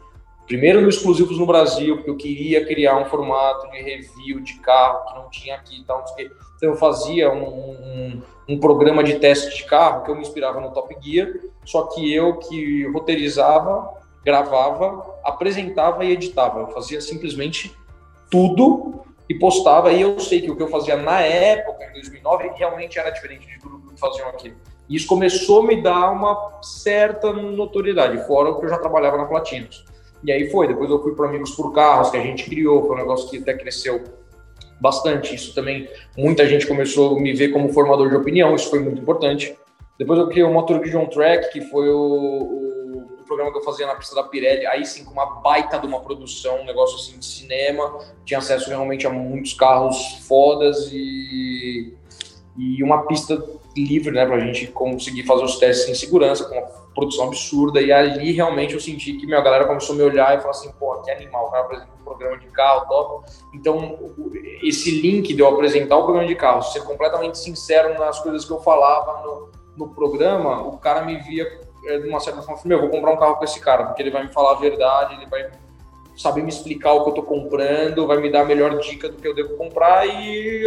Primeiro 0.47 0.79
no 0.79 0.87
exclusivos 0.87 1.37
no 1.37 1.45
Brasil, 1.45 1.97
porque 1.97 2.09
eu 2.09 2.15
queria 2.15 2.65
criar 2.65 2.97
um 2.97 3.05
formato 3.05 3.69
de 3.69 3.81
review 3.81 4.39
de 4.39 4.53
carro 4.59 5.05
que 5.05 5.15
não 5.15 5.29
tinha 5.29 5.55
aqui. 5.55 5.77
Então, 5.77 6.01
então 6.17 6.69
eu 6.69 6.75
fazia 6.75 7.29
um, 7.29 7.43
um, 7.43 8.21
um, 8.47 8.57
programa 8.57 9.03
de 9.03 9.19
teste 9.19 9.57
de 9.57 9.65
carro 9.65 10.03
que 10.03 10.09
eu 10.09 10.15
me 10.15 10.21
inspirava 10.21 10.61
no 10.61 10.71
Top 10.71 10.95
Gear, 11.01 11.33
só 11.65 11.87
que 11.87 12.13
eu 12.13 12.37
que 12.37 12.87
roteirizava, 12.93 13.89
gravava, 14.23 15.19
apresentava 15.21 16.05
e 16.05 16.13
editava. 16.13 16.61
Eu 16.61 16.67
fazia 16.69 17.01
simplesmente 17.01 17.75
tudo 18.31 19.03
e 19.27 19.35
postava. 19.35 19.91
E 19.91 19.99
eu 19.99 20.17
sei 20.17 20.41
que 20.41 20.49
o 20.49 20.55
que 20.55 20.63
eu 20.63 20.69
fazia 20.69 20.95
na 20.95 21.19
época, 21.19 21.83
em 21.89 21.91
2009, 21.91 22.51
realmente 22.55 22.97
era 22.97 23.09
diferente 23.09 23.45
de 23.45 23.59
tudo 23.59 23.79
que 23.79 23.99
faziam 23.99 24.29
aqui. 24.29 24.53
E 24.87 24.95
isso 24.95 25.07
começou 25.07 25.61
a 25.61 25.65
me 25.65 25.81
dar 25.81 26.09
uma 26.11 26.61
certa 26.61 27.33
notoriedade, 27.33 28.25
fora 28.25 28.51
o 28.51 28.59
que 28.59 28.65
eu 28.65 28.69
já 28.69 28.77
trabalhava 28.77 29.17
na 29.17 29.25
Platinos. 29.25 29.83
E 30.23 30.31
aí 30.31 30.49
foi, 30.49 30.67
depois 30.67 30.89
eu 30.89 31.01
fui 31.01 31.15
para 31.15 31.27
Amigos 31.27 31.51
por 31.51 31.71
Carros, 31.73 32.09
que 32.09 32.17
a 32.17 32.21
gente 32.21 32.45
criou, 32.49 32.85
foi 32.85 32.95
um 32.95 32.99
negócio 32.99 33.29
que 33.29 33.37
até 33.37 33.53
cresceu 33.53 34.03
bastante. 34.79 35.35
Isso 35.35 35.53
também, 35.53 35.87
muita 36.17 36.47
gente 36.47 36.65
começou 36.65 37.17
a 37.17 37.21
me 37.21 37.33
ver 37.33 37.49
como 37.49 37.69
formador 37.69 38.09
de 38.09 38.15
opinião, 38.15 38.55
isso 38.55 38.69
foi 38.69 38.79
muito 38.79 39.01
importante. 39.01 39.57
Depois 39.97 40.19
eu 40.19 40.27
criei 40.27 40.43
o 40.43 40.53
Motor 40.53 40.79
Grid 40.79 40.95
on 40.95 41.07
Track, 41.07 41.51
que 41.51 41.61
foi 41.61 41.89
o, 41.89 41.97
o, 41.97 42.97
o, 43.19 43.23
programa 43.25 43.51
que 43.51 43.57
eu 43.57 43.63
fazia 43.63 43.87
na 43.87 43.95
pista 43.95 44.15
da 44.15 44.23
Pirelli, 44.23 44.65
aí 44.67 44.85
sim 44.85 45.03
com 45.03 45.11
uma 45.11 45.41
baita 45.41 45.79
de 45.79 45.87
uma 45.87 45.99
produção, 46.01 46.61
um 46.61 46.65
negócio 46.65 46.97
assim 46.97 47.17
de 47.19 47.25
cinema, 47.25 47.99
tinha 48.23 48.37
acesso 48.37 48.69
realmente 48.69 49.07
a 49.07 49.09
muitos 49.09 49.53
carros 49.53 50.19
fodas 50.27 50.89
e, 50.91 51.93
e 52.55 52.83
uma 52.83 53.05
pista 53.07 53.43
livre, 53.83 54.11
né, 54.11 54.25
pra 54.25 54.39
gente 54.39 54.67
conseguir 54.67 55.23
fazer 55.23 55.43
os 55.43 55.57
testes 55.57 55.89
em 55.89 55.95
segurança, 55.95 56.45
com 56.45 56.55
uma 56.55 56.67
produção 56.93 57.27
absurda, 57.27 57.81
e 57.81 57.91
ali 57.91 58.31
realmente 58.31 58.73
eu 58.73 58.79
senti 58.79 59.13
que 59.13 59.25
minha 59.25 59.41
galera 59.41 59.65
começou 59.65 59.93
a 59.93 59.97
me 59.97 60.03
olhar 60.03 60.35
e 60.35 60.39
falar 60.39 60.51
assim, 60.51 60.71
pô, 60.79 60.95
que 61.01 61.11
animal, 61.11 61.47
o 61.47 61.51
cara 61.51 61.63
apresenta 61.63 61.89
um 61.99 62.03
programa 62.03 62.37
de 62.37 62.47
carro, 62.47 62.87
top. 62.87 63.31
Então, 63.53 63.99
esse 64.63 64.89
link 64.99 65.33
de 65.33 65.39
eu 65.39 65.47
apresentar 65.47 65.97
o 65.97 66.03
programa 66.03 66.27
de 66.27 66.35
carro, 66.35 66.63
ser 66.63 66.83
completamente 66.83 67.37
sincero 67.37 67.97
nas 67.99 68.19
coisas 68.19 68.43
que 68.45 68.51
eu 68.51 68.59
falava 68.61 69.21
no, 69.23 69.49
no 69.77 69.93
programa, 69.93 70.63
o 70.67 70.77
cara 70.77 71.03
me 71.03 71.17
via 71.17 71.45
é, 71.85 71.99
de 71.99 72.09
uma 72.09 72.19
certa 72.19 72.41
forma, 72.41 72.59
meu, 72.65 72.81
vou 72.81 72.89
comprar 72.89 73.11
um 73.11 73.17
carro 73.17 73.35
com 73.35 73.43
esse 73.43 73.59
cara, 73.59 73.85
porque 73.85 74.01
ele 74.01 74.11
vai 74.11 74.23
me 74.23 74.33
falar 74.33 74.53
a 74.53 74.59
verdade, 74.59 75.15
ele 75.15 75.27
vai 75.27 75.49
saber 76.17 76.41
me 76.41 76.49
explicar 76.49 76.93
o 76.93 77.03
que 77.03 77.11
eu 77.11 77.13
tô 77.13 77.23
comprando, 77.23 78.07
vai 78.07 78.17
me 78.17 78.31
dar 78.31 78.41
a 78.41 78.45
melhor 78.45 78.77
dica 78.79 79.07
do 79.07 79.17
que 79.17 79.27
eu 79.27 79.35
devo 79.35 79.55
comprar, 79.55 80.07
e 80.07 80.65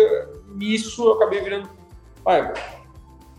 isso 0.60 1.04
eu 1.04 1.14
acabei 1.14 1.40
virando, 1.40 1.68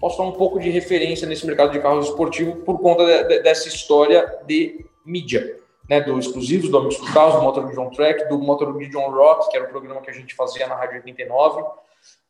posso 0.02 0.18
dar 0.18 0.24
um 0.24 0.32
pouco 0.32 0.60
de 0.60 0.70
referência 0.72 1.28
nesse 1.28 1.46
mercado 1.46 1.72
de 1.72 1.80
carros 1.80 2.08
esportivos 2.08 2.64
por 2.66 2.80
conta 2.82 3.06
de, 3.06 3.24
de, 3.30 3.44
dessa 3.44 3.68
história 3.68 4.40
de 4.48 4.84
mídia, 5.06 5.58
né, 5.88 6.02
do 6.02 6.18
exclusivos, 6.18 6.70
do 6.70 6.78
Amigos 6.78 6.98
dos 6.98 7.10
Carros, 7.12 7.36
do 7.36 7.42
Motor 7.44 7.72
John 7.72 7.90
Track, 7.92 8.28
do 8.28 8.40
Motor 8.40 8.78
John 8.90 9.12
Rock, 9.12 9.52
que 9.52 9.58
era 9.58 9.68
o 9.68 9.70
programa 9.70 10.02
que 10.02 10.10
a 10.10 10.14
gente 10.14 10.34
fazia 10.34 10.68
na 10.68 10.76
Rádio 10.76 10.98
89. 10.98 11.64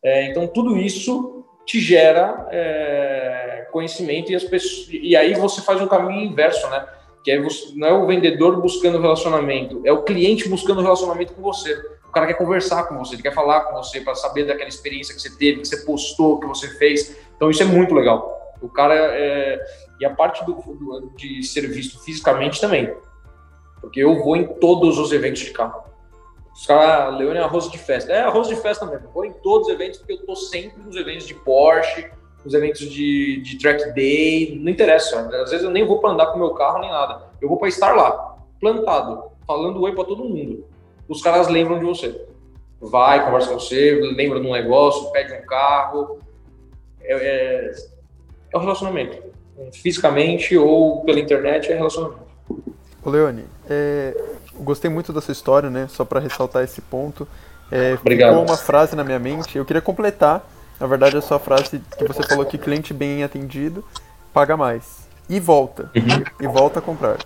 É, 0.03 0.25
então, 0.25 0.47
tudo 0.47 0.77
isso 0.77 1.45
te 1.65 1.79
gera 1.79 2.47
é, 2.51 3.67
conhecimento 3.71 4.31
e, 4.31 4.35
as 4.35 4.43
pessoas, 4.43 4.89
e 4.91 5.15
aí 5.15 5.33
você 5.35 5.61
faz 5.61 5.79
um 5.79 5.87
caminho 5.87 6.25
inverso, 6.25 6.69
né? 6.69 6.85
Que 7.23 7.31
é 7.31 7.39
você, 7.39 7.71
não 7.75 7.87
é 7.87 7.93
o 7.93 8.07
vendedor 8.07 8.59
buscando 8.59 8.99
relacionamento, 8.99 9.81
é 9.85 9.91
o 9.91 10.03
cliente 10.03 10.49
buscando 10.49 10.81
relacionamento 10.81 11.33
com 11.33 11.41
você. 11.41 11.79
O 12.11 12.13
cara 12.13 12.27
quer 12.27 12.33
conversar 12.33 12.89
com 12.89 12.97
você, 12.97 13.15
ele 13.15 13.21
quer 13.21 13.33
falar 13.33 13.61
com 13.61 13.73
você 13.73 14.01
para 14.01 14.13
saber 14.15 14.43
daquela 14.43 14.67
experiência 14.67 15.15
que 15.15 15.21
você 15.21 15.29
teve, 15.29 15.61
que 15.61 15.67
você 15.69 15.77
postou, 15.85 16.41
que 16.41 16.45
você 16.45 16.67
fez. 16.77 17.15
Então 17.37 17.49
isso 17.49 17.63
é 17.63 17.65
muito 17.65 17.95
legal. 17.95 18.53
O 18.61 18.67
cara 18.67 18.93
é... 18.93 19.57
e 19.97 20.03
a 20.03 20.09
parte 20.09 20.43
do, 20.43 20.55
do, 20.55 21.13
de 21.15 21.41
ser 21.41 21.61
visto 21.69 22.03
fisicamente 22.03 22.59
também, 22.59 22.93
porque 23.79 24.01
eu 24.01 24.21
vou 24.21 24.35
em 24.35 24.45
todos 24.45 24.99
os 24.99 25.13
eventos 25.13 25.39
de 25.39 25.51
carro. 25.51 25.85
Os 26.53 26.65
caras, 26.65 27.17
Leone 27.17 27.39
é 27.39 27.43
arroz 27.43 27.71
de 27.71 27.77
festa. 27.77 28.11
É 28.11 28.23
arroz 28.23 28.49
de 28.49 28.57
festa 28.57 28.85
mesmo. 28.85 29.09
vou 29.13 29.23
em 29.23 29.31
todos 29.31 29.69
os 29.69 29.73
eventos 29.73 29.99
porque 29.99 30.11
eu 30.11 30.25
tô 30.25 30.35
sempre 30.35 30.83
nos 30.83 30.97
eventos 30.97 31.25
de 31.25 31.33
Porsche, 31.33 32.11
nos 32.43 32.53
eventos 32.53 32.89
de, 32.89 33.41
de 33.41 33.57
track 33.57 33.93
day, 33.93 34.59
não 34.61 34.69
interessa. 34.69 35.17
Às 35.43 35.51
vezes 35.51 35.63
eu 35.63 35.71
nem 35.71 35.87
vou 35.87 35.99
para 35.99 36.09
andar 36.09 36.25
com 36.33 36.39
meu 36.39 36.49
carro 36.55 36.79
nem 36.79 36.91
nada. 36.91 37.29
Eu 37.39 37.47
vou 37.47 37.57
para 37.57 37.69
estar 37.69 37.95
lá, 37.95 38.35
plantado, 38.59 39.31
falando 39.47 39.81
oi 39.81 39.95
para 39.95 40.03
todo 40.03 40.25
mundo. 40.25 40.69
Os 41.11 41.21
caras 41.21 41.49
lembram 41.49 41.77
de 41.77 41.83
você. 41.83 42.25
Vai, 42.79 43.25
conversa 43.25 43.49
com 43.49 43.59
você, 43.59 43.99
lembra 44.15 44.39
de 44.39 44.47
um 44.47 44.53
negócio, 44.53 45.11
pede 45.11 45.33
um 45.33 45.45
carro, 45.45 46.19
é, 47.01 47.13
é, 47.13 47.71
é 48.53 48.57
o 48.57 48.61
relacionamento. 48.61 49.21
Fisicamente 49.73 50.57
ou 50.57 51.03
pela 51.03 51.19
internet 51.19 51.69
é 51.69 51.75
relacionamento. 51.75 52.21
Ô 53.03 53.09
Leone, 53.09 53.43
é, 53.69 54.15
gostei 54.55 54.89
muito 54.89 55.11
da 55.11 55.19
sua 55.19 55.33
história, 55.33 55.69
né? 55.69 55.87
Só 55.89 56.05
para 56.05 56.21
ressaltar 56.21 56.63
esse 56.63 56.79
ponto. 56.79 57.27
É, 57.69 57.97
Obrigado. 57.99 58.29
Ficou 58.29 58.45
uma 58.45 58.57
frase 58.57 58.95
na 58.95 59.03
minha 59.03 59.19
mente. 59.19 59.57
Eu 59.57 59.65
queria 59.65 59.81
completar, 59.81 60.49
na 60.79 60.87
verdade, 60.87 61.17
a 61.17 61.21
sua 61.21 61.39
frase 61.39 61.81
que 61.97 62.07
você 62.07 62.23
falou 62.23 62.45
que 62.45 62.57
cliente 62.57 62.93
bem 62.93 63.21
atendido 63.21 63.83
paga 64.33 64.55
mais. 64.55 65.01
E 65.29 65.41
volta. 65.41 65.91
Uhum. 65.93 66.23
E, 66.39 66.47
volta 66.47 66.79
a 66.79 66.81
comprar. 66.81 67.17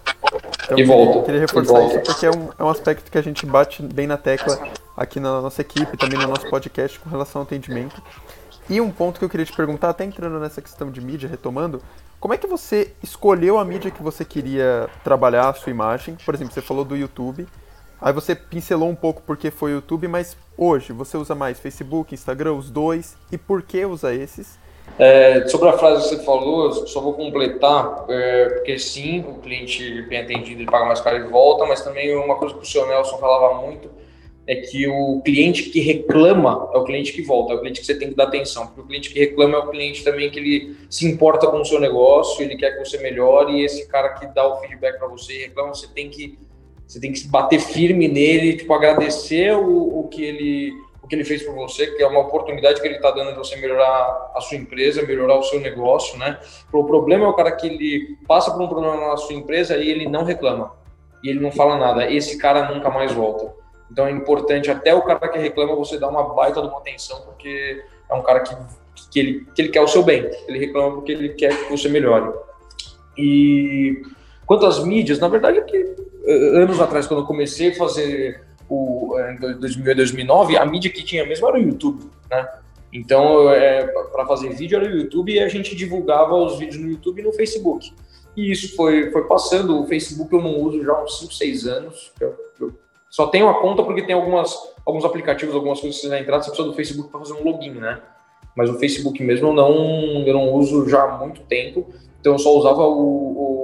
Então, 0.64 0.78
e 0.78 0.84
volta. 0.84 1.20
Eu 1.20 1.24
queria 1.24 1.42
reforçar 1.42 1.86
isso 1.86 2.00
porque 2.02 2.26
é 2.26 2.32
um, 2.32 2.50
é 2.58 2.64
um 2.64 2.70
aspecto 2.70 3.12
que 3.12 3.18
a 3.18 3.22
gente 3.22 3.46
bate 3.46 3.82
bem 3.84 4.08
na 4.08 4.18
tecla 4.18 4.58
aqui 4.96 5.20
na 5.20 5.42
nossa 5.42 5.62
equipe, 5.62 5.98
também 5.98 6.20
no 6.20 6.28
nosso 6.28 6.50
podcast 6.50 7.00
com 7.00 7.10
relação 7.10 7.42
ao 7.42 7.46
atendimento. 7.46 8.02
E 8.70 8.82
um 8.82 8.90
ponto 8.92 9.20
que 9.20 9.26
eu 9.26 9.30
queria 9.30 9.46
te 9.46 9.54
perguntar, 9.54 9.90
até 9.90 10.04
entrando 10.04 10.40
nessa 10.40 10.62
questão 10.62 10.90
de 10.90 11.00
mídia, 11.00 11.30
retomando, 11.30 11.82
como 12.20 12.34
é 12.34 12.38
que 12.38 12.48
você 12.48 12.94
escolheu 13.04 13.60
a 13.60 13.66
mídia 13.66 13.92
que 13.92 14.02
você 14.02 14.26
queria 14.26 14.90
trabalhar, 15.04 15.50
a 15.50 15.54
sua 15.54 15.70
imagem? 15.70 16.18
Por 16.26 16.34
exemplo, 16.34 16.54
você 16.54 16.62
falou 16.62 16.84
do 16.84 16.96
YouTube. 16.96 17.48
Aí 18.02 18.12
você 18.12 18.34
pincelou 18.34 18.90
um 18.90 18.96
pouco 18.96 19.22
porque 19.22 19.52
foi 19.52 19.72
o 19.72 19.76
YouTube, 19.76 20.08
mas 20.08 20.36
hoje 20.58 20.92
você 20.92 21.18
usa 21.18 21.36
mais 21.36 21.60
Facebook, 21.60 22.14
Instagram, 22.14 22.54
os 22.54 22.70
dois, 22.70 23.16
e 23.32 23.38
por 23.38 23.62
que 23.62 23.86
usa 23.86 24.14
esses? 24.14 24.58
É, 24.98 25.46
sobre 25.48 25.68
a 25.68 25.74
frase 25.74 26.04
que 26.04 26.16
você 26.16 26.24
falou, 26.24 26.72
só 26.72 27.02
vou 27.02 27.14
completar, 27.14 28.06
é, 28.08 28.46
porque 28.50 28.80
sim, 28.80 29.20
o 29.28 29.36
cliente 29.40 30.04
bem 30.04 30.20
atendido 30.20 30.62
ele 30.62 30.72
paga 30.72 30.86
mais 30.86 31.02
caro 31.02 31.18
e 31.18 31.30
volta, 31.30 31.66
mas 31.66 31.82
também 31.82 32.16
uma 32.16 32.36
coisa 32.36 32.56
que 32.56 32.62
o 32.62 32.66
senhor 32.66 32.88
Nelson 32.88 33.18
falava 33.18 33.62
muito 33.62 33.90
é 34.48 34.56
que 34.56 34.88
o 34.88 35.22
cliente 35.26 35.64
que 35.64 35.80
reclama 35.80 36.70
é 36.74 36.78
o 36.78 36.84
cliente 36.84 37.12
que 37.12 37.24
volta, 37.24 37.54
é 37.54 37.56
o 37.56 37.60
cliente 37.60 37.80
que 37.80 37.86
você 37.86 37.98
tem 37.98 38.10
que 38.10 38.16
dar 38.16 38.26
atenção, 38.26 38.68
porque 38.68 38.82
o 38.82 38.86
cliente 38.86 39.10
que 39.12 39.20
reclama 39.20 39.56
é 39.56 39.60
o 39.60 39.70
cliente 39.70 40.04
também 40.04 40.30
que 40.30 40.40
ele 40.40 40.78
se 40.90 41.06
importa 41.08 41.48
com 41.48 41.60
o 41.60 41.66
seu 41.66 41.80
negócio, 41.80 42.44
ele 42.44 42.56
quer 42.56 42.72
que 42.72 42.86
você 42.86 42.98
melhore, 43.00 43.54
e 43.54 43.66
esse 43.66 43.88
cara 43.88 44.10
que 44.10 44.28
dá 44.28 44.48
o 44.48 44.58
feedback 44.62 45.00
para 45.00 45.08
você 45.08 45.34
e 45.34 45.42
reclama, 45.46 45.74
você 45.74 45.88
tem 45.88 46.10
que 46.10 46.38
você 46.88 47.00
tem 47.00 47.12
que 47.12 47.28
bater 47.28 47.60
firme 47.60 48.08
nele, 48.08 48.58
tipo 48.58 48.72
agradecer 48.72 49.58
o, 49.58 50.02
o 50.02 50.08
que 50.08 50.24
ele 50.24 50.74
o 51.06 51.08
que 51.08 51.16
ele 51.16 51.24
fez 51.24 51.44
por 51.44 51.54
você, 51.54 51.86
que 51.86 52.02
é 52.02 52.08
uma 52.08 52.22
oportunidade 52.22 52.82
que 52.82 52.88
ele 52.88 52.96
está 52.96 53.12
dando 53.12 53.32
de 53.32 53.38
você 53.38 53.56
melhorar 53.58 54.32
a 54.34 54.42
sua 54.42 54.58
empresa, 54.58 55.06
melhorar 55.06 55.38
o 55.38 55.44
seu 55.44 55.60
negócio, 55.60 56.18
né? 56.18 56.40
O 56.74 56.84
problema 56.84 57.26
é 57.26 57.28
o 57.28 57.34
cara 57.34 57.52
que 57.52 57.68
ele 57.68 58.18
passa 58.28 58.50
por 58.50 58.60
um 58.60 58.68
problema 58.68 59.10
na 59.10 59.16
sua 59.16 59.36
empresa 59.36 59.78
e 59.78 59.88
ele 59.88 60.10
não 60.10 60.24
reclama 60.24 60.74
e 61.24 61.30
ele 61.30 61.40
não 61.40 61.52
fala 61.52 61.78
nada. 61.78 62.12
Esse 62.12 62.40
cara 62.40 62.74
nunca 62.74 62.90
mais 62.90 63.12
volta. 63.12 63.54
Então 63.92 64.08
é 64.08 64.12
importante 64.12 64.72
até 64.72 64.96
o 64.96 65.04
cara 65.04 65.28
que 65.28 65.38
reclama 65.38 65.76
você 65.76 66.00
dar 66.00 66.10
uma 66.10 66.24
baita 66.34 66.60
de 66.60 66.68
uma 66.68 66.80
atenção, 66.80 67.22
porque 67.22 67.84
é 68.10 68.16
um 68.16 68.24
cara 68.24 68.40
que, 68.40 68.56
que, 69.12 69.20
ele, 69.20 69.48
que 69.54 69.62
ele 69.62 69.70
quer 69.70 69.82
o 69.82 69.88
seu 69.88 70.02
bem. 70.02 70.28
Ele 70.48 70.58
reclama 70.58 70.96
porque 70.96 71.12
ele 71.12 71.30
quer 71.30 71.56
que 71.56 71.70
você 71.70 71.88
melhore. 71.88 72.34
E 73.16 74.02
quanto 74.44 74.66
às 74.66 74.84
mídias, 74.84 75.20
na 75.20 75.28
verdade 75.28 75.60
é 75.60 75.62
que 75.62 75.78
eh, 76.26 76.64
anos 76.64 76.82
atrás, 76.82 77.06
quando 77.06 77.20
eu 77.20 77.28
comecei 77.28 77.70
a 77.70 77.76
fazer 77.76 78.44
o, 78.70 79.16
em 79.20 79.38
2008, 79.38 79.98
2009, 79.98 80.58
a 80.58 80.66
mídia 80.66 80.92
que 80.92 81.04
tinha 81.04 81.26
mesmo 81.26 81.48
era 81.48 81.58
o 81.58 81.62
YouTube, 81.62 82.10
né? 82.30 82.48
Então, 82.92 83.52
é, 83.52 83.86
para 83.86 84.26
fazer 84.26 84.50
vídeo 84.56 84.78
era 84.78 84.86
o 84.86 84.98
YouTube 84.98 85.34
e 85.34 85.40
a 85.40 85.50
gente 85.50 85.76
divulgava 85.76 86.34
os 86.34 86.58
vídeos 86.58 86.82
no 86.82 86.90
YouTube 86.90 87.20
e 87.20 87.24
no 87.26 87.34
Facebook. 87.34 87.94
E 88.38 88.52
isso 88.52 88.76
foi, 88.76 89.12
foi 89.12 89.28
passando. 89.28 89.82
O 89.82 89.86
Facebook 89.86 90.34
eu 90.34 90.42
não 90.42 90.62
uso 90.62 90.84
já 90.84 90.94
há 90.94 91.04
uns 91.04 91.20
5, 91.20 91.34
6 91.34 91.68
anos. 91.68 92.14
Eu, 92.20 92.36
eu 92.60 92.74
só 93.10 93.28
tenho 93.28 93.50
a 93.50 93.60
conta 93.60 93.84
porque 93.84 94.02
tem 94.02 94.16
algumas, 94.16 94.58
alguns 94.86 95.04
aplicativos, 95.04 95.54
algumas 95.54 95.80
coisas 95.80 96.00
que 96.00 96.06
você 96.06 96.10
vai 96.10 96.22
entrar, 96.22 96.42
você 96.42 96.50
precisa 96.50 96.70
do 96.70 96.74
Facebook 96.74 97.10
para 97.10 97.20
fazer 97.20 97.34
um 97.34 97.44
login, 97.44 97.72
né? 97.72 98.02
Mas 98.56 98.70
o 98.70 98.80
Facebook 98.80 99.22
mesmo 99.22 99.50
eu 99.50 99.54
não, 99.54 100.26
eu 100.26 100.34
não 100.34 100.54
uso 100.54 100.88
já 100.88 101.04
há 101.04 101.18
muito 101.18 101.42
tempo. 101.42 101.88
Então 102.20 102.34
eu 102.34 102.40
só 102.40 102.56
usava 102.58 102.82
o, 102.82 102.94
o, 102.94 103.55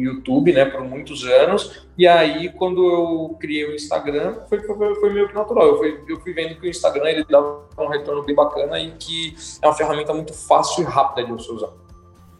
YouTube, 0.00 0.52
né, 0.52 0.64
por 0.64 0.82
muitos 0.82 1.24
anos. 1.24 1.86
E 1.96 2.06
aí, 2.06 2.50
quando 2.50 2.84
eu 2.84 3.36
criei 3.40 3.64
o 3.66 3.74
Instagram, 3.74 4.40
foi, 4.48 4.60
foi, 4.60 4.94
foi 4.94 5.12
meio 5.12 5.28
que 5.28 5.34
natural. 5.34 5.66
Eu 5.66 5.78
fui, 5.78 6.00
eu 6.08 6.20
fui 6.20 6.32
vendo 6.32 6.58
que 6.60 6.66
o 6.66 6.70
Instagram 6.70 7.08
ele 7.10 7.24
dava 7.24 7.64
um 7.78 7.88
retorno 7.88 8.22
bem 8.22 8.34
bacana 8.34 8.78
e 8.78 8.92
que 8.92 9.36
é 9.62 9.66
uma 9.66 9.74
ferramenta 9.74 10.12
muito 10.14 10.32
fácil 10.32 10.82
e 10.82 10.86
rápida 10.86 11.26
de 11.26 11.32
você 11.32 11.50
usar. 11.50 11.70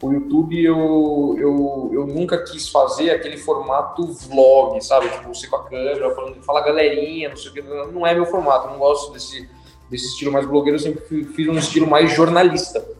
O 0.00 0.12
YouTube 0.12 0.62
eu, 0.62 1.36
eu, 1.38 1.90
eu 1.92 2.06
nunca 2.06 2.44
quis 2.44 2.68
fazer 2.68 3.10
aquele 3.10 3.36
formato 3.36 4.06
vlog, 4.06 4.80
sabe? 4.80 5.08
Tipo, 5.08 5.34
você 5.34 5.48
com 5.48 5.56
a 5.56 5.64
câmera, 5.64 6.14
falando, 6.14 6.40
fala 6.42 6.60
galerinha, 6.60 7.30
não 7.30 7.36
sei 7.36 7.50
o 7.50 7.54
que. 7.54 7.62
Não 7.62 8.06
é 8.06 8.14
meu 8.14 8.26
formato, 8.26 8.68
eu 8.68 8.72
não 8.72 8.78
gosto 8.78 9.12
desse, 9.12 9.48
desse 9.90 10.06
estilo 10.06 10.30
mais 10.30 10.46
blogueiro, 10.46 10.76
eu 10.76 10.80
sempre 10.80 11.24
fiz 11.24 11.48
um 11.48 11.58
estilo 11.58 11.88
mais 11.88 12.14
jornalista 12.14 12.97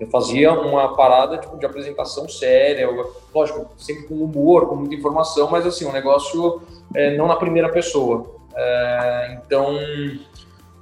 eu 0.00 0.06
fazia 0.06 0.50
uma 0.52 0.96
parada 0.96 1.36
tipo, 1.36 1.58
de 1.58 1.66
apresentação 1.66 2.26
séria, 2.26 2.88
lógico, 3.34 3.70
sempre 3.76 4.04
com 4.04 4.14
humor, 4.14 4.66
com 4.66 4.74
muita 4.74 4.94
informação, 4.94 5.50
mas 5.50 5.66
assim, 5.66 5.84
um 5.84 5.92
negócio 5.92 6.62
é, 6.94 7.14
não 7.18 7.26
na 7.26 7.36
primeira 7.36 7.68
pessoa. 7.68 8.34
É, 8.56 9.38
então, 9.44 9.76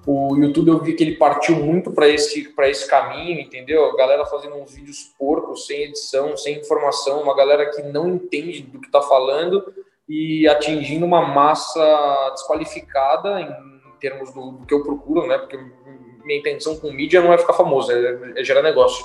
o 0.07 0.37
YouTube 0.37 0.68
eu 0.68 0.78
vi 0.78 0.94
que 0.94 1.02
ele 1.02 1.16
partiu 1.16 1.57
muito 1.57 1.90
para 1.90 2.09
esse, 2.09 2.54
esse 2.57 2.88
caminho, 2.88 3.40
entendeu? 3.40 3.90
A 3.90 3.96
galera 3.96 4.24
fazendo 4.24 4.54
uns 4.54 4.72
vídeos 4.72 5.12
porcos, 5.18 5.66
sem 5.66 5.83
edição, 5.83 6.37
sem 6.37 6.61
informação, 6.61 7.20
uma 7.20 7.35
galera 7.35 7.68
que 7.70 7.83
não 7.83 8.09
entende 8.09 8.62
do 8.62 8.81
que 8.81 8.87
está 8.87 9.02
falando 9.02 9.74
e 10.09 10.46
atingindo 10.46 11.04
uma 11.04 11.20
massa 11.20 12.31
desqualificada 12.35 13.40
em 13.40 13.48
termos 14.00 14.33
do, 14.33 14.52
do 14.52 14.64
que 14.64 14.72
eu 14.72 14.85
procuro, 14.85 15.26
né? 15.26 15.37
Porque 15.38 15.59
minha 16.29 16.38
intenção 16.38 16.77
com 16.77 16.93
mídia 16.93 17.23
não 17.23 17.33
é 17.33 17.38
ficar 17.38 17.55
famoso, 17.55 17.91
é, 17.91 18.33
é 18.37 18.45
gerar 18.45 18.62
negócio. 18.62 19.05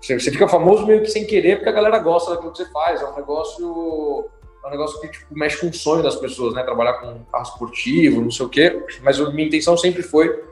Você, 0.00 0.18
fica 0.18 0.48
famoso 0.48 0.86
meio 0.86 1.02
que 1.02 1.10
sem 1.10 1.26
querer, 1.26 1.56
porque 1.56 1.68
a 1.68 1.72
galera 1.72 1.98
gosta 1.98 2.30
daquilo 2.30 2.52
que 2.52 2.58
você 2.58 2.70
faz. 2.70 3.02
É 3.02 3.06
um 3.06 3.14
negócio, 3.14 4.28
é 4.64 4.66
um 4.66 4.70
negócio 4.70 5.00
que 5.00 5.08
tipo, 5.08 5.26
mexe 5.36 5.58
com 5.58 5.68
o 5.68 5.72
sonho 5.72 6.02
das 6.02 6.16
pessoas, 6.16 6.54
né? 6.54 6.62
Trabalhar 6.62 6.94
com 6.94 7.24
carro 7.30 7.44
esportivo, 7.44 8.22
não 8.22 8.30
sei 8.30 8.46
o 8.46 8.48
quê. 8.48 8.84
Mas 9.02 9.20
a 9.20 9.30
minha 9.30 9.46
intenção 9.46 9.76
sempre 9.76 10.02
foi 10.02 10.42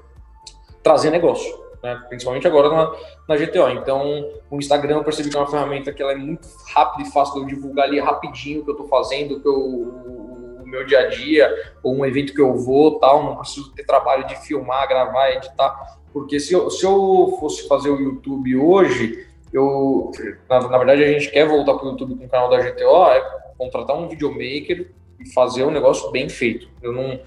trazer 0.83 1.11
negócio, 1.11 1.55
né? 1.83 2.03
principalmente 2.09 2.47
agora 2.47 2.69
na, 2.69 2.93
na 3.29 3.37
GTO. 3.37 3.69
Então, 3.71 4.31
o 4.51 4.57
Instagram 4.57 4.97
eu 4.97 5.05
percebi 5.05 5.31
que 5.31 5.37
é 5.37 5.41
uma 5.41 5.51
ferramenta 5.51 5.93
que 5.93 6.03
ela 6.03 6.13
é 6.13 6.17
muito 6.17 6.47
rápida 6.75 7.09
e 7.09 7.13
fácil 7.13 7.35
de 7.35 7.41
eu 7.41 7.47
divulgar 7.47 7.87
ali 7.87 8.01
rapidinho 8.01 8.61
o 8.61 8.65
que 8.65 8.71
eu 8.71 8.75
estou 8.75 8.89
fazendo, 8.89 9.37
o 9.37 9.41
que 9.41 9.49
eu 9.49 10.24
meu 10.67 10.85
dia 10.85 11.01
a 11.01 11.09
dia, 11.09 11.53
ou 11.83 11.95
um 11.95 12.05
evento 12.05 12.35
que 12.35 12.41
eu 12.41 12.55
vou, 12.55 12.99
tal, 12.99 13.23
não 13.23 13.37
preciso 13.37 13.73
ter 13.75 13.85
trabalho 13.85 14.27
de 14.27 14.37
filmar, 14.37 14.89
gravar, 14.89 15.31
editar, 15.33 15.99
porque 16.13 16.39
se 16.39 16.53
eu, 16.53 16.71
se 16.71 16.85
eu 16.85 17.37
fosse 17.41 17.67
fazer 17.67 17.91
o 17.91 18.01
YouTube 18.01 18.57
hoje, 18.57 19.27
eu, 19.53 20.11
na, 20.49 20.61
na 20.69 20.79
verdade, 20.79 21.03
a 21.03 21.13
gente 21.13 21.31
quer 21.31 21.47
voltar 21.47 21.75
para 21.75 21.87
o 21.87 21.91
YouTube 21.91 22.17
com 22.17 22.25
o 22.25 22.29
canal 22.29 22.49
da 22.49 22.59
GTO, 22.59 23.07
é 23.07 23.21
contratar 23.59 23.97
um 23.97 24.09
videomaker 24.09 24.91
e 25.19 25.33
fazer 25.33 25.65
um 25.65 25.71
negócio 25.71 26.11
bem 26.11 26.29
feito. 26.29 26.69
Eu 26.83 26.93
não, 26.93 27.19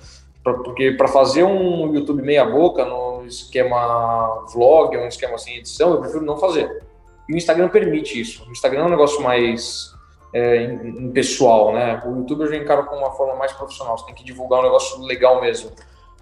pra, 0.43 0.53
porque 0.53 0.91
para 0.91 1.07
fazer 1.07 1.43
um 1.43 1.93
YouTube 1.93 2.21
meia 2.21 2.45
boca 2.45 2.85
no 2.85 3.25
esquema 3.25 4.45
vlog, 4.53 4.95
um 4.97 5.07
esquema 5.07 5.37
sem 5.37 5.57
edição, 5.57 5.91
eu 5.91 5.99
prefiro 5.99 6.23
não 6.23 6.37
fazer. 6.37 6.81
E 7.27 7.33
o 7.33 7.37
Instagram 7.37 7.67
permite 7.69 8.19
isso. 8.19 8.45
O 8.47 8.51
Instagram 8.51 8.83
é 8.83 8.85
um 8.85 8.89
negócio 8.89 9.21
mais 9.21 9.93
é, 10.33 10.63
em, 10.63 11.05
em, 11.05 11.11
pessoal, 11.11 11.73
né? 11.73 12.01
O 12.05 12.17
YouTube 12.17 12.41
eu 12.41 12.47
já 12.47 12.57
encaro 12.57 12.85
como 12.85 13.01
uma 13.01 13.11
forma 13.11 13.35
mais 13.35 13.51
profissional, 13.53 13.97
você 13.97 14.05
tem 14.05 14.15
que 14.15 14.23
divulgar 14.23 14.59
um 14.59 14.63
negócio 14.63 15.01
legal 15.03 15.41
mesmo. 15.41 15.71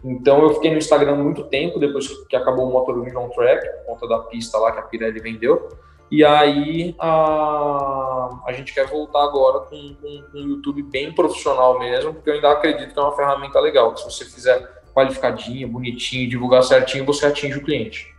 Então 0.03 0.41
eu 0.43 0.53
fiquei 0.53 0.71
no 0.71 0.77
Instagram 0.77 1.15
muito 1.15 1.43
tempo, 1.45 1.79
depois 1.79 2.07
que 2.27 2.35
acabou 2.35 2.67
o 2.69 2.71
Motor 2.71 3.03
Vision 3.03 3.27
Track, 3.29 3.67
por 3.77 3.85
conta 3.85 4.07
da 4.07 4.19
pista 4.19 4.57
lá 4.57 4.71
que 4.71 4.79
a 4.79 4.83
Pirelli 4.83 5.19
vendeu. 5.19 5.69
E 6.11 6.23
aí 6.23 6.95
a, 6.99 8.41
a 8.45 8.53
gente 8.53 8.73
quer 8.73 8.85
voltar 8.85 9.23
agora 9.23 9.61
com, 9.61 9.95
com, 9.95 10.23
com 10.31 10.37
um 10.37 10.47
YouTube 10.47 10.83
bem 10.83 11.11
profissional 11.11 11.79
mesmo, 11.79 12.13
porque 12.13 12.29
eu 12.29 12.35
ainda 12.35 12.51
acredito 12.51 12.93
que 12.93 12.99
é 12.99 13.01
uma 13.01 13.15
ferramenta 13.15 13.59
legal, 13.59 13.93
que 13.93 14.01
se 14.01 14.05
você 14.05 14.25
fizer 14.25 14.83
qualificadinho, 14.93 15.67
bonitinho, 15.67 16.29
divulgar 16.29 16.63
certinho, 16.63 17.03
você 17.03 17.25
atinge 17.25 17.57
o 17.57 17.63
cliente. 17.63 18.15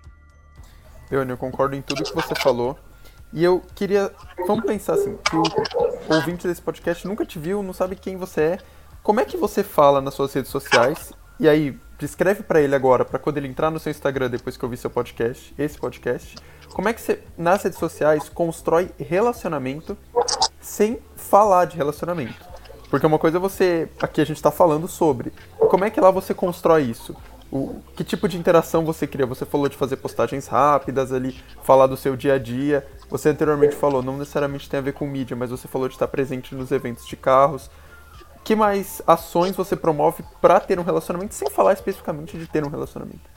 Leone, 1.11 1.31
eu 1.31 1.37
concordo 1.37 1.77
em 1.77 1.81
tudo 1.81 2.03
que 2.03 2.15
você 2.15 2.35
falou. 2.35 2.77
E 3.37 3.45
eu 3.45 3.63
queria. 3.75 4.11
Vamos 4.47 4.65
pensar 4.65 4.95
assim: 4.95 5.19
que 5.19 5.37
o 5.37 5.45
ouvinte 6.15 6.49
desse 6.49 6.63
podcast 6.63 7.07
nunca 7.07 7.27
te 7.27 7.39
viu, 7.39 7.63
não 7.63 7.75
sabe 7.75 7.95
quem 7.95 8.17
você 8.17 8.41
é. 8.41 8.59
Como 9.03 9.21
é 9.21 9.27
que 9.27 9.37
você 9.37 9.63
fala 9.63 10.01
nas 10.01 10.15
suas 10.15 10.33
redes 10.33 10.51
sociais? 10.51 11.13
E 11.39 11.47
aí, 11.47 11.79
descreve 11.99 12.43
para 12.43 12.63
ele 12.63 12.75
agora, 12.75 13.05
para 13.05 13.19
quando 13.19 13.37
ele 13.37 13.47
entrar 13.47 13.71
no 13.71 13.79
seu 13.79 13.91
Instagram 13.91 14.31
depois 14.31 14.57
que 14.57 14.65
ouvir 14.65 14.79
seu 14.79 14.89
podcast, 14.89 15.55
esse 15.59 15.79
podcast. 15.79 16.35
Como 16.73 16.89
é 16.89 16.95
que 16.95 17.01
você, 17.01 17.23
nas 17.37 17.63
redes 17.63 17.79
sociais, 17.79 18.27
constrói 18.31 18.91
relacionamento 18.99 19.99
sem 20.59 20.99
falar 21.15 21.67
de 21.67 21.77
relacionamento? 21.77 22.43
Porque 22.89 23.07
uma 23.07 23.19
coisa 23.19 23.37
é 23.37 23.41
você. 23.41 23.87
Aqui 24.01 24.23
a 24.23 24.25
gente 24.25 24.39
está 24.39 24.51
falando 24.51 24.89
sobre. 24.89 25.31
Como 25.59 25.85
é 25.85 25.91
que 25.91 26.01
lá 26.01 26.11
você 26.11 26.33
constrói 26.33 26.85
isso? 26.85 27.15
O, 27.51 27.81
que 27.95 28.03
tipo 28.03 28.29
de 28.29 28.37
interação 28.37 28.85
você 28.85 29.07
cria? 29.07 29.25
Você 29.27 29.45
falou 29.45 29.69
de 29.69 29.77
fazer 29.77 29.97
postagens 29.97 30.47
rápidas 30.47 31.13
ali, 31.13 31.37
falar 31.63 31.87
do 31.87 31.97
seu 31.97 32.17
dia 32.17 32.35
a 32.35 32.39
dia. 32.39 32.87
Você 33.09 33.29
anteriormente 33.29 33.75
falou, 33.75 34.03
não 34.03 34.19
necessariamente 34.19 34.69
tem 34.69 34.79
a 34.79 34.83
ver 34.83 34.93
com 34.93 35.07
mídia, 35.07 35.37
mas 35.37 35.51
você 35.51 35.69
falou 35.69 35.89
de 35.89 35.95
estar 35.95 36.09
presente 36.09 36.55
nos 36.55 36.73
eventos 36.73 37.07
de 37.07 37.17
carros. 37.17 37.71
Que 38.43 38.55
mais 38.57 39.01
ações 39.07 39.57
você 39.57 39.77
promove 39.77 40.25
para 40.41 40.59
ter 40.61 40.79
um 40.79 40.83
relacionamento, 40.83 41.35
sem 41.35 41.51
falar 41.51 41.73
especificamente 41.73 42.37
de 42.37 42.47
ter 42.47 42.65
um 42.65 42.69
relacionamento? 42.69 43.37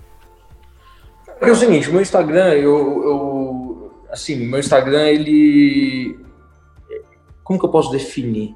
É 1.41 1.51
o 1.51 1.55
seguinte, 1.55 1.89
meu 1.89 2.01
Instagram, 2.01 2.53
eu, 2.55 3.03
eu 3.03 3.93
assim, 4.09 4.35
meu 4.35 4.59
Instagram, 4.59 5.07
ele, 5.07 6.19
como 7.43 7.59
que 7.59 7.65
eu 7.65 7.69
posso 7.69 7.91
definir? 7.91 8.55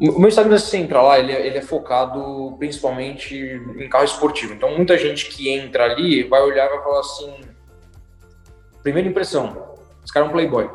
O 0.00 0.18
meu 0.18 0.28
Instagram, 0.28 0.56
entra 0.74 1.00
lá, 1.00 1.18
ele 1.18 1.32
é, 1.32 1.46
ele 1.46 1.58
é, 1.58 1.62
focado 1.62 2.56
principalmente 2.58 3.36
em 3.36 3.88
carro 3.88 4.04
esportivo. 4.04 4.54
Então, 4.54 4.76
muita 4.76 4.98
gente 4.98 5.28
que 5.28 5.48
entra 5.48 5.84
ali 5.84 6.24
vai 6.24 6.42
olhar 6.42 6.66
e 6.66 6.70
vai 6.70 6.82
falar 6.82 7.00
assim: 7.00 7.32
primeira 8.82 9.08
impressão, 9.08 9.76
esse 10.02 10.12
cara 10.12 10.26
é 10.26 10.28
um 10.28 10.32
playboy. 10.32 10.68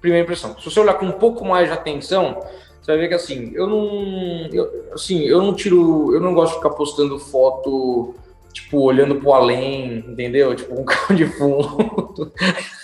Primeira 0.00 0.24
impressão. 0.24 0.56
Se 0.58 0.64
você 0.64 0.78
olhar 0.78 0.94
com 0.94 1.06
um 1.06 1.12
pouco 1.12 1.44
mais 1.44 1.68
de 1.68 1.74
atenção, 1.74 2.40
você 2.86 2.92
vai 2.92 2.98
ver 2.98 3.08
que 3.08 3.14
assim, 3.14 3.50
eu 3.54 3.66
não. 3.66 4.48
Eu, 4.52 4.92
assim, 4.92 5.22
eu 5.22 5.42
não 5.42 5.54
tiro. 5.54 6.14
Eu 6.14 6.20
não 6.20 6.34
gosto 6.34 6.52
de 6.52 6.58
ficar 6.58 6.70
postando 6.70 7.18
foto, 7.18 8.14
tipo, 8.52 8.78
olhando 8.78 9.16
pro 9.16 9.32
além, 9.32 10.04
entendeu? 10.06 10.54
Tipo, 10.54 10.80
um 10.80 10.84
carro 10.86 11.16
de 11.16 11.26
fundo. 11.26 12.32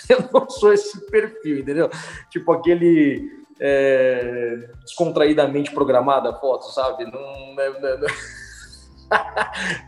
eu 0.09 0.29
não 0.33 0.49
sou 0.49 0.73
esse 0.73 0.99
perfil, 1.09 1.59
entendeu? 1.59 1.89
Tipo, 2.29 2.51
aquele. 2.51 3.42
É, 3.65 4.69
descontraídamente 4.83 5.71
programada 5.71 6.31
a 6.31 6.33
foto, 6.33 6.69
sabe? 6.73 7.05
Não, 7.05 7.61
é, 7.61 7.97
não, 7.97 8.07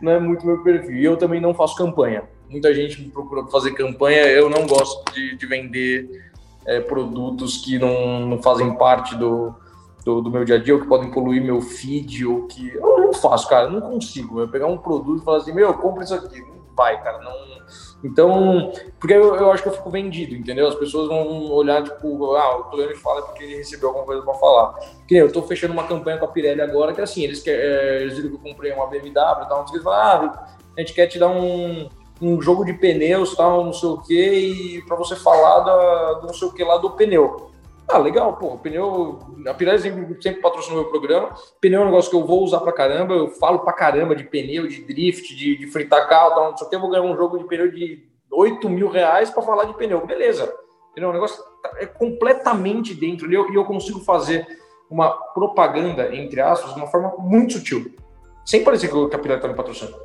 não 0.00 0.12
é 0.12 0.18
muito 0.18 0.46
meu 0.46 0.62
perfil. 0.62 0.96
E 0.96 1.04
eu 1.04 1.18
também 1.18 1.42
não 1.42 1.52
faço 1.52 1.76
campanha. 1.76 2.24
Muita 2.48 2.72
gente 2.72 3.02
me 3.02 3.10
procura 3.10 3.46
fazer 3.48 3.72
campanha, 3.72 4.22
eu 4.28 4.48
não 4.48 4.66
gosto 4.66 5.12
de, 5.12 5.36
de 5.36 5.46
vender 5.46 6.08
é, 6.64 6.80
produtos 6.80 7.58
que 7.58 7.78
não, 7.78 8.20
não 8.26 8.42
fazem 8.42 8.74
parte 8.76 9.14
do, 9.14 9.54
do, 10.02 10.22
do, 10.22 10.30
meu 10.30 10.42
dia 10.42 10.54
a 10.54 10.58
dia, 10.58 10.74
ou 10.74 10.80
que 10.80 10.86
podem 10.86 11.10
poluir 11.10 11.44
meu 11.44 11.60
feed, 11.60 12.24
ou 12.24 12.46
que. 12.46 12.72
Eu 12.72 13.00
não 13.00 13.12
faço, 13.12 13.46
cara, 13.46 13.68
não 13.68 13.82
consigo. 13.82 14.40
Eu 14.40 14.48
pegar 14.48 14.68
um 14.68 14.78
produto 14.78 15.20
e 15.20 15.24
falar 15.24 15.38
assim, 15.38 15.52
meu, 15.52 15.74
compra 15.74 16.04
isso 16.04 16.14
aqui. 16.14 16.40
Não 16.40 16.62
vai, 16.74 17.02
cara, 17.02 17.18
não. 17.18 17.55
Então, 18.04 18.72
porque 19.00 19.14
eu, 19.14 19.34
eu 19.34 19.50
acho 19.50 19.62
que 19.62 19.68
eu 19.68 19.72
fico 19.72 19.90
vendido, 19.90 20.34
entendeu? 20.34 20.68
As 20.68 20.74
pessoas 20.74 21.08
vão 21.08 21.50
olhar, 21.50 21.82
tipo, 21.82 22.34
ah, 22.34 22.58
o 22.58 22.64
Toledo 22.64 22.96
fala 22.96 23.22
porque 23.22 23.44
ele 23.44 23.56
recebeu 23.56 23.88
alguma 23.88 24.06
coisa 24.06 24.22
para 24.22 24.34
falar. 24.34 24.74
Que 25.08 25.16
eu 25.16 25.32
tô 25.32 25.42
fechando 25.42 25.72
uma 25.72 25.86
campanha 25.86 26.18
com 26.18 26.24
a 26.24 26.28
Pirelli 26.28 26.60
agora, 26.60 26.92
que 26.92 27.00
assim, 27.00 27.24
eles, 27.24 27.44
é, 27.46 28.02
eles 28.02 28.16
viram 28.16 28.30
que 28.30 28.36
eu 28.36 28.40
comprei 28.40 28.72
uma 28.72 28.86
BMW 28.86 29.08
e 29.08 29.12
tal, 29.12 29.66
falam, 29.82 29.92
ah, 29.92 30.56
a 30.76 30.80
gente 30.80 30.92
quer 30.92 31.06
te 31.06 31.18
dar 31.18 31.28
um, 31.28 31.88
um 32.20 32.40
jogo 32.40 32.64
de 32.64 32.74
pneus, 32.74 33.34
tal, 33.34 33.64
não 33.64 33.72
sei 33.72 33.88
o 33.88 33.98
que, 33.98 34.76
e 34.76 34.82
para 34.82 34.96
você 34.96 35.16
falar 35.16 35.60
da, 35.60 36.12
do 36.20 36.26
não 36.26 36.34
sei 36.34 36.48
o 36.48 36.52
que 36.52 36.62
lá 36.62 36.76
do 36.76 36.90
pneu. 36.90 37.50
Ah, 37.88 37.98
legal, 37.98 38.36
pô, 38.36 38.58
pneu. 38.58 39.18
A 39.46 39.54
Pirelli 39.54 39.78
sempre, 39.78 40.22
sempre 40.22 40.40
patrocinou 40.40 40.82
meu 40.82 40.90
programa. 40.90 41.34
Pneu 41.60 41.80
é 41.80 41.84
um 41.84 41.86
negócio 41.86 42.10
que 42.10 42.16
eu 42.16 42.26
vou 42.26 42.42
usar 42.42 42.60
pra 42.60 42.72
caramba. 42.72 43.14
Eu 43.14 43.28
falo 43.28 43.60
pra 43.60 43.72
caramba 43.72 44.16
de 44.16 44.24
pneu, 44.24 44.66
de 44.66 44.82
drift, 44.82 45.34
de, 45.36 45.56
de 45.56 45.66
fritar 45.68 46.08
carro, 46.08 46.34
tal, 46.34 46.50
não 46.50 46.56
sei 46.56 46.66
o 46.66 46.70
que. 46.70 46.76
Eu 46.76 46.80
vou 46.80 46.90
ganhar 46.90 47.04
um 47.04 47.16
jogo 47.16 47.38
de 47.38 47.44
pneu 47.44 47.70
de 47.70 48.04
8 48.30 48.68
mil 48.68 48.88
reais 48.88 49.30
pra 49.30 49.42
falar 49.42 49.64
de 49.64 49.74
pneu. 49.74 50.04
Beleza. 50.04 50.52
Entendeu? 50.90 51.10
O 51.10 51.12
negócio 51.12 51.42
tá, 51.62 51.72
é 51.78 51.86
completamente 51.86 52.92
dentro. 52.92 53.30
E 53.30 53.34
eu, 53.34 53.52
eu 53.52 53.64
consigo 53.64 54.00
fazer 54.00 54.46
uma 54.90 55.10
propaganda, 55.10 56.14
entre 56.14 56.40
aspas, 56.40 56.74
de 56.74 56.80
uma 56.80 56.88
forma 56.88 57.14
muito 57.18 57.54
sutil. 57.54 57.94
Sem 58.44 58.64
parecer 58.64 58.88
que 58.88 59.14
a 59.14 59.18
Pirelli 59.18 59.40
tá 59.40 59.48
me 59.48 59.54
patrocinando. 59.54 59.96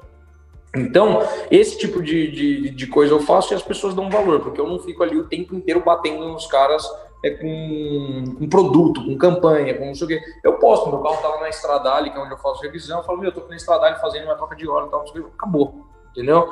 Então, 0.76 1.20
esse 1.50 1.78
tipo 1.78 2.02
de, 2.02 2.32
de, 2.32 2.70
de 2.70 2.88
coisa 2.88 3.14
eu 3.14 3.20
faço 3.20 3.54
e 3.54 3.56
as 3.56 3.62
pessoas 3.62 3.94
dão 3.94 4.10
valor, 4.10 4.40
porque 4.40 4.60
eu 4.60 4.68
não 4.68 4.80
fico 4.80 5.04
ali 5.04 5.18
o 5.18 5.28
tempo 5.28 5.54
inteiro 5.54 5.82
batendo 5.82 6.30
nos 6.30 6.48
caras 6.48 6.88
é, 7.24 7.30
com 7.32 8.24
um 8.40 8.50
produto, 8.50 9.06
com 9.06 9.18
campanha, 9.18 9.78
com 9.78 9.86
não 9.86 9.96
sei 9.96 10.06
o 10.06 10.08
quê. 10.08 10.22
Eu 10.44 10.54
posto, 10.54 10.90
meu 10.90 11.00
carro 11.00 11.22
tá 11.22 11.28
lá 11.28 11.42
na 11.42 11.50
Estradale, 11.50 12.10
que 12.10 12.18
é 12.18 12.22
onde 12.22 12.34
eu 12.34 12.38
faço 12.38 12.62
revisão, 12.62 13.00
eu 13.00 13.04
falo, 13.04 13.20
meu, 13.20 13.30
eu 13.30 13.34
tô 13.34 13.42
aqui 13.42 13.50
na 13.50 13.56
Estradale 13.56 14.00
fazendo 14.00 14.26
uma 14.26 14.36
troca 14.36 14.56
de 14.56 14.68
óleo 14.68 14.88
e 14.88 14.90
tal, 14.90 15.06
acabou, 15.34 15.86
entendeu? 16.12 16.50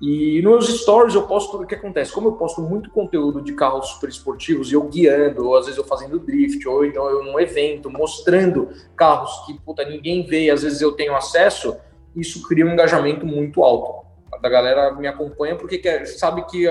E 0.00 0.42
nos 0.42 0.68
stories 0.80 1.14
eu 1.14 1.26
posto 1.26 1.62
o 1.62 1.66
que 1.66 1.74
acontece. 1.74 2.12
Como 2.12 2.28
eu 2.28 2.32
posto 2.32 2.60
muito 2.60 2.90
conteúdo 2.90 3.40
de 3.40 3.54
carros 3.54 3.88
super 3.88 4.10
esportivos, 4.10 4.70
eu 4.70 4.82
guiando, 4.82 5.48
ou 5.48 5.56
às 5.56 5.64
vezes 5.64 5.78
eu 5.78 5.84
fazendo 5.84 6.18
drift, 6.18 6.66
ou 6.68 6.84
então 6.84 7.08
eu 7.08 7.24
num 7.24 7.40
evento, 7.40 7.90
mostrando 7.90 8.68
carros 8.94 9.46
que 9.46 9.54
puta, 9.60 9.84
ninguém 9.84 10.22
vê, 10.26 10.50
às 10.50 10.62
vezes 10.62 10.82
eu 10.82 10.92
tenho 10.92 11.16
acesso, 11.16 11.76
isso 12.14 12.46
cria 12.46 12.66
um 12.66 12.72
engajamento 12.72 13.24
muito 13.24 13.62
alto. 13.62 14.04
A 14.42 14.48
galera 14.48 14.92
me 14.92 15.06
acompanha 15.06 15.56
porque 15.56 15.78
quer, 15.78 16.04
sabe 16.04 16.44
que 16.44 16.66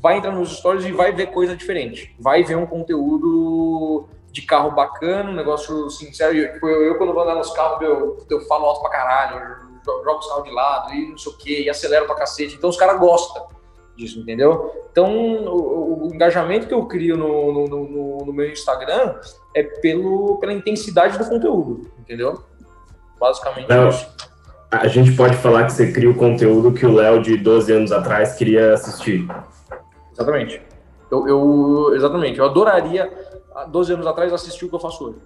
vai 0.00 0.18
entrar 0.18 0.32
nos 0.32 0.56
stories 0.56 0.84
e 0.84 0.92
vai 0.92 1.12
ver 1.12 1.26
coisa 1.26 1.56
diferente. 1.56 2.14
Vai 2.18 2.42
ver 2.42 2.56
um 2.56 2.66
conteúdo 2.66 4.08
de 4.32 4.42
carro 4.42 4.70
bacana, 4.70 5.30
um 5.30 5.34
negócio 5.34 5.90
sincero. 5.90 6.36
Eu, 6.36 6.52
tipo, 6.52 6.68
eu, 6.68 6.82
eu 6.82 6.98
quando 6.98 7.12
vou 7.12 7.22
andar 7.22 7.34
nos 7.34 7.52
carros, 7.52 7.82
eu, 7.82 8.18
eu 8.28 8.40
falo 8.42 8.66
alto 8.66 8.80
pra 8.80 8.90
caralho, 8.90 9.36
eu 9.86 10.04
jogo 10.04 10.18
os 10.18 10.26
carros 10.26 10.44
de 10.44 10.50
lado 10.50 10.94
e 10.94 11.10
não 11.10 11.18
sei 11.18 11.32
o 11.32 11.36
que, 11.36 11.62
e 11.62 11.70
acelero 11.70 12.06
pra 12.06 12.14
cacete. 12.14 12.54
Então 12.56 12.70
os 12.70 12.76
caras 12.76 12.98
gostam 12.98 13.46
disso, 13.96 14.20
entendeu? 14.20 14.86
Então 14.90 15.14
o, 15.14 16.06
o, 16.06 16.14
engajamento 16.14 16.66
que 16.66 16.74
eu 16.74 16.86
crio 16.86 17.16
no, 17.16 17.52
no, 17.52 17.66
no, 17.68 18.24
no, 18.24 18.32
meu 18.32 18.50
Instagram 18.50 19.16
é 19.54 19.62
pelo, 19.62 20.38
pela 20.38 20.52
intensidade 20.52 21.18
do 21.18 21.24
conteúdo, 21.24 21.90
entendeu? 21.98 22.42
Basicamente 23.18 23.68
não. 23.68 23.88
isso. 23.88 24.08
A 24.70 24.86
gente 24.86 25.12
pode 25.16 25.36
falar 25.36 25.66
que 25.66 25.72
você 25.72 25.92
cria 25.92 26.08
o 26.08 26.14
conteúdo 26.14 26.72
que 26.72 26.86
o 26.86 26.94
Léo 26.94 27.20
de 27.20 27.36
12 27.36 27.72
anos 27.72 27.92
atrás 27.92 28.36
queria 28.36 28.72
assistir. 28.72 29.26
Exatamente. 30.20 30.60
Eu, 31.10 31.26
eu, 31.26 31.94
exatamente. 31.94 32.38
Eu 32.38 32.44
adoraria, 32.44 33.10
há 33.54 33.64
12 33.64 33.94
anos 33.94 34.06
atrás, 34.06 34.32
assistir 34.32 34.66
o 34.66 34.68
que 34.68 34.74
eu 34.74 34.80
faço 34.80 35.04
hoje. 35.04 35.16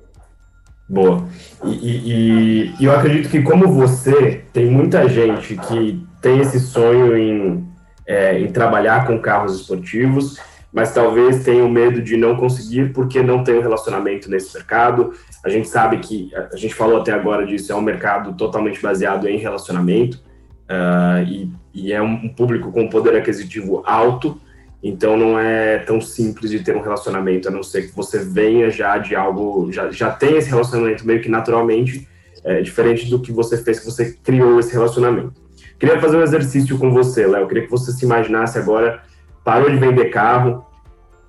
Boa. 0.89 1.25
E, 1.65 1.71
e, 1.73 2.75
e, 2.79 2.85
eu 2.85 2.93
acredito 2.93 3.29
que, 3.29 3.43
como 3.43 3.69
você, 3.69 4.45
tem 4.53 4.67
muita 4.67 5.09
gente 5.09 5.57
que 5.57 6.07
tem 6.21 6.41
esse 6.41 6.61
sonho 6.61 7.17
em, 7.17 7.67
é, 8.07 8.39
em 8.39 8.53
trabalhar 8.53 9.07
com 9.07 9.19
carros 9.19 9.59
esportivos, 9.61 10.39
mas 10.73 10.93
talvez 10.93 11.43
tenha 11.45 11.65
o 11.65 11.71
medo 11.71 12.03
de 12.03 12.17
não 12.17 12.37
conseguir 12.37 12.93
porque 12.93 13.23
não 13.23 13.43
tem 13.43 13.59
um 13.59 13.63
relacionamento 13.63 14.31
nesse 14.31 14.53
mercado. 14.55 15.13
A 15.45 15.49
gente 15.49 15.69
sabe 15.69 15.99
que, 15.99 16.31
a 16.35 16.57
gente 16.57 16.75
falou 16.75 16.99
até 16.99 17.13
agora 17.13 17.47
disso, 17.47 17.73
é 17.73 17.75
um 17.75 17.81
mercado 17.81 18.35
totalmente 18.35 18.81
baseado 18.81 19.27
em 19.27 19.39
relacionamento 19.39 20.21
uh, 20.69 21.23
e, 21.27 21.51
e, 21.73 21.93
é 21.93 22.03
um 22.03 22.29
público 22.29 22.71
com 22.73 22.89
poder 22.89 23.17
aquisitivo 23.17 23.83
alto. 23.87 24.39
Então 24.85 25.17
não 25.17 25.39
é 25.39 25.79
tão 25.79 25.99
simples 25.99 26.51
de 26.51 26.63
ter 26.63 26.77
um 26.77 26.83
relacionamento, 26.83 27.49
a 27.49 27.51
não 27.51 27.63
ser 27.63 27.89
que 27.89 27.97
você 27.97 28.19
venha 28.19 28.71
já 28.71 28.99
de 28.99 29.17
algo, 29.17 29.73
já, 29.73 29.91
já 29.91 30.11
tenha 30.11 30.37
esse 30.37 30.51
relacionamento 30.51 31.07
meio 31.07 31.23
que 31.23 31.29
naturalmente, 31.31 32.07
é, 32.45 32.61
diferente 32.61 33.09
do 33.09 33.19
que 33.19 33.33
você 33.33 33.57
fez, 33.57 33.81
que 33.81 33.87
você 33.87 34.13
criou 34.23 34.61
esse 34.61 34.75
relacionamento. 34.75 35.33
Queria 35.79 35.99
fazer 35.99 36.19
um 36.19 36.23
exercício 36.23 36.79
com 36.79 36.93
você, 36.93 37.27
Léo. 37.27 37.49
Queria 37.49 37.65
que 37.65 37.71
você 37.71 37.93
se 37.93 38.05
imaginasse 38.05 38.59
agora, 38.59 39.03
parou 39.43 39.71
de 39.71 39.79
vender 39.79 40.11
carro, 40.11 40.67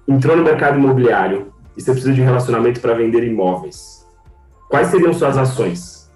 entrou 0.05 0.35
no 0.35 0.43
mercado 0.43 0.77
imobiliário 0.77 1.53
e 1.77 1.81
você 1.81 1.91
precisa 1.91 2.13
de 2.13 2.21
um 2.21 2.25
relacionamento 2.25 2.81
para 2.81 2.93
vender 2.93 3.23
imóveis. 3.23 4.05
Quais 4.69 4.87
seriam 4.87 5.13
suas 5.13 5.37
ações? 5.37 6.11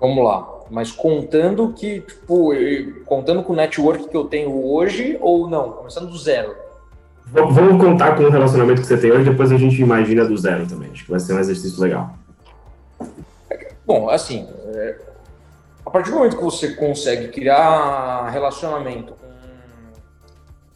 Vamos 0.00 0.24
lá 0.24 0.59
mas 0.70 0.92
contando 0.92 1.72
que, 1.72 2.00
tipo, 2.00 2.52
contando 3.04 3.42
com 3.42 3.52
o 3.52 3.56
network 3.56 4.08
que 4.08 4.16
eu 4.16 4.24
tenho 4.24 4.64
hoje 4.64 5.18
ou 5.20 5.48
não? 5.48 5.72
Começando 5.72 6.08
do 6.08 6.16
zero? 6.16 6.54
Vamos 7.26 7.82
contar 7.82 8.16
com 8.16 8.24
o 8.24 8.30
relacionamento 8.30 8.80
que 8.80 8.86
você 8.86 8.96
tem 8.96 9.10
hoje, 9.12 9.30
depois 9.30 9.52
a 9.52 9.56
gente 9.56 9.80
imagina 9.80 10.24
do 10.24 10.36
zero 10.36 10.66
também. 10.66 10.90
Acho 10.90 11.04
que 11.04 11.10
vai 11.10 11.20
ser 11.20 11.34
um 11.34 11.38
exercício 11.38 11.80
legal. 11.80 12.14
Bom, 13.86 14.08
assim, 14.08 14.48
é, 14.74 14.96
a 15.84 15.90
partir 15.90 16.10
do 16.10 16.16
momento 16.16 16.36
que 16.36 16.42
você 16.42 16.74
consegue 16.74 17.28
criar 17.28 18.28
relacionamento, 18.30 19.14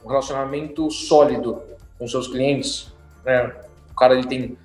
um 0.04 0.08
relacionamento 0.08 0.90
sólido 0.90 1.62
com 1.98 2.06
seus 2.06 2.28
clientes, 2.28 2.92
né? 3.24 3.52
O 3.90 3.94
cara 3.94 4.14
ele 4.14 4.26
tem 4.26 4.58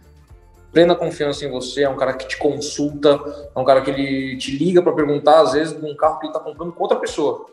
plena 0.72 0.96
confiança 0.96 1.46
em 1.46 1.52
você, 1.52 1.84
é 1.84 1.90
um 1.90 1.96
cara 1.96 2.14
que 2.14 2.28
te 2.28 2.38
consulta, 2.38 3.20
é 3.56 3.60
um 3.60 3.64
cara 3.64 3.82
que 3.82 3.90
ele 3.90 4.38
te 4.38 4.58
liga 4.58 4.82
para 4.82 4.94
perguntar, 4.94 5.42
às 5.42 5.54
vezes, 5.54 5.80
de 5.80 5.86
um 5.86 5.96
carro 5.96 6.20
que 6.20 6.28
ele 6.28 6.34
está 6.34 6.44
comprando 6.44 6.74
com 6.74 6.84
outra 6.84 6.98
pessoa, 6.98 7.46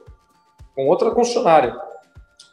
com 0.74 0.86
outra 0.86 1.10
concessionária. 1.10 1.76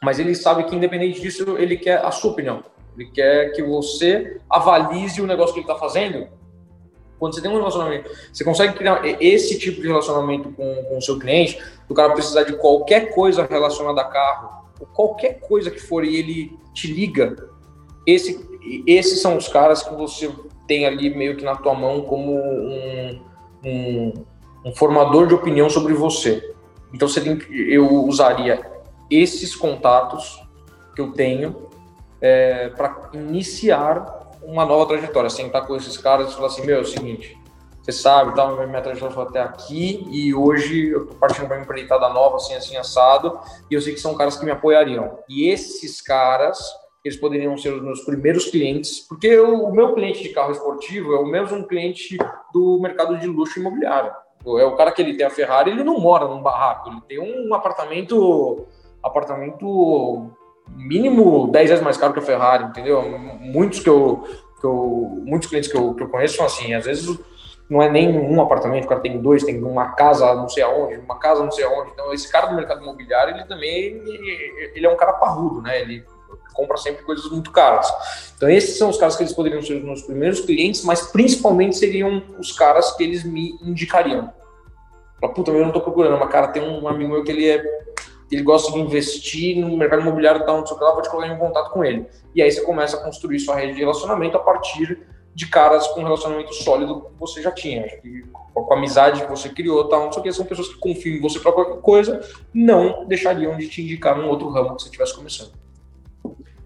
Mas 0.02 0.18
ele 0.18 0.34
sabe 0.34 0.64
que, 0.64 0.74
independente 0.74 1.20
disso, 1.20 1.56
ele 1.58 1.76
quer 1.76 2.04
a 2.04 2.10
sua 2.10 2.32
opinião. 2.32 2.62
Ele 2.96 3.10
quer 3.10 3.52
que 3.52 3.62
você 3.62 4.38
avalize 4.48 5.20
o 5.20 5.26
negócio 5.26 5.54
que 5.54 5.60
ele 5.60 5.68
está 5.68 5.78
fazendo. 5.78 6.28
Quando 7.18 7.34
você 7.34 7.42
tem 7.42 7.50
um 7.50 7.56
relacionamento, 7.56 8.10
você 8.32 8.44
consegue 8.44 8.74
criar 8.74 9.02
esse 9.20 9.58
tipo 9.58 9.80
de 9.80 9.88
relacionamento 9.88 10.50
com, 10.52 10.84
com 10.84 10.98
o 10.98 11.02
seu 11.02 11.18
cliente, 11.18 11.62
o 11.88 11.94
cara 11.94 12.12
precisar 12.12 12.42
de 12.44 12.54
qualquer 12.54 13.14
coisa 13.14 13.46
relacionada 13.46 14.00
a 14.00 14.04
carro, 14.04 14.64
ou 14.80 14.86
qualquer 14.86 15.40
coisa 15.40 15.70
que 15.70 15.80
for, 15.80 16.04
e 16.04 16.16
ele 16.16 16.58
te 16.74 16.92
liga, 16.92 17.36
esse, 18.06 18.46
esses 18.86 19.20
são 19.20 19.36
os 19.36 19.48
caras 19.48 19.82
que 19.82 19.94
você 19.94 20.30
tem 20.66 20.86
ali 20.86 21.14
meio 21.14 21.36
que 21.36 21.44
na 21.44 21.56
tua 21.56 21.74
mão 21.74 22.02
como 22.02 22.34
um, 22.34 23.20
um, 23.64 24.12
um 24.64 24.74
formador 24.74 25.26
de 25.26 25.34
opinião 25.34 25.68
sobre 25.68 25.92
você. 25.94 26.54
Então 26.92 27.08
você 27.08 27.20
tem, 27.20 27.38
eu 27.50 28.04
usaria 28.04 28.60
esses 29.10 29.54
contatos 29.54 30.42
que 30.94 31.00
eu 31.00 31.12
tenho 31.12 31.68
é, 32.20 32.68
para 32.70 33.10
iniciar 33.12 34.30
uma 34.42 34.64
nova 34.64 34.86
trajetória, 34.86 35.30
sentar 35.30 35.66
com 35.66 35.74
esses 35.76 35.96
caras 35.96 36.30
e 36.30 36.34
falar 36.34 36.48
assim, 36.48 36.64
meu, 36.64 36.78
é 36.78 36.80
o 36.80 36.84
seguinte, 36.84 37.36
você 37.82 37.92
sabe, 37.92 38.34
tá, 38.34 38.46
minha 38.46 38.80
trajetória 38.80 39.14
foi 39.14 39.24
até 39.24 39.42
aqui 39.42 40.06
e 40.10 40.34
hoje 40.34 40.88
eu 40.88 41.06
tô 41.06 41.14
partindo 41.16 41.46
para 41.46 41.56
uma 41.56 41.62
empreitada 41.62 42.08
nova, 42.08 42.36
assim, 42.36 42.54
assim, 42.54 42.76
assado, 42.76 43.38
e 43.70 43.74
eu 43.74 43.80
sei 43.80 43.92
que 43.92 44.00
são 44.00 44.14
caras 44.14 44.36
que 44.36 44.44
me 44.44 44.50
apoiariam. 44.50 45.18
E 45.28 45.48
esses 45.50 46.00
caras 46.00 46.58
eles 47.04 47.18
poderiam 47.18 47.56
ser 47.58 47.74
os 47.74 47.82
meus 47.82 48.00
primeiros 48.00 48.46
clientes, 48.46 49.00
porque 49.00 49.38
o 49.38 49.70
meu 49.70 49.94
cliente 49.94 50.22
de 50.22 50.30
carro 50.30 50.52
esportivo 50.52 51.12
é 51.12 51.18
o 51.18 51.26
mesmo 51.26 51.66
cliente 51.66 52.16
do 52.52 52.78
mercado 52.80 53.18
de 53.18 53.26
luxo 53.26 53.60
imobiliário. 53.60 54.10
É 54.46 54.64
o 54.64 54.76
cara 54.76 54.90
que 54.90 55.02
ele 55.02 55.16
tem 55.16 55.26
a 55.26 55.30
Ferrari, 55.30 55.70
ele 55.70 55.84
não 55.84 55.98
mora 55.98 56.26
num 56.26 56.42
barraco, 56.42 56.90
ele 56.90 57.00
tem 57.08 57.18
um 57.18 57.54
apartamento, 57.54 58.66
apartamento 59.02 60.30
mínimo 60.68 61.48
10 61.48 61.70
vezes 61.70 61.84
mais 61.84 61.98
caro 61.98 62.14
que 62.14 62.20
a 62.20 62.22
Ferrari, 62.22 62.64
entendeu? 62.64 63.02
Muitos 63.40 63.80
que 63.80 63.88
eu, 63.88 64.24
que 64.60 64.66
eu 64.66 65.22
muitos 65.26 65.48
clientes 65.48 65.70
que 65.70 65.76
eu, 65.76 65.94
que 65.94 66.02
eu 66.02 66.08
conheço 66.08 66.36
são 66.36 66.46
assim, 66.46 66.72
às 66.72 66.86
vezes 66.86 67.18
não 67.68 67.82
é 67.82 67.90
nem 67.90 68.18
um 68.18 68.40
apartamento, 68.40 68.84
o 68.84 68.88
cara 68.88 69.00
tem 69.00 69.20
dois, 69.20 69.42
tem 69.42 69.62
uma 69.62 69.92
casa 69.92 70.34
não 70.34 70.48
sei 70.48 70.62
aonde, 70.62 70.96
uma 70.96 71.18
casa 71.18 71.42
não 71.42 71.50
sei 71.50 71.64
aonde. 71.64 71.90
Então, 71.92 72.12
esse 72.12 72.30
cara 72.30 72.46
do 72.46 72.54
mercado 72.54 72.82
imobiliário, 72.82 73.34
ele 73.34 73.44
também 73.44 73.84
ele, 73.84 74.72
ele 74.74 74.86
é 74.86 74.90
um 74.90 74.96
cara 74.96 75.14
parrudo, 75.14 75.62
né? 75.62 75.80
Ele 75.80 76.04
compra 76.52 76.76
sempre 76.76 77.04
coisas 77.04 77.30
muito 77.30 77.50
caras. 77.50 77.90
Então, 78.36 78.48
esses 78.48 78.76
são 78.76 78.90
os 78.90 78.96
caras 78.96 79.16
que 79.16 79.22
eles 79.22 79.32
poderiam 79.32 79.62
ser 79.62 79.74
os 79.74 79.84
meus 79.84 80.02
primeiros 80.02 80.40
clientes, 80.40 80.84
mas 80.84 81.02
principalmente 81.08 81.76
seriam 81.76 82.22
os 82.38 82.52
caras 82.52 82.92
que 82.96 83.02
eles 83.02 83.24
me 83.24 83.58
indicariam. 83.62 84.32
Fala, 85.20 85.32
puta, 85.32 85.50
eu 85.50 85.64
não 85.64 85.72
tô 85.72 85.80
procurando, 85.80 86.18
mas 86.18 86.30
cara, 86.30 86.48
tem 86.48 86.62
um 86.62 86.86
amigo 86.88 87.12
meu 87.12 87.24
que 87.24 87.32
ele 87.32 87.48
é. 87.48 87.62
Ele 88.30 88.42
gosta 88.42 88.72
de 88.72 88.78
investir 88.78 89.56
no 89.58 89.76
mercado 89.76 90.02
imobiliário 90.02 90.42
e 90.42 90.44
tal, 90.44 90.58
não 90.58 90.66
sei 90.66 90.74
o 90.74 90.78
que 90.78 90.84
lá, 90.84 90.92
vou 90.92 91.02
te 91.02 91.10
colocar 91.10 91.28
em 91.28 91.38
contato 91.38 91.70
com 91.70 91.84
ele. 91.84 92.06
E 92.34 92.42
aí 92.42 92.50
você 92.50 92.62
começa 92.62 92.96
a 92.96 93.00
construir 93.00 93.38
sua 93.38 93.54
rede 93.54 93.74
de 93.74 93.80
relacionamento 93.80 94.36
a 94.36 94.40
partir 94.40 95.06
de 95.34 95.48
caras 95.48 95.86
com 95.88 96.02
relacionamento 96.02 96.54
sólido 96.54 97.02
que 97.02 97.18
você 97.18 97.42
já 97.42 97.50
tinha. 97.50 97.86
Com 98.52 98.72
a 98.72 98.76
amizade 98.76 99.22
que 99.22 99.30
você 99.30 99.48
criou, 99.48 99.88
tal, 99.88 100.06
não 100.06 100.12
sei 100.12 100.20
o 100.20 100.22
que, 100.22 100.32
são 100.32 100.46
pessoas 100.46 100.68
que 100.68 100.78
confiam 100.78 101.16
em 101.16 101.20
você 101.20 101.38
para 101.40 101.52
qualquer 101.52 101.80
coisa, 101.80 102.20
não 102.52 103.04
deixariam 103.06 103.56
de 103.56 103.68
te 103.68 103.82
indicar 103.82 104.16
num 104.16 104.28
outro 104.28 104.48
ramo 104.48 104.76
que 104.76 104.82
você 104.82 104.88
estivesse 104.88 105.14
começando. 105.14 105.63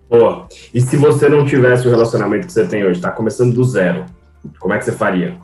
Boa. 0.09 0.49
E 0.73 0.81
se 0.81 0.97
você 0.97 1.29
não 1.29 1.45
tivesse 1.45 1.87
o 1.87 1.91
relacionamento 1.91 2.47
que 2.47 2.53
você 2.53 2.67
tem 2.67 2.85
hoje, 2.85 2.99
está 2.99 3.11
começando 3.11 3.53
do 3.53 3.63
zero, 3.63 4.07
como 4.59 4.73
é 4.73 4.79
que 4.79 4.85
você 4.85 4.93
faria? 4.93 5.39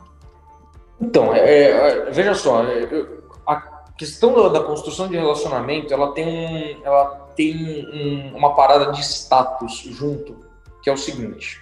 Então, 0.99 1.33
é, 1.33 1.69
é, 1.69 2.11
veja 2.11 2.33
só, 2.33 2.63
é, 2.63 3.05
a 3.45 3.55
questão 3.97 4.33
da, 4.33 4.59
da, 4.59 4.65
construção 4.65 5.07
de 5.07 5.15
relacionamento, 5.15 5.93
ela 5.93 6.11
tem, 6.13 6.79
ela 6.83 7.05
tem 7.35 7.85
um, 8.33 8.37
uma 8.37 8.55
parada 8.55 8.91
de 8.91 9.01
status 9.01 9.83
junto, 9.91 10.35
que 10.81 10.89
é 10.89 10.93
o 10.93 10.97
seguinte. 10.97 11.61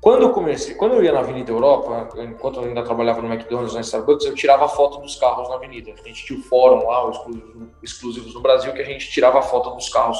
Quando 0.00 0.22
eu 0.22 0.30
comecei, 0.30 0.74
quando 0.74 0.96
eu 0.96 1.04
ia 1.04 1.12
na 1.12 1.20
Avenida 1.20 1.50
Europa, 1.50 2.08
enquanto 2.18 2.60
eu 2.60 2.64
ainda 2.64 2.82
trabalhava 2.82 3.22
no 3.22 3.32
McDonald's, 3.32 3.72
na 3.72 3.80
Starbucks, 3.80 4.26
eu 4.26 4.34
tirava 4.34 4.68
foto 4.68 4.98
dos 4.98 5.16
carros 5.16 5.48
na 5.48 5.54
avenida. 5.54 5.92
A 5.92 6.08
gente 6.08 6.26
tinha 6.26 6.38
o 6.38 6.42
fórum 6.42 6.86
lá, 6.86 7.08
os 7.08 7.18
exclusivos 7.82 8.34
no 8.34 8.42
Brasil, 8.42 8.72
que 8.74 8.82
a 8.82 8.84
gente 8.84 9.10
tirava 9.10 9.40
foto 9.40 9.70
dos 9.70 9.88
carros 9.88 10.18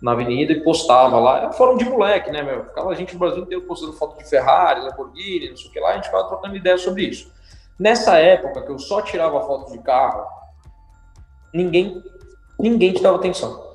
na 0.00 0.12
avenida 0.12 0.52
e 0.52 0.62
postava 0.62 1.18
lá. 1.18 1.38
Era 1.38 1.52
fórum 1.52 1.76
de 1.76 1.84
moleque, 1.84 2.30
né, 2.30 2.42
meu? 2.42 2.64
Ficava 2.64 2.90
a 2.90 2.94
gente 2.94 3.14
no 3.14 3.18
Brasil 3.18 3.42
inteiro 3.42 3.64
postando 3.64 3.92
foto 3.94 4.18
de 4.18 4.28
Ferrari, 4.28 4.82
Lamborghini, 4.82 5.50
não 5.50 5.56
sei 5.56 5.68
o 5.68 5.72
que 5.72 5.80
lá, 5.80 5.90
a 5.90 5.94
gente 5.94 6.04
ficava 6.04 6.28
trocando 6.28 6.56
ideias 6.56 6.82
sobre 6.82 7.04
isso. 7.04 7.32
Nessa 7.78 8.18
época 8.18 8.62
que 8.62 8.70
eu 8.70 8.78
só 8.78 9.02
tirava 9.02 9.40
foto 9.40 9.72
de 9.72 9.78
carro, 9.78 10.24
ninguém, 11.52 12.02
ninguém 12.58 12.92
te 12.92 13.02
dava 13.02 13.16
atenção. 13.16 13.74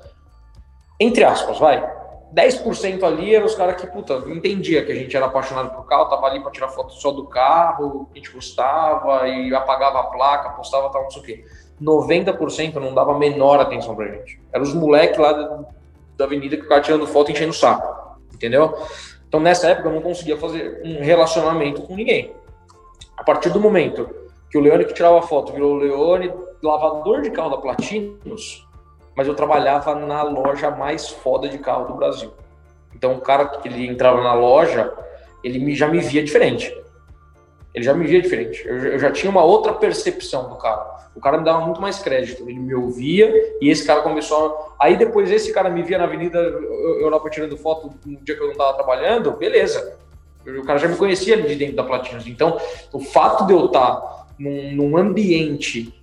Entre 0.98 1.24
aspas, 1.24 1.58
vai 1.58 2.02
10% 2.34 3.02
ali 3.02 3.34
eram 3.34 3.46
os 3.46 3.54
caras 3.54 3.80
que, 3.80 3.86
puta, 3.86 4.14
entendia 4.26 4.84
que 4.84 4.90
a 4.90 4.94
gente 4.94 5.14
era 5.14 5.26
apaixonado 5.26 5.74
por 5.74 5.84
carro, 5.86 6.08
tava 6.08 6.26
ali 6.26 6.40
para 6.40 6.50
tirar 6.50 6.68
foto 6.68 6.94
só 6.94 7.12
do 7.12 7.26
carro, 7.26 8.06
que 8.06 8.18
a 8.18 8.22
gente 8.22 8.32
gostava 8.32 9.28
e 9.28 9.54
apagava 9.54 10.00
a 10.00 10.04
placa, 10.04 10.50
postava 10.50 10.90
tal, 10.90 11.02
não 11.02 11.10
sei 11.10 11.20
o 11.20 11.24
quê. 11.24 11.44
90% 11.80 12.74
não 12.76 12.94
dava 12.94 13.12
a 13.12 13.18
menor 13.18 13.60
atenção 13.60 13.94
pra 13.94 14.06
gente. 14.06 14.40
Eram 14.52 14.62
os 14.62 14.72
moleques 14.72 15.18
lá 15.18 15.64
da, 16.22 16.26
da 16.26 16.26
avenida 16.26 16.56
que 16.56 16.62
ficavam 16.62 16.82
tirando 16.82 17.06
foto 17.06 17.30
e 17.30 17.32
enchendo 17.32 17.50
o 17.50 17.54
saco, 17.54 18.18
entendeu? 18.32 18.76
Então 19.26 19.40
nessa 19.40 19.68
época 19.68 19.88
eu 19.88 19.92
não 19.92 20.02
conseguia 20.02 20.36
fazer 20.36 20.80
um 20.84 21.02
relacionamento 21.02 21.82
com 21.82 21.96
ninguém. 21.96 22.34
A 23.16 23.24
partir 23.24 23.50
do 23.50 23.60
momento 23.60 24.08
que 24.50 24.58
o 24.58 24.60
Leone 24.60 24.84
que 24.84 24.94
tirava 24.94 25.22
foto 25.22 25.52
virou 25.52 25.74
o 25.74 25.78
Leone, 25.78 26.32
lavador 26.62 27.22
de 27.22 27.30
carro 27.30 27.50
da 27.50 27.56
Platinos, 27.56 28.66
mas 29.16 29.26
eu 29.26 29.34
trabalhava 29.34 29.94
na 29.94 30.22
loja 30.22 30.70
mais 30.70 31.08
foda 31.08 31.48
de 31.48 31.58
carro 31.58 31.86
do 31.86 31.94
Brasil. 31.94 32.32
Então 32.94 33.14
o 33.14 33.20
cara 33.20 33.46
que 33.46 33.68
ele 33.68 33.86
entrava 33.86 34.22
na 34.22 34.34
loja, 34.34 34.92
ele 35.42 35.74
já 35.74 35.88
me 35.88 36.00
via 36.00 36.22
diferente. 36.22 36.74
Ele 37.74 37.84
já 37.84 37.94
me 37.94 38.06
via 38.06 38.20
diferente. 38.20 38.62
Eu, 38.66 38.98
já 38.98 39.10
tinha 39.10 39.30
uma 39.30 39.42
outra 39.42 39.72
percepção 39.72 40.48
do 40.48 40.56
cara. 40.56 41.01
O 41.14 41.20
cara 41.20 41.38
me 41.38 41.44
dava 41.44 41.64
muito 41.64 41.80
mais 41.80 41.98
crédito. 41.98 42.48
Ele 42.48 42.58
me 42.58 42.74
ouvia 42.74 43.56
e 43.60 43.68
esse 43.68 43.86
cara 43.86 44.02
começou. 44.02 44.74
A... 44.78 44.86
Aí 44.86 44.96
depois 44.96 45.30
esse 45.30 45.52
cara 45.52 45.68
me 45.68 45.82
via 45.82 45.98
na 45.98 46.04
Avenida 46.04 46.38
Europa 46.38 47.30
tirando 47.30 47.56
foto 47.56 47.92
no 48.04 48.18
dia 48.20 48.34
que 48.34 48.40
eu 48.40 48.46
não 48.46 48.52
estava 48.52 48.74
trabalhando, 48.74 49.32
beleza. 49.32 49.96
O 50.46 50.64
cara 50.64 50.78
já 50.78 50.88
me 50.88 50.96
conhecia 50.96 51.34
ali 51.34 51.46
de 51.46 51.54
dentro 51.54 51.76
da 51.76 51.84
Platinos. 51.84 52.26
Então, 52.26 52.58
o 52.92 53.00
fato 53.00 53.46
de 53.46 53.52
eu 53.52 53.66
estar 53.66 54.26
num, 54.38 54.72
num 54.72 54.96
ambiente 54.96 55.94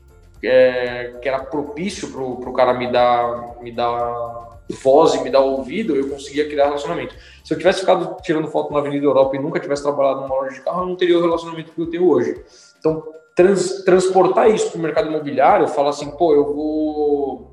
é, 0.41 1.15
que 1.21 1.27
era 1.27 1.39
propício 1.39 2.09
para 2.11 2.21
o 2.21 2.53
cara 2.53 2.73
me 2.73 2.89
dar, 2.91 3.61
me 3.61 3.71
dar 3.71 4.59
voz 4.81 5.15
e 5.15 5.23
me 5.23 5.29
dar 5.29 5.39
ouvido, 5.39 5.95
eu 5.95 6.09
conseguia 6.09 6.47
criar 6.47 6.65
relacionamento. 6.65 7.15
Se 7.43 7.53
eu 7.53 7.57
tivesse 7.57 7.81
ficado 7.81 8.15
tirando 8.21 8.47
foto 8.47 8.71
na 8.71 8.79
Avenida 8.79 9.05
Europa 9.05 9.35
e 9.35 9.39
nunca 9.39 9.59
tivesse 9.59 9.83
trabalhado 9.83 10.21
numa 10.21 10.35
loja 10.35 10.53
de 10.53 10.61
carro, 10.61 10.83
eu 10.83 10.87
não 10.87 10.95
teria 10.95 11.17
o 11.17 11.21
relacionamento 11.21 11.71
que 11.71 11.81
eu 11.81 11.89
tenho 11.89 12.07
hoje. 12.07 12.41
Então, 12.79 13.03
trans, 13.41 13.84
transportar 13.84 14.49
isso 14.49 14.69
para 14.71 14.80
o 14.80 14.82
mercado 14.82 15.08
imobiliário, 15.08 15.67
falo 15.67 15.89
assim, 15.89 16.12
pô, 16.12 16.34
eu 16.34 16.54
vou 16.54 17.49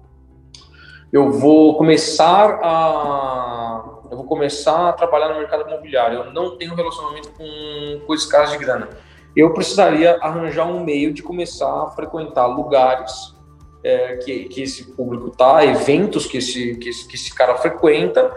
eu 1.13 1.31
vou 1.31 1.77
começar 1.77 2.59
a 2.63 3.93
eu 4.11 4.17
vou 4.17 4.27
começar 4.27 4.89
a 4.89 4.93
trabalhar 4.93 5.29
no 5.31 5.39
mercado 5.39 5.69
imobiliário. 5.69 6.19
Eu 6.19 6.33
não 6.33 6.57
tenho 6.57 6.75
relacionamento 6.75 7.31
com 7.31 8.01
coisas 8.07 8.27
caras 8.27 8.51
de 8.51 8.59
grana 8.59 8.89
eu 9.37 9.53
precisaria 9.53 10.17
arranjar 10.23 10.67
um 10.67 10.83
meio 10.83 11.13
de 11.13 11.23
começar 11.23 11.83
a 11.83 11.91
frequentar 11.91 12.47
lugares 12.47 13.37
é, 13.85 14.17
que, 14.17 14.45
que 14.47 14.63
esse 14.63 14.93
público 14.95 15.31
tá, 15.31 15.65
eventos 15.65 16.25
que 16.25 16.39
esse, 16.39 16.75
que 16.77 16.89
esse, 16.89 17.07
que 17.07 17.15
esse 17.15 17.35
cara 17.35 17.55
frequenta, 17.57 18.33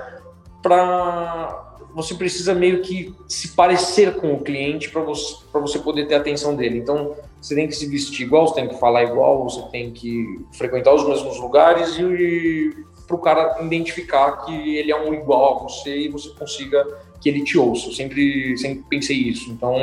para 0.62 1.69
você 2.02 2.16
precisa 2.16 2.54
meio 2.54 2.82
que 2.82 3.14
se 3.28 3.50
parecer 3.50 4.16
com 4.16 4.34
o 4.34 4.42
cliente 4.42 4.90
para 4.90 5.02
você, 5.02 5.36
você 5.54 5.80
poder 5.80 6.08
ter 6.08 6.16
a 6.16 6.20
atenção 6.20 6.56
dele. 6.56 6.78
Então, 6.78 7.16
você 7.42 7.56
tem 7.56 7.68
que 7.68 7.76
se 7.76 7.86
vestir 7.88 8.26
igual, 8.26 8.48
você 8.48 8.56
tem 8.56 8.68
que 8.68 8.80
falar 8.80 9.04
igual, 9.04 9.44
você 9.44 9.62
tem 9.70 9.92
que 9.92 10.46
frequentar 10.54 10.94
os 10.94 11.08
mesmos 11.08 11.40
lugares 11.40 11.98
e 11.98 12.74
para 13.08 13.16
o 13.16 13.20
cara 13.20 13.58
identificar 13.62 14.46
que 14.46 14.78
ele 14.78 14.92
é 14.92 15.02
um 15.02 15.14
igual 15.14 15.58
a 15.58 15.64
você 15.64 15.98
e 15.98 16.10
você 16.10 16.30
consiga 16.30 16.86
que 17.20 17.28
ele 17.28 17.44
te 17.44 17.58
ouça. 17.58 17.90
Eu 17.90 17.94
sempre, 17.94 18.56
sempre 18.58 18.84
pensei 18.88 19.18
isso. 19.18 19.52
Então, 19.52 19.76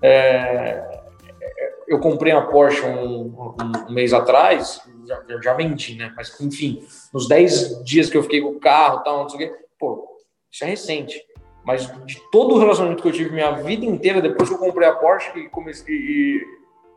é, 0.00 1.00
eu 1.88 1.98
comprei 1.98 2.32
a 2.32 2.42
Porsche 2.42 2.86
um, 2.86 3.26
um, 3.26 3.54
um 3.88 3.92
mês 3.92 4.12
atrás, 4.12 4.80
já, 5.04 5.20
já, 5.42 5.54
vendi, 5.54 5.96
né? 5.96 6.12
Mas, 6.16 6.40
enfim, 6.40 6.86
nos 7.12 7.26
10 7.26 7.84
dias 7.84 8.08
que 8.08 8.16
eu 8.16 8.22
fiquei 8.22 8.40
com 8.40 8.50
o 8.50 8.60
carro 8.60 9.00
tal, 9.00 9.22
não 9.22 9.28
sei 9.28 9.46
o 9.46 9.50
quê, 9.50 9.58
pô, 9.76 10.08
isso 10.50 10.64
é 10.64 10.68
recente. 10.68 11.20
Mas 11.64 11.90
de 12.06 12.20
todo 12.30 12.54
o 12.54 12.58
relacionamento 12.58 13.02
que 13.02 13.08
eu 13.08 13.12
tive 13.12 13.30
minha 13.30 13.52
vida 13.52 13.84
inteira, 13.84 14.20
depois 14.22 14.48
que 14.48 14.54
eu 14.54 14.58
comprei 14.58 14.88
a 14.88 14.94
Porsche, 14.94 15.30
e 15.38 15.48
comecei, 15.48 15.94
e 15.94 16.46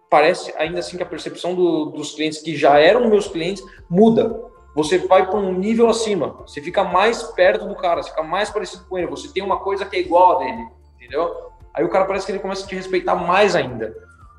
parece 0.10 0.54
ainda 0.58 0.80
assim 0.80 0.98
que 0.98 1.04
a 1.04 1.08
percepção 1.08 1.54
do, 1.54 1.86
dos 1.88 2.14
clientes 2.16 2.42
que 2.42 2.56
já 2.56 2.80
eram 2.80 3.10
meus 3.10 3.28
clientes 3.28 3.64
muda. 3.90 4.42
Você 4.76 4.98
vai 4.98 5.28
para 5.28 5.38
um 5.38 5.54
nível 5.54 5.88
acima, 5.88 6.38
você 6.48 6.60
fica 6.60 6.84
mais 6.84 7.22
perto 7.22 7.68
do 7.68 7.76
cara, 7.76 8.02
você 8.02 8.10
fica 8.10 8.24
mais 8.24 8.50
parecido 8.50 8.86
com 8.90 8.98
ele, 8.98 9.06
você 9.06 9.32
tem 9.32 9.44
uma 9.44 9.58
coisa 9.58 9.86
que 9.86 9.96
é 9.96 10.00
igual 10.00 10.38
a 10.38 10.44
dele, 10.44 10.68
entendeu? 10.96 11.54
aí 11.74 11.84
o 11.84 11.90
cara 11.90 12.06
parece 12.06 12.26
que 12.26 12.32
ele 12.32 12.40
começa 12.40 12.64
a 12.64 12.68
te 12.68 12.76
respeitar 12.76 13.16
mais 13.16 13.56
ainda. 13.56 13.96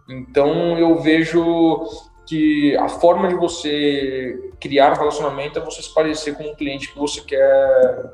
Então 0.09 0.79
eu 0.79 1.01
vejo 1.01 1.85
que 2.27 2.77
a 2.77 2.89
forma 2.89 3.29
de 3.29 3.35
você 3.35 4.53
criar 4.61 4.93
um 4.93 4.97
relacionamento 4.97 5.59
é 5.59 5.63
você 5.63 5.83
se 5.83 5.93
parecer 5.93 6.37
com 6.37 6.45
um 6.45 6.55
cliente 6.55 6.93
que 6.93 6.99
você 6.99 7.21
quer. 7.21 8.05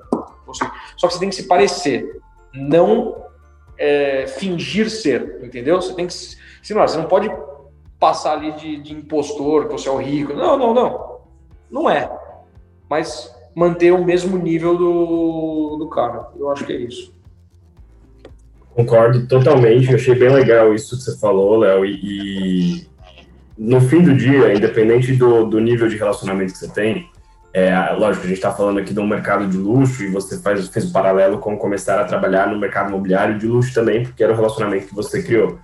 Só 0.97 1.07
que 1.07 1.15
você 1.15 1.21
tem 1.21 1.29
que 1.29 1.35
se 1.35 1.47
parecer, 1.47 2.21
não 2.53 3.17
é, 3.79 4.27
fingir 4.27 4.91
ser, 4.91 5.41
entendeu? 5.43 5.81
Você 5.81 5.95
tem 5.95 6.07
que. 6.07 6.13
Sei 6.13 6.77
você 6.77 6.99
não 6.99 7.07
pode 7.07 7.31
passar 7.99 8.33
ali 8.33 8.53
de, 8.53 8.83
de 8.83 8.93
impostor, 8.93 9.67
que 9.67 9.73
você 9.73 9.89
é 9.89 9.93
o 9.93 9.97
rico. 9.97 10.35
Não, 10.35 10.59
não, 10.59 10.75
não. 10.75 11.21
Não 11.71 11.91
é. 11.91 12.11
Mas 12.89 13.35
manter 13.55 13.93
o 13.93 14.05
mesmo 14.05 14.37
nível 14.39 14.77
do, 14.77 15.77
do 15.79 15.89
cara. 15.89 16.29
Eu 16.37 16.51
acho 16.51 16.65
que 16.65 16.73
é 16.73 16.77
isso. 16.77 17.15
Concordo 18.75 19.27
totalmente, 19.27 19.91
eu 19.91 19.97
achei 19.97 20.15
bem 20.15 20.31
legal 20.31 20.73
isso 20.75 20.97
que 20.97 21.03
você 21.03 21.19
falou, 21.19 21.59
Léo, 21.59 21.85
e, 21.85 21.99
e, 22.03 22.87
no 23.59 23.81
fim 23.81 24.01
do 24.01 24.15
dia, 24.15 24.55
independente 24.55 25.13
do, 25.13 25.45
do 25.45 25.61
nível 25.61 25.89
de 25.89 25.97
relacionamento 25.97 26.53
que 26.53 26.59
você 26.59 26.69
tem, 26.69 27.11
é, 27.53 27.93
lógico, 27.93 28.25
a 28.25 28.29
gente 28.29 28.37
está 28.37 28.53
falando 28.53 28.79
aqui 28.79 28.95
de 28.95 29.01
um 29.01 29.07
mercado 29.07 29.47
de 29.47 29.57
luxo 29.57 30.05
e 30.05 30.09
você 30.09 30.39
faz, 30.41 30.69
fez 30.69 30.85
o 30.85 30.89
um 30.89 30.93
paralelo 30.93 31.39
com 31.39 31.57
começar 31.57 32.01
a 32.01 32.05
trabalhar 32.05 32.47
no 32.49 32.59
mercado 32.59 32.91
imobiliário 32.91 33.39
de 33.39 33.47
luxo 33.47 33.75
também, 33.75 34.05
porque 34.05 34.23
era 34.23 34.33
o 34.33 34.37
relacionamento 34.37 34.87
que 34.87 34.95
você 34.95 35.23
criou. 35.23 35.59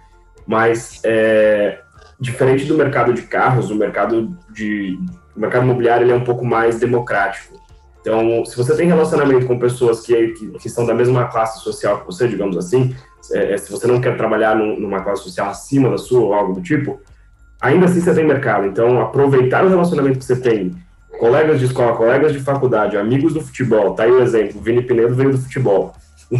Mas, 0.46 1.00
é, 1.04 1.80
diferente 2.18 2.64
do 2.64 2.76
mercado 2.76 3.12
de 3.12 3.22
carros, 3.22 3.70
o 3.70 3.74
mercado, 3.74 4.36
de, 4.50 4.98
o 5.36 5.40
mercado 5.40 5.64
imobiliário 5.64 6.04
ele 6.04 6.12
é 6.12 6.16
um 6.16 6.24
pouco 6.24 6.44
mais 6.44 6.80
democrático. 6.80 7.54
Então, 8.00 8.44
se 8.44 8.56
você 8.56 8.76
tem 8.76 8.86
relacionamento 8.86 9.46
com 9.46 9.58
pessoas 9.58 10.00
que, 10.00 10.28
que, 10.28 10.50
que 10.58 10.70
são 10.70 10.86
da 10.86 10.94
mesma 10.94 11.26
classe 11.26 11.62
social 11.62 12.00
que 12.00 12.06
você, 12.06 12.28
digamos 12.28 12.56
assim, 12.56 12.94
é, 13.32 13.54
é 13.54 13.58
se 13.58 13.70
você 13.70 13.86
não 13.86 14.00
quer 14.00 14.16
trabalhar 14.16 14.56
num, 14.56 14.78
numa 14.78 15.02
classe 15.02 15.22
social 15.22 15.48
acima 15.50 15.90
da 15.90 15.98
sua 15.98 16.20
ou 16.20 16.32
algo 16.32 16.52
do 16.52 16.62
tipo, 16.62 17.00
ainda 17.60 17.86
assim 17.86 18.00
você 18.00 18.14
tem 18.14 18.24
mercado. 18.24 18.66
Então, 18.66 19.00
aproveitar 19.00 19.64
o 19.64 19.68
relacionamento 19.68 20.18
que 20.18 20.24
você 20.24 20.36
tem, 20.36 20.72
colegas 21.18 21.58
de 21.58 21.66
escola, 21.66 21.96
colegas 21.96 22.32
de 22.32 22.40
faculdade, 22.40 22.96
amigos 22.96 23.34
do 23.34 23.40
futebol, 23.40 23.94
tá 23.94 24.04
aí 24.04 24.10
o 24.10 24.22
exemplo, 24.22 24.60
Vini 24.60 24.82
Pinedo 24.82 25.14
veio 25.14 25.32
do 25.32 25.38
futebol. 25.38 25.94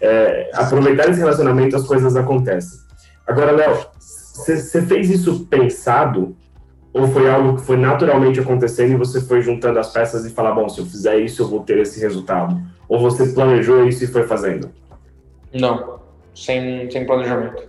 é, 0.00 0.50
aproveitar 0.54 1.08
esse 1.10 1.20
relacionamento, 1.20 1.76
as 1.76 1.86
coisas 1.86 2.16
acontecem. 2.16 2.78
Agora, 3.26 3.52
Léo, 3.52 3.86
você 3.98 4.82
fez 4.82 5.10
isso 5.10 5.46
pensado 5.46 6.36
Ou 6.92 7.08
foi 7.08 7.28
algo 7.28 7.56
que 7.56 7.62
foi 7.62 7.76
naturalmente 7.76 8.38
acontecendo 8.38 8.92
e 8.92 8.96
você 8.96 9.20
foi 9.20 9.42
juntando 9.42 9.80
as 9.80 9.92
peças 9.92 10.24
e 10.24 10.30
falar, 10.30 10.52
bom, 10.52 10.68
se 10.68 10.78
eu 10.78 10.86
fizer 10.86 11.18
isso, 11.18 11.42
eu 11.42 11.48
vou 11.48 11.60
ter 11.60 11.78
esse 11.78 11.98
resultado? 11.98 12.56
Ou 12.88 13.00
você 13.00 13.26
planejou 13.32 13.84
isso 13.84 14.04
e 14.04 14.06
foi 14.06 14.22
fazendo? 14.22 14.70
Não, 15.52 15.98
sem, 16.32 16.88
sem 16.88 17.04
planejamento. 17.04 17.64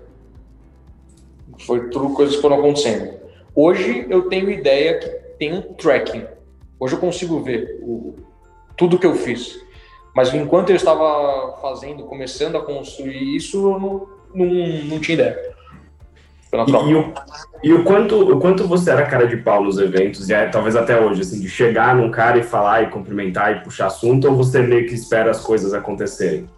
Foi 1.65 1.89
tudo 1.89 2.09
coisas 2.09 2.35
que 2.35 2.41
foram 2.41 2.59
acontecendo. 2.59 3.15
Hoje 3.55 4.05
eu 4.09 4.29
tenho 4.29 4.51
ideia 4.51 4.99
que 4.99 5.24
tem 5.37 5.53
um 5.53 5.61
tracking. 5.73 6.25
Hoje 6.79 6.95
eu 6.95 6.99
consigo 6.99 7.41
ver 7.41 7.79
o, 7.81 8.15
tudo 8.77 8.99
que 8.99 9.07
eu 9.07 9.15
fiz. 9.15 9.59
Mas 10.15 10.33
enquanto 10.33 10.69
eu 10.69 10.75
estava 10.75 11.57
fazendo, 11.61 12.03
começando 12.03 12.57
a 12.57 12.61
construir 12.61 13.35
isso, 13.35 13.71
eu 13.71 13.79
não, 13.79 14.07
não, 14.33 14.55
não 14.85 14.99
tinha 14.99 15.15
ideia. 15.15 15.55
E, 16.53 16.71
e, 16.71 16.95
o, 16.95 17.13
e 17.63 17.73
o, 17.73 17.83
quanto, 17.83 18.33
o 18.33 18.39
quanto 18.39 18.65
você 18.65 18.91
era 18.91 19.05
cara 19.05 19.27
de 19.27 19.35
pau 19.37 19.61
nos 19.61 19.77
eventos, 19.77 20.29
e 20.29 20.33
é, 20.33 20.47
talvez 20.47 20.75
até 20.77 20.97
hoje, 20.97 21.21
assim, 21.21 21.41
de 21.41 21.49
chegar 21.49 21.93
num 21.95 22.09
cara 22.09 22.37
e 22.37 22.43
falar 22.43 22.83
e 22.83 22.89
cumprimentar 22.89 23.57
e 23.57 23.59
puxar 23.61 23.87
assunto, 23.87 24.29
ou 24.29 24.35
você 24.35 24.61
meio 24.61 24.87
que 24.87 24.93
espera 24.93 25.31
as 25.31 25.41
coisas 25.41 25.73
acontecerem? 25.73 26.49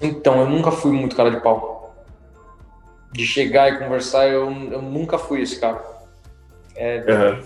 Então, 0.00 0.40
eu 0.40 0.48
nunca 0.48 0.72
fui 0.72 0.90
muito 0.90 1.14
cara 1.14 1.30
de 1.30 1.40
pau. 1.40 1.94
De 3.12 3.24
chegar 3.24 3.72
e 3.72 3.78
conversar, 3.78 4.26
eu, 4.26 4.50
eu 4.50 4.82
nunca 4.82 5.18
fui 5.18 5.40
esse 5.40 5.60
cara. 5.60 5.82
É, 6.74 6.98
uhum. 7.08 7.42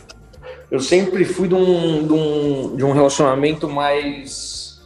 Eu 0.71 0.81
sempre 0.81 1.25
fui 1.25 1.49
de 1.49 1.55
um, 1.55 2.07
de 2.07 2.13
um, 2.13 2.77
de 2.77 2.85
um 2.85 2.93
relacionamento 2.93 3.69
mais 3.69 4.81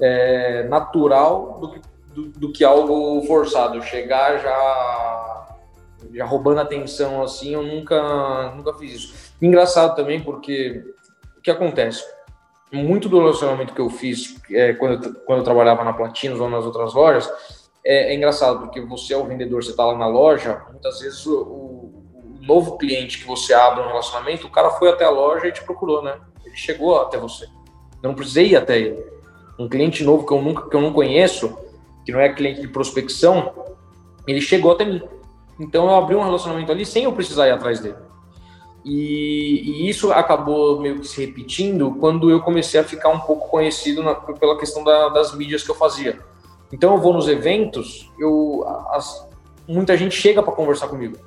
é, 0.00 0.64
natural 0.68 1.58
do 1.60 1.70
que, 1.72 1.80
do, 2.14 2.28
do 2.28 2.52
que 2.52 2.64
algo 2.64 3.22
forçado. 3.26 3.82
Chegar 3.82 4.38
já 4.38 5.40
já 6.12 6.24
roubando 6.24 6.60
atenção 6.60 7.22
assim, 7.22 7.54
eu 7.54 7.62
nunca, 7.62 8.52
nunca 8.56 8.74
fiz 8.74 8.92
isso. 8.92 9.34
Engraçado 9.40 9.94
também 9.94 10.20
porque 10.20 10.82
o 11.36 11.40
que 11.40 11.50
acontece? 11.50 12.02
Muito 12.72 13.08
do 13.08 13.18
relacionamento 13.18 13.74
que 13.74 13.80
eu 13.80 13.90
fiz 13.90 14.36
é, 14.50 14.72
quando, 14.74 15.04
eu, 15.04 15.14
quando 15.26 15.38
eu 15.38 15.44
trabalhava 15.44 15.84
na 15.84 15.92
Platinos 15.92 16.40
ou 16.40 16.48
nas 16.48 16.64
outras 16.64 16.94
lojas 16.94 17.30
é, 17.84 18.12
é, 18.12 18.14
engraçado 18.14 18.60
porque 18.60 18.80
você 18.80 19.14
é 19.14 19.16
o 19.16 19.24
vendedor, 19.24 19.62
você 19.62 19.70
está 19.70 19.84
lá 19.84 19.96
na 19.96 20.06
loja, 20.06 20.62
muitas 20.70 21.00
vezes 21.00 21.24
o, 21.26 21.40
o, 21.40 21.79
novo 22.40 22.78
cliente 22.78 23.18
que 23.18 23.26
você 23.26 23.52
abre 23.52 23.82
um 23.82 23.86
relacionamento, 23.86 24.46
o 24.46 24.50
cara 24.50 24.70
foi 24.70 24.88
até 24.88 25.04
a 25.04 25.10
loja 25.10 25.46
e 25.46 25.52
te 25.52 25.62
procurou, 25.62 26.02
né? 26.02 26.18
Ele 26.44 26.56
chegou 26.56 27.00
até 27.00 27.18
você. 27.18 27.44
Eu 28.02 28.08
não 28.08 28.14
precisei 28.14 28.48
ir 28.48 28.56
até 28.56 28.78
ele. 28.78 29.04
Um 29.58 29.68
cliente 29.68 30.02
novo 30.02 30.26
que 30.26 30.32
eu 30.32 30.40
nunca 30.40 30.68
que 30.68 30.74
eu 30.74 30.80
não 30.80 30.92
conheço, 30.92 31.56
que 32.04 32.12
não 32.12 32.20
é 32.20 32.32
cliente 32.32 32.60
de 32.60 32.68
prospecção, 32.68 33.52
ele 34.26 34.40
chegou 34.40 34.72
até 34.72 34.84
mim. 34.84 35.02
Então 35.58 35.84
eu 35.84 35.94
abri 35.94 36.16
um 36.16 36.22
relacionamento 36.22 36.72
ali 36.72 36.86
sem 36.86 37.04
eu 37.04 37.12
precisar 37.12 37.46
ir 37.48 37.52
atrás 37.52 37.80
dele. 37.80 37.96
E, 38.82 39.82
e, 39.84 39.90
isso 39.90 40.10
acabou 40.10 40.80
meio 40.80 41.00
que 41.00 41.06
se 41.06 41.24
repetindo 41.24 41.94
quando 42.00 42.30
eu 42.30 42.40
comecei 42.40 42.80
a 42.80 42.84
ficar 42.84 43.10
um 43.10 43.20
pouco 43.20 43.48
conhecido 43.48 44.02
na, 44.02 44.14
pela 44.14 44.58
questão 44.58 44.82
da, 44.82 45.10
das 45.10 45.34
mídias 45.34 45.62
que 45.62 45.70
eu 45.70 45.74
fazia. 45.74 46.18
Então 46.72 46.94
eu 46.94 47.00
vou 47.00 47.12
nos 47.12 47.28
eventos, 47.28 48.10
eu, 48.18 48.64
as, 48.90 49.28
muita 49.68 49.96
gente 49.98 50.14
chega 50.14 50.42
para 50.42 50.52
conversar 50.52 50.88
comigo. 50.88 51.18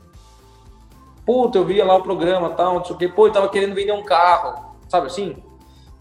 Puta, 1.25 1.57
eu 1.57 1.65
via 1.65 1.85
lá 1.85 1.95
o 1.95 2.03
programa, 2.03 2.49
tal, 2.51 2.75
não 2.75 2.85
sei 2.85 2.95
o 2.95 2.99
quê. 2.99 3.07
Pô, 3.07 3.27
eu 3.27 3.31
tava 3.31 3.49
querendo 3.49 3.75
vender 3.75 3.93
um 3.93 4.03
carro, 4.03 4.75
sabe 4.89 5.07
assim? 5.07 5.35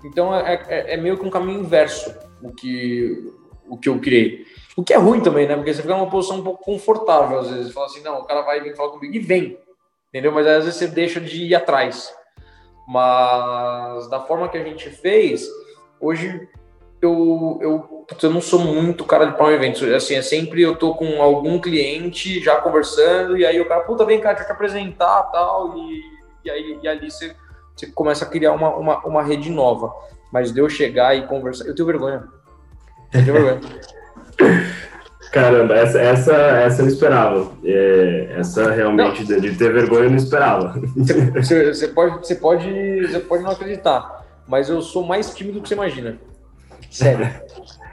Então 0.04 0.34
é, 0.34 0.54
é, 0.68 0.94
é 0.94 0.96
meio 0.96 1.16
que 1.16 1.24
um 1.24 1.30
caminho 1.30 1.60
inverso 1.60 2.12
o 2.42 2.52
que, 2.52 3.32
o 3.68 3.76
que 3.76 3.88
eu 3.88 4.00
criei. 4.00 4.44
O 4.76 4.82
que 4.82 4.92
é 4.92 4.96
ruim 4.96 5.20
também, 5.20 5.46
né? 5.46 5.54
Porque 5.54 5.72
você 5.72 5.82
fica 5.82 5.94
numa 5.94 6.10
posição 6.10 6.38
um 6.38 6.42
pouco 6.42 6.64
confortável, 6.64 7.38
às 7.38 7.50
vezes. 7.50 7.72
Fala 7.72 7.86
assim, 7.86 8.02
não, 8.02 8.20
o 8.20 8.24
cara 8.24 8.42
vai 8.42 8.60
vir 8.60 8.74
falar 8.74 8.90
comigo 8.90 9.14
e 9.14 9.18
vem. 9.18 9.58
Entendeu? 10.08 10.32
Mas 10.32 10.46
às 10.46 10.64
vezes 10.64 10.78
você 10.78 10.88
deixa 10.88 11.20
de 11.20 11.44
ir 11.44 11.54
atrás. 11.54 12.12
Mas 12.88 14.08
da 14.08 14.20
forma 14.20 14.48
que 14.48 14.58
a 14.58 14.64
gente 14.64 14.90
fez, 14.90 15.46
hoje 16.00 16.48
eu, 17.02 17.58
eu, 17.60 18.06
eu 18.22 18.30
não 18.30 18.40
sou 18.40 18.60
muito 18.60 19.04
cara 19.04 19.26
de 19.26 19.36
pau 19.36 19.50
em 19.50 19.54
eventos. 19.54 19.82
Assim, 19.82 20.14
é 20.14 20.22
sempre 20.22 20.62
eu 20.62 20.76
tô 20.76 20.94
com 20.94 21.20
algum 21.20 21.60
cliente 21.60 22.40
já 22.40 22.56
conversando, 22.56 23.36
e 23.36 23.44
aí 23.44 23.60
o 23.60 23.68
cara, 23.68 23.80
puta, 23.82 24.04
vem 24.04 24.20
cá, 24.20 24.28
deixa 24.28 24.44
eu 24.44 24.46
te 24.46 24.52
apresentar 24.52 25.24
tal, 25.24 25.76
e, 25.76 26.00
e 26.44 26.50
aí 26.50 26.78
e 26.80 26.88
ali 26.88 27.10
você, 27.10 27.34
você 27.74 27.88
começa 27.88 28.24
a 28.24 28.28
criar 28.28 28.52
uma, 28.52 28.68
uma, 28.76 28.98
uma 29.04 29.22
rede 29.22 29.50
nova. 29.50 29.92
Mas 30.32 30.52
de 30.52 30.60
eu 30.60 30.68
chegar 30.68 31.16
e 31.16 31.26
conversar, 31.26 31.66
eu 31.66 31.74
tenho 31.74 31.86
vergonha. 31.86 32.24
Eu 33.12 33.24
tenho 33.24 33.32
vergonha. 33.32 33.60
Caramba, 35.32 35.74
essa, 35.74 35.98
essa, 35.98 36.34
essa 36.34 36.82
eu 36.82 36.86
não 36.86 36.92
esperava. 36.92 37.52
É, 37.64 38.34
essa 38.38 38.70
realmente 38.70 39.24
de, 39.24 39.40
de, 39.40 39.56
ter 39.56 39.72
vergonha 39.72 40.04
eu 40.04 40.10
não 40.10 40.16
esperava. 40.16 40.78
Você, 41.34 41.72
você, 41.72 41.88
pode, 41.88 42.18
você, 42.18 42.34
pode, 42.34 43.06
você 43.06 43.18
pode 43.18 43.42
não 43.42 43.50
acreditar, 43.50 44.24
mas 44.46 44.68
eu 44.68 44.82
sou 44.82 45.02
mais 45.02 45.34
tímido 45.34 45.58
do 45.58 45.62
que 45.62 45.68
você 45.68 45.74
imagina. 45.74 46.18
Sério. 46.92 47.28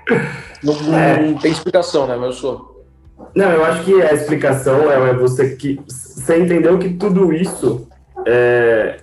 não, 0.63 0.97
é. 0.97 1.21
não, 1.21 1.37
tem 1.37 1.51
explicação, 1.51 2.05
né? 2.05 2.15
Mas 2.15 2.27
eu 2.27 2.33
sou. 2.33 2.85
Não, 3.35 3.51
eu 3.51 3.65
acho 3.65 3.83
que 3.83 4.01
a 4.01 4.13
explicação 4.13 4.91
é, 4.91 5.09
é 5.09 5.13
você 5.13 5.55
que. 5.55 5.79
Você 5.87 6.37
entendeu 6.37 6.77
que 6.77 6.89
tudo 6.93 7.33
isso 7.33 7.87
é, 8.25 8.99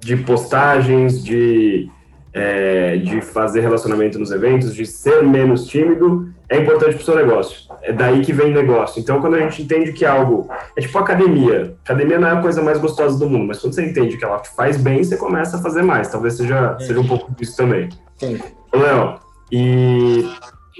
de 0.00 0.16
postagens, 0.16 1.22
de 1.22 1.90
é, 2.34 2.96
de 2.96 3.20
fazer 3.20 3.60
relacionamento 3.60 4.18
nos 4.18 4.32
eventos, 4.32 4.74
de 4.74 4.84
ser 4.84 5.22
menos 5.22 5.68
tímido, 5.68 6.28
é 6.48 6.58
importante 6.58 6.94
para 6.94 7.02
o 7.02 7.04
seu 7.04 7.14
negócio. 7.14 7.72
É 7.80 7.92
daí 7.92 8.22
que 8.22 8.32
vem 8.32 8.52
negócio. 8.52 9.00
Então, 9.00 9.20
quando 9.20 9.34
a 9.34 9.40
gente 9.40 9.62
entende 9.62 9.92
que 9.92 10.04
algo 10.04 10.48
é 10.76 10.80
tipo 10.80 10.98
academia, 10.98 11.76
academia 11.84 12.18
não 12.18 12.28
é 12.28 12.32
a 12.32 12.42
coisa 12.42 12.60
mais 12.60 12.78
gostosa 12.78 13.16
do 13.18 13.30
mundo, 13.30 13.46
mas 13.46 13.60
quando 13.60 13.74
você 13.74 13.84
entende 13.84 14.16
que 14.16 14.24
ela 14.24 14.40
te 14.40 14.48
faz 14.50 14.76
bem, 14.76 15.02
você 15.02 15.16
começa 15.16 15.56
a 15.56 15.62
fazer 15.62 15.82
mais. 15.82 16.08
Talvez 16.08 16.34
seja, 16.34 16.76
seja 16.80 16.98
um 16.98 17.06
pouco 17.06 17.32
disso 17.32 17.56
também. 17.56 17.88
Sim. 18.16 18.40
Léo, 18.72 19.20
e 19.50 20.28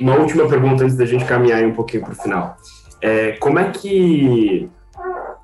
uma 0.01 0.17
última 0.17 0.49
pergunta 0.49 0.85
antes 0.85 0.97
da 0.97 1.05
gente 1.05 1.25
caminhar 1.25 1.63
um 1.65 1.73
pouquinho 1.73 2.03
para 2.03 2.13
o 2.13 2.17
final. 2.17 2.57
É, 3.01 3.33
como 3.33 3.59
é 3.59 3.71
que 3.71 4.69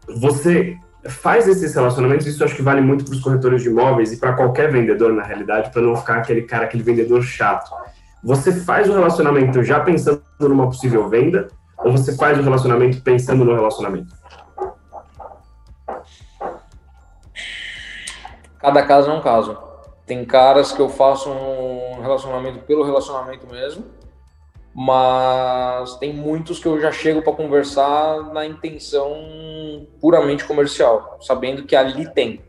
você 0.09 0.77
faz 1.09 1.49
esses 1.49 1.75
relacionamentos, 1.75 2.27
isso 2.27 2.45
acho 2.45 2.55
que 2.55 2.63
vale 2.63 2.81
muito 2.81 3.05
para 3.05 3.15
os 3.15 3.21
corretores 3.21 3.63
de 3.63 3.69
imóveis 3.69 4.13
e 4.13 4.19
para 4.19 4.35
qualquer 4.35 4.71
vendedor, 4.71 5.13
na 5.13 5.23
realidade, 5.23 5.71
para 5.71 5.83
não 5.83 5.97
ficar 5.97 6.17
aquele 6.17 6.43
cara, 6.43 6.65
aquele 6.65 6.83
vendedor 6.83 7.23
chato. 7.23 7.71
Você 8.23 8.53
faz 8.53 8.89
o 8.89 8.93
relacionamento 8.93 9.63
já 9.63 9.81
pensando 9.81 10.23
numa 10.41 10.67
possível 10.67 11.09
venda 11.09 11.49
ou 11.79 11.93
você 11.93 12.15
faz 12.17 12.39
o 12.39 12.43
relacionamento 12.43 13.01
pensando 13.03 13.45
no 13.45 13.55
relacionamento? 13.55 14.15
Cada 18.59 18.83
caso 18.87 19.11
é 19.11 19.15
um 19.15 19.23
caso. 19.23 19.70
Tem 20.11 20.25
caras 20.25 20.73
que 20.73 20.83
eu 20.83 20.89
faço 20.89 21.31
um 21.31 22.01
relacionamento 22.03 22.59
pelo 22.65 22.83
relacionamento 22.83 23.47
mesmo, 23.49 23.85
mas 24.75 25.95
tem 25.99 26.13
muitos 26.13 26.59
que 26.59 26.67
eu 26.67 26.81
já 26.81 26.91
chego 26.91 27.23
para 27.23 27.33
conversar 27.33 28.21
na 28.35 28.45
intenção 28.45 29.87
puramente 30.01 30.45
comercial, 30.45 31.17
sabendo 31.21 31.63
que 31.63 31.77
ali 31.77 32.13
tem, 32.13 32.41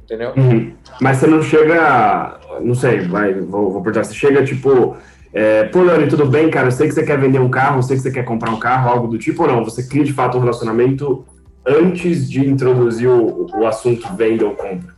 entendeu? 0.00 0.32
Uhum. 0.36 0.76
Mas 1.00 1.16
você 1.16 1.26
não 1.26 1.42
chega, 1.42 2.38
não 2.60 2.76
sei, 2.76 3.00
vai, 3.00 3.34
vou, 3.34 3.72
vou 3.72 3.82
perguntar, 3.82 4.04
você 4.04 4.14
chega 4.14 4.44
tipo, 4.44 4.96
é, 5.34 5.64
pô, 5.64 5.80
tudo 6.08 6.24
bem, 6.24 6.48
cara? 6.48 6.68
Eu 6.68 6.72
sei 6.72 6.86
que 6.86 6.94
você 6.94 7.02
quer 7.02 7.18
vender 7.18 7.40
um 7.40 7.50
carro, 7.50 7.78
eu 7.78 7.82
sei 7.82 7.96
que 7.96 8.02
você 8.04 8.12
quer 8.12 8.24
comprar 8.24 8.52
um 8.52 8.60
carro, 8.60 8.90
algo 8.90 9.08
do 9.08 9.18
tipo, 9.18 9.42
ou 9.42 9.48
não? 9.48 9.64
Você 9.64 9.88
cria 9.88 10.04
de 10.04 10.12
fato 10.12 10.38
um 10.38 10.40
relacionamento 10.40 11.26
antes 11.66 12.30
de 12.30 12.48
introduzir 12.48 13.08
o, 13.08 13.48
o 13.56 13.66
assunto 13.66 14.06
venda 14.14 14.46
ou 14.46 14.54
compra? 14.54 14.97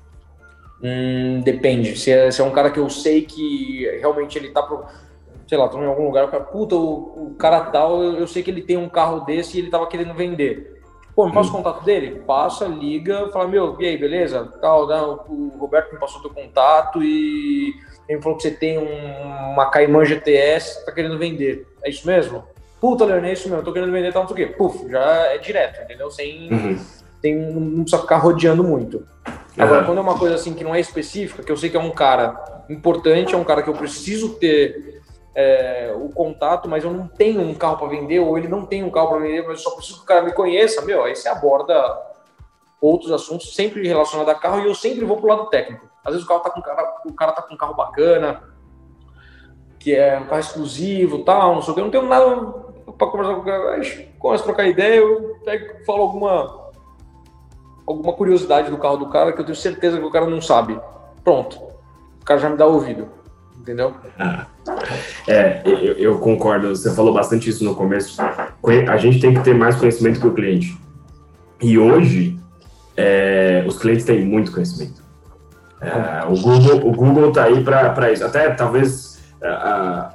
Hum, 0.83 1.41
depende. 1.43 1.99
Se 1.99 2.11
é, 2.11 2.31
se 2.31 2.41
é, 2.41 2.45
um 2.45 2.51
cara 2.51 2.71
que 2.71 2.79
eu 2.79 2.89
sei 2.89 3.23
que 3.23 3.87
realmente 4.01 4.39
ele 4.39 4.51
tá 4.51 4.63
pro 4.63 4.85
sei 5.51 5.59
lá, 5.59 5.69
tô 5.69 5.83
em 5.83 5.87
algum 5.87 6.05
lugar, 6.05 6.27
o 6.27 6.29
cara, 6.29 6.45
puta, 6.45 6.77
o, 6.77 7.33
o 7.33 7.35
cara 7.37 7.61
tal, 7.63 8.01
eu, 8.01 8.19
eu, 8.21 8.27
sei 8.29 8.41
que 8.41 8.53
ele 8.53 8.63
tem 8.63 8.77
um 8.77 8.89
carro 8.89 9.25
desse 9.25 9.57
e 9.57 9.61
ele 9.61 9.69
tava 9.69 9.89
querendo 9.89 10.15
vender. 10.15 10.81
Pô, 11.13 11.27
me 11.27 11.35
passa 11.35 11.49
o 11.49 11.53
hum. 11.53 11.57
contato 11.57 11.85
dele? 11.85 12.23
Passa, 12.25 12.67
liga, 12.67 13.29
fala, 13.33 13.49
meu, 13.49 13.77
e 13.81 13.85
aí, 13.85 13.99
beleza? 13.99 14.45
Tal, 14.61 14.87
não, 14.87 15.25
o 15.29 15.57
Roberto 15.59 15.93
me 15.93 15.99
passou 15.99 16.23
teu 16.23 16.31
contato 16.31 17.03
e 17.03 17.75
ele 18.09 18.19
me 18.19 18.23
falou 18.23 18.39
que 18.39 18.45
você 18.45 18.53
tem 18.53 18.79
um, 18.79 19.53
uma 19.53 19.69
Cayman 19.71 20.05
GTS, 20.05 20.87
tá 20.87 20.93
querendo 20.93 21.19
vender. 21.19 21.67
É 21.83 21.91
isso 21.91 22.07
mesmo? 22.07 22.45
Puta, 22.81 23.05
Leandro, 23.05 23.27
é 23.27 23.33
isso 23.33 23.49
mesmo, 23.49 23.65
tô 23.65 23.73
querendo 23.73 23.91
vender, 23.91 24.13
tal, 24.13 24.23
não 24.23 24.29
sei 24.29 24.45
o 24.45 24.49
quê. 24.49 24.55
Puf, 24.55 24.89
já 24.89 25.05
é 25.33 25.39
direto, 25.39 25.83
entendeu? 25.83 26.13
Sem, 26.13 26.49
uhum. 26.49 26.79
Tem, 27.21 27.37
não 27.53 27.83
precisa 27.83 28.03
ficar 28.03 28.19
rodeando 28.19 28.65
muito. 28.65 29.07
Agora, 29.59 29.81
uhum. 29.81 29.87
quando 29.87 29.99
é 29.99 30.01
uma 30.01 30.19
coisa 30.19 30.35
assim 30.37 30.55
que 30.55 30.65
não 30.65 30.75
é 30.75 30.81
específica, 30.81 31.43
que 31.43 31.53
eu 31.53 31.57
sei 31.57 31.71
que 31.71 31.77
é 31.77 31.81
um 31.81 31.91
cara 31.91 32.65
importante, 32.69 33.35
é 33.35 33.39
um 33.39 33.45
cara 33.45 33.63
que 33.63 33.69
eu 33.69 33.75
preciso 33.75 34.35
ter 34.37 35.03
é, 35.35 35.93
o 35.97 36.09
contato, 36.09 36.69
mas 36.69 36.85
eu 36.85 36.93
não 36.93 37.07
tenho 37.07 37.41
um 37.41 37.55
carro 37.55 37.77
para 37.77 37.89
vender, 37.89 38.21
ou 38.21 38.37
ele 38.39 38.49
não 38.49 38.65
tem 38.65 38.83
um 38.83 38.91
carro 38.91 39.09
para 39.09 39.19
vender, 39.19 39.43
mas 39.43 39.59
eu 39.59 39.71
só 39.71 39.71
preciso 39.73 39.99
que 39.99 40.05
o 40.05 40.07
cara 40.07 40.23
me 40.23 40.33
conheça, 40.33 40.83
meu, 40.83 41.05
aí 41.05 41.15
você 41.15 41.29
aborda 41.29 41.75
outros 42.81 43.13
assuntos 43.13 43.55
sempre 43.55 43.87
relacionados 43.87 44.33
a 44.33 44.39
carro 44.39 44.61
e 44.61 44.67
eu 44.67 44.75
sempre 44.75 45.05
vou 45.05 45.19
pro 45.19 45.29
lado 45.29 45.51
técnico. 45.51 45.89
Às 46.05 46.13
vezes 46.13 46.25
o 46.25 46.29
carro 46.29 46.41
tá 46.41 46.51
com 46.51 46.63
cara, 46.63 47.03
o 47.05 47.13
cara 47.13 47.33
tá 47.33 47.43
com 47.43 47.55
um 47.55 47.59
carro 47.59 47.75
bacana, 47.75 48.43
que 49.79 49.95
é 49.95 50.19
um 50.19 50.27
carro 50.27 50.41
exclusivo, 50.41 51.25
tal, 51.25 51.55
não 51.55 51.63
sei 51.63 51.73
o 51.73 51.75
que, 51.75 51.81
eu 51.81 51.85
não 51.85 51.91
tenho 51.91 52.07
nada 52.07 52.37
para 52.97 53.07
conversar 53.09 53.35
com 53.35 53.41
o 53.41 53.45
cara, 53.45 53.81
começa 54.19 54.43
a 54.43 54.47
trocar 54.47 54.67
ideia, 54.67 54.97
eu 54.97 55.37
pego, 55.45 55.85
falo 55.85 56.03
alguma 56.03 56.60
alguma 57.91 58.13
curiosidade 58.13 58.71
do 58.71 58.79
carro 58.79 58.97
do 58.97 59.09
cara 59.09 59.33
que 59.33 59.41
eu 59.41 59.45
tenho 59.45 59.57
certeza 59.57 59.99
que 59.99 60.05
o 60.05 60.11
cara 60.11 60.27
não 60.27 60.41
sabe. 60.41 60.79
Pronto. 61.25 61.59
O 62.21 62.25
cara 62.25 62.41
já 62.41 62.49
me 62.49 62.57
dá 62.57 62.67
ouvido. 62.67 63.09
Entendeu? 63.59 63.95
Ah, 64.19 64.47
é, 65.29 65.61
eu, 65.67 65.93
eu, 65.93 66.19
concordo. 66.19 66.75
Você 66.75 66.95
falou 66.95 67.13
bastante 67.13 67.51
isso 67.51 67.63
no 67.63 67.75
começo. 67.75 68.21
A 68.89 68.97
gente 68.97 69.21
tem 69.21 69.35
que 69.35 69.41
ter 69.41 69.55
mais 69.55 69.77
conhecimento 69.77 70.19
que 70.19 70.27
o 70.27 70.33
cliente. 70.33 70.79
E 71.61 71.79
hoje, 71.79 72.41
é, 72.97 73.63
os 73.67 73.79
clientes 73.79 74.07
têm 74.07 74.25
muito 74.25 74.51
conhecimento. 74.51 75.03
É, 75.81 76.25
o 76.27 76.41
Google 76.41 76.89
o 76.89 76.93
Google 76.93 77.29
está 77.29 77.45
aí 77.45 77.63
para 77.63 78.13
isso. 78.13 78.25
Até 78.25 78.49
talvez 78.51 79.21
uh, 79.43 80.11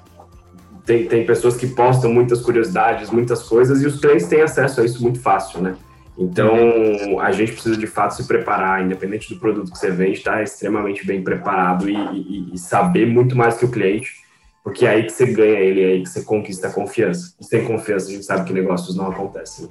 tem, 0.85 1.07
tem 1.07 1.25
pessoas 1.25 1.55
que 1.55 1.67
postam 1.67 2.11
muitas 2.11 2.41
curiosidades, 2.41 3.09
muitas 3.11 3.43
coisas, 3.43 3.81
e 3.81 3.87
os 3.87 3.99
clientes 3.99 4.27
têm 4.27 4.41
acesso 4.41 4.81
a 4.81 4.85
isso 4.85 5.01
muito 5.01 5.19
fácil, 5.19 5.61
né? 5.61 5.75
Então, 6.17 7.19
a 7.19 7.31
gente 7.31 7.51
precisa 7.51 7.75
de 7.75 7.87
fato 7.87 8.15
se 8.15 8.25
preparar, 8.25 8.83
independente 8.83 9.33
do 9.33 9.39
produto 9.39 9.71
que 9.71 9.77
você 9.77 9.91
vende, 9.91 10.19
estar 10.19 10.35
tá 10.35 10.43
extremamente 10.43 11.05
bem 11.05 11.21
preparado 11.21 11.89
e, 11.89 11.95
e, 11.95 12.53
e, 12.53 12.57
saber 12.57 13.05
muito 13.05 13.35
mais 13.35 13.57
que 13.57 13.65
o 13.65 13.71
cliente, 13.71 14.23
porque 14.63 14.85
é 14.85 14.89
aí 14.89 15.03
que 15.03 15.11
você 15.11 15.25
ganha 15.25 15.59
ele, 15.59 15.83
é 15.83 15.87
aí 15.87 16.03
que 16.03 16.09
você 16.09 16.23
conquista 16.23 16.67
a 16.67 16.71
confiança. 16.71 17.35
E 17.39 17.43
sem 17.43 17.65
confiança, 17.65 18.07
a 18.07 18.11
gente 18.11 18.25
sabe 18.25 18.45
que 18.45 18.53
negócios 18.53 18.95
não 18.95 19.11
acontecem. 19.11 19.69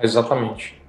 Exatamente. 0.00 0.80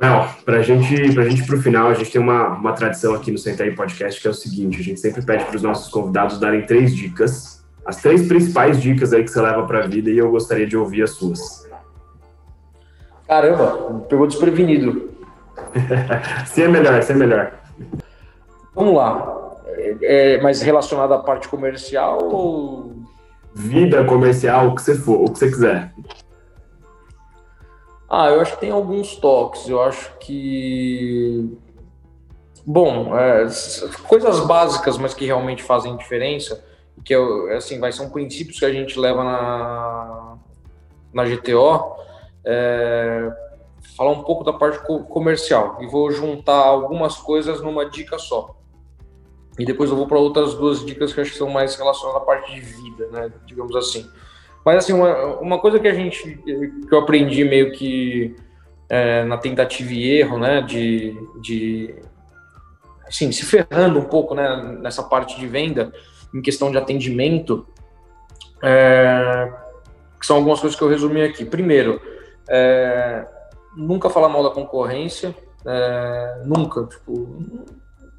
Não, 0.00 0.28
para 0.44 0.62
gente, 0.62 1.12
pra 1.12 1.28
gente 1.28 1.44
pro 1.44 1.60
final, 1.60 1.88
a 1.88 1.94
gente 1.94 2.12
tem 2.12 2.20
uma, 2.20 2.50
uma 2.50 2.72
tradição 2.72 3.14
aqui 3.14 3.32
no 3.32 3.38
Senta 3.38 3.64
aí 3.64 3.74
Podcast 3.74 4.20
que 4.20 4.28
é 4.28 4.30
o 4.30 4.34
seguinte: 4.34 4.78
a 4.78 4.84
gente 4.84 5.00
sempre 5.00 5.22
pede 5.22 5.44
para 5.44 5.56
os 5.56 5.62
nossos 5.62 5.90
convidados 5.90 6.38
darem 6.38 6.64
três 6.64 6.94
dicas, 6.94 7.64
as 7.84 7.96
três 7.96 8.28
principais 8.28 8.80
dicas 8.80 9.12
aí 9.12 9.24
que 9.24 9.30
você 9.30 9.40
leva 9.40 9.66
para 9.66 9.84
a 9.84 9.86
vida, 9.88 10.08
e 10.08 10.18
eu 10.18 10.30
gostaria 10.30 10.66
de 10.66 10.76
ouvir 10.76 11.02
as 11.02 11.10
suas. 11.10 11.67
Caramba, 13.28 14.06
pegou 14.08 14.26
desprevenido. 14.26 15.10
Sim, 16.46 16.62
é 16.62 16.68
melhor, 16.68 17.02
sim 17.02 17.12
é 17.12 17.16
melhor. 17.16 17.52
Vamos 18.74 18.94
lá. 18.94 19.52
É, 19.66 20.36
é, 20.36 20.40
mais 20.40 20.62
relacionado 20.62 21.12
à 21.12 21.18
parte 21.18 21.46
comercial 21.46 22.18
ou. 22.24 22.96
Vida 23.54 24.04
comercial, 24.04 24.68
o 24.68 24.74
que 24.74 24.82
você 24.82 24.94
for, 24.94 25.20
o 25.20 25.32
que 25.32 25.38
você 25.38 25.50
quiser. 25.50 25.92
Ah, 28.08 28.28
eu 28.28 28.40
acho 28.40 28.54
que 28.54 28.60
tem 28.60 28.70
alguns 28.70 29.16
toques. 29.16 29.68
Eu 29.68 29.82
acho 29.82 30.16
que. 30.18 31.58
Bom, 32.64 33.18
é, 33.18 33.46
coisas 34.06 34.40
básicas, 34.46 34.96
mas 34.96 35.12
que 35.12 35.26
realmente 35.26 35.62
fazem 35.62 35.96
diferença, 35.96 36.64
que 37.04 37.12
é, 37.12 37.56
assim, 37.56 37.78
vai 37.78 37.92
ser 37.92 38.08
princípios 38.10 38.58
que 38.58 38.64
a 38.64 38.72
gente 38.72 38.98
leva 38.98 39.22
na, 39.22 40.38
na 41.12 41.24
GTO 41.24 41.98
é, 42.48 43.30
falar 43.94 44.10
um 44.10 44.22
pouco 44.22 44.42
da 44.42 44.54
parte 44.54 44.78
comercial 44.86 45.76
e 45.80 45.86
vou 45.86 46.10
juntar 46.10 46.56
algumas 46.56 47.16
coisas 47.16 47.60
numa 47.60 47.88
dica 47.88 48.18
só. 48.18 48.56
E 49.58 49.64
depois 49.66 49.90
eu 49.90 49.96
vou 49.96 50.06
para 50.06 50.18
outras 50.18 50.54
duas 50.54 50.84
dicas 50.84 51.12
que 51.12 51.20
acho 51.20 51.32
que 51.32 51.36
são 51.36 51.50
mais 51.50 51.74
relacionadas 51.76 52.22
à 52.22 52.24
parte 52.24 52.54
de 52.54 52.60
vida, 52.60 53.08
né? 53.12 53.30
Digamos 53.44 53.76
assim. 53.76 54.08
Mas 54.64 54.78
assim, 54.78 54.92
uma, 54.92 55.38
uma 55.40 55.58
coisa 55.58 55.78
que 55.78 55.88
a 55.88 55.92
gente 55.92 56.36
que 56.44 56.94
eu 56.94 56.98
aprendi 57.00 57.44
meio 57.44 57.72
que 57.72 58.34
é, 58.88 59.24
na 59.24 59.36
tentativa 59.36 59.92
e 59.92 60.18
erro, 60.18 60.38
né? 60.38 60.62
De, 60.62 61.14
de 61.42 61.94
assim, 63.06 63.30
se 63.32 63.44
ferrando 63.44 63.98
um 63.98 64.04
pouco, 64.04 64.34
né? 64.34 64.78
Nessa 64.80 65.02
parte 65.02 65.38
de 65.38 65.46
venda, 65.46 65.92
em 66.32 66.40
questão 66.40 66.70
de 66.70 66.78
atendimento, 66.78 67.66
é, 68.62 69.52
que 70.20 70.26
são 70.26 70.36
algumas 70.36 70.60
coisas 70.60 70.78
que 70.78 70.84
eu 70.84 70.88
resumi 70.88 71.22
aqui. 71.22 71.44
Primeiro, 71.44 72.00
é, 72.48 73.26
nunca 73.76 74.10
falar 74.10 74.28
mal 74.28 74.42
da 74.42 74.50
concorrência, 74.50 75.34
é, 75.66 76.42
nunca. 76.44 76.84
Tipo, 76.84 77.38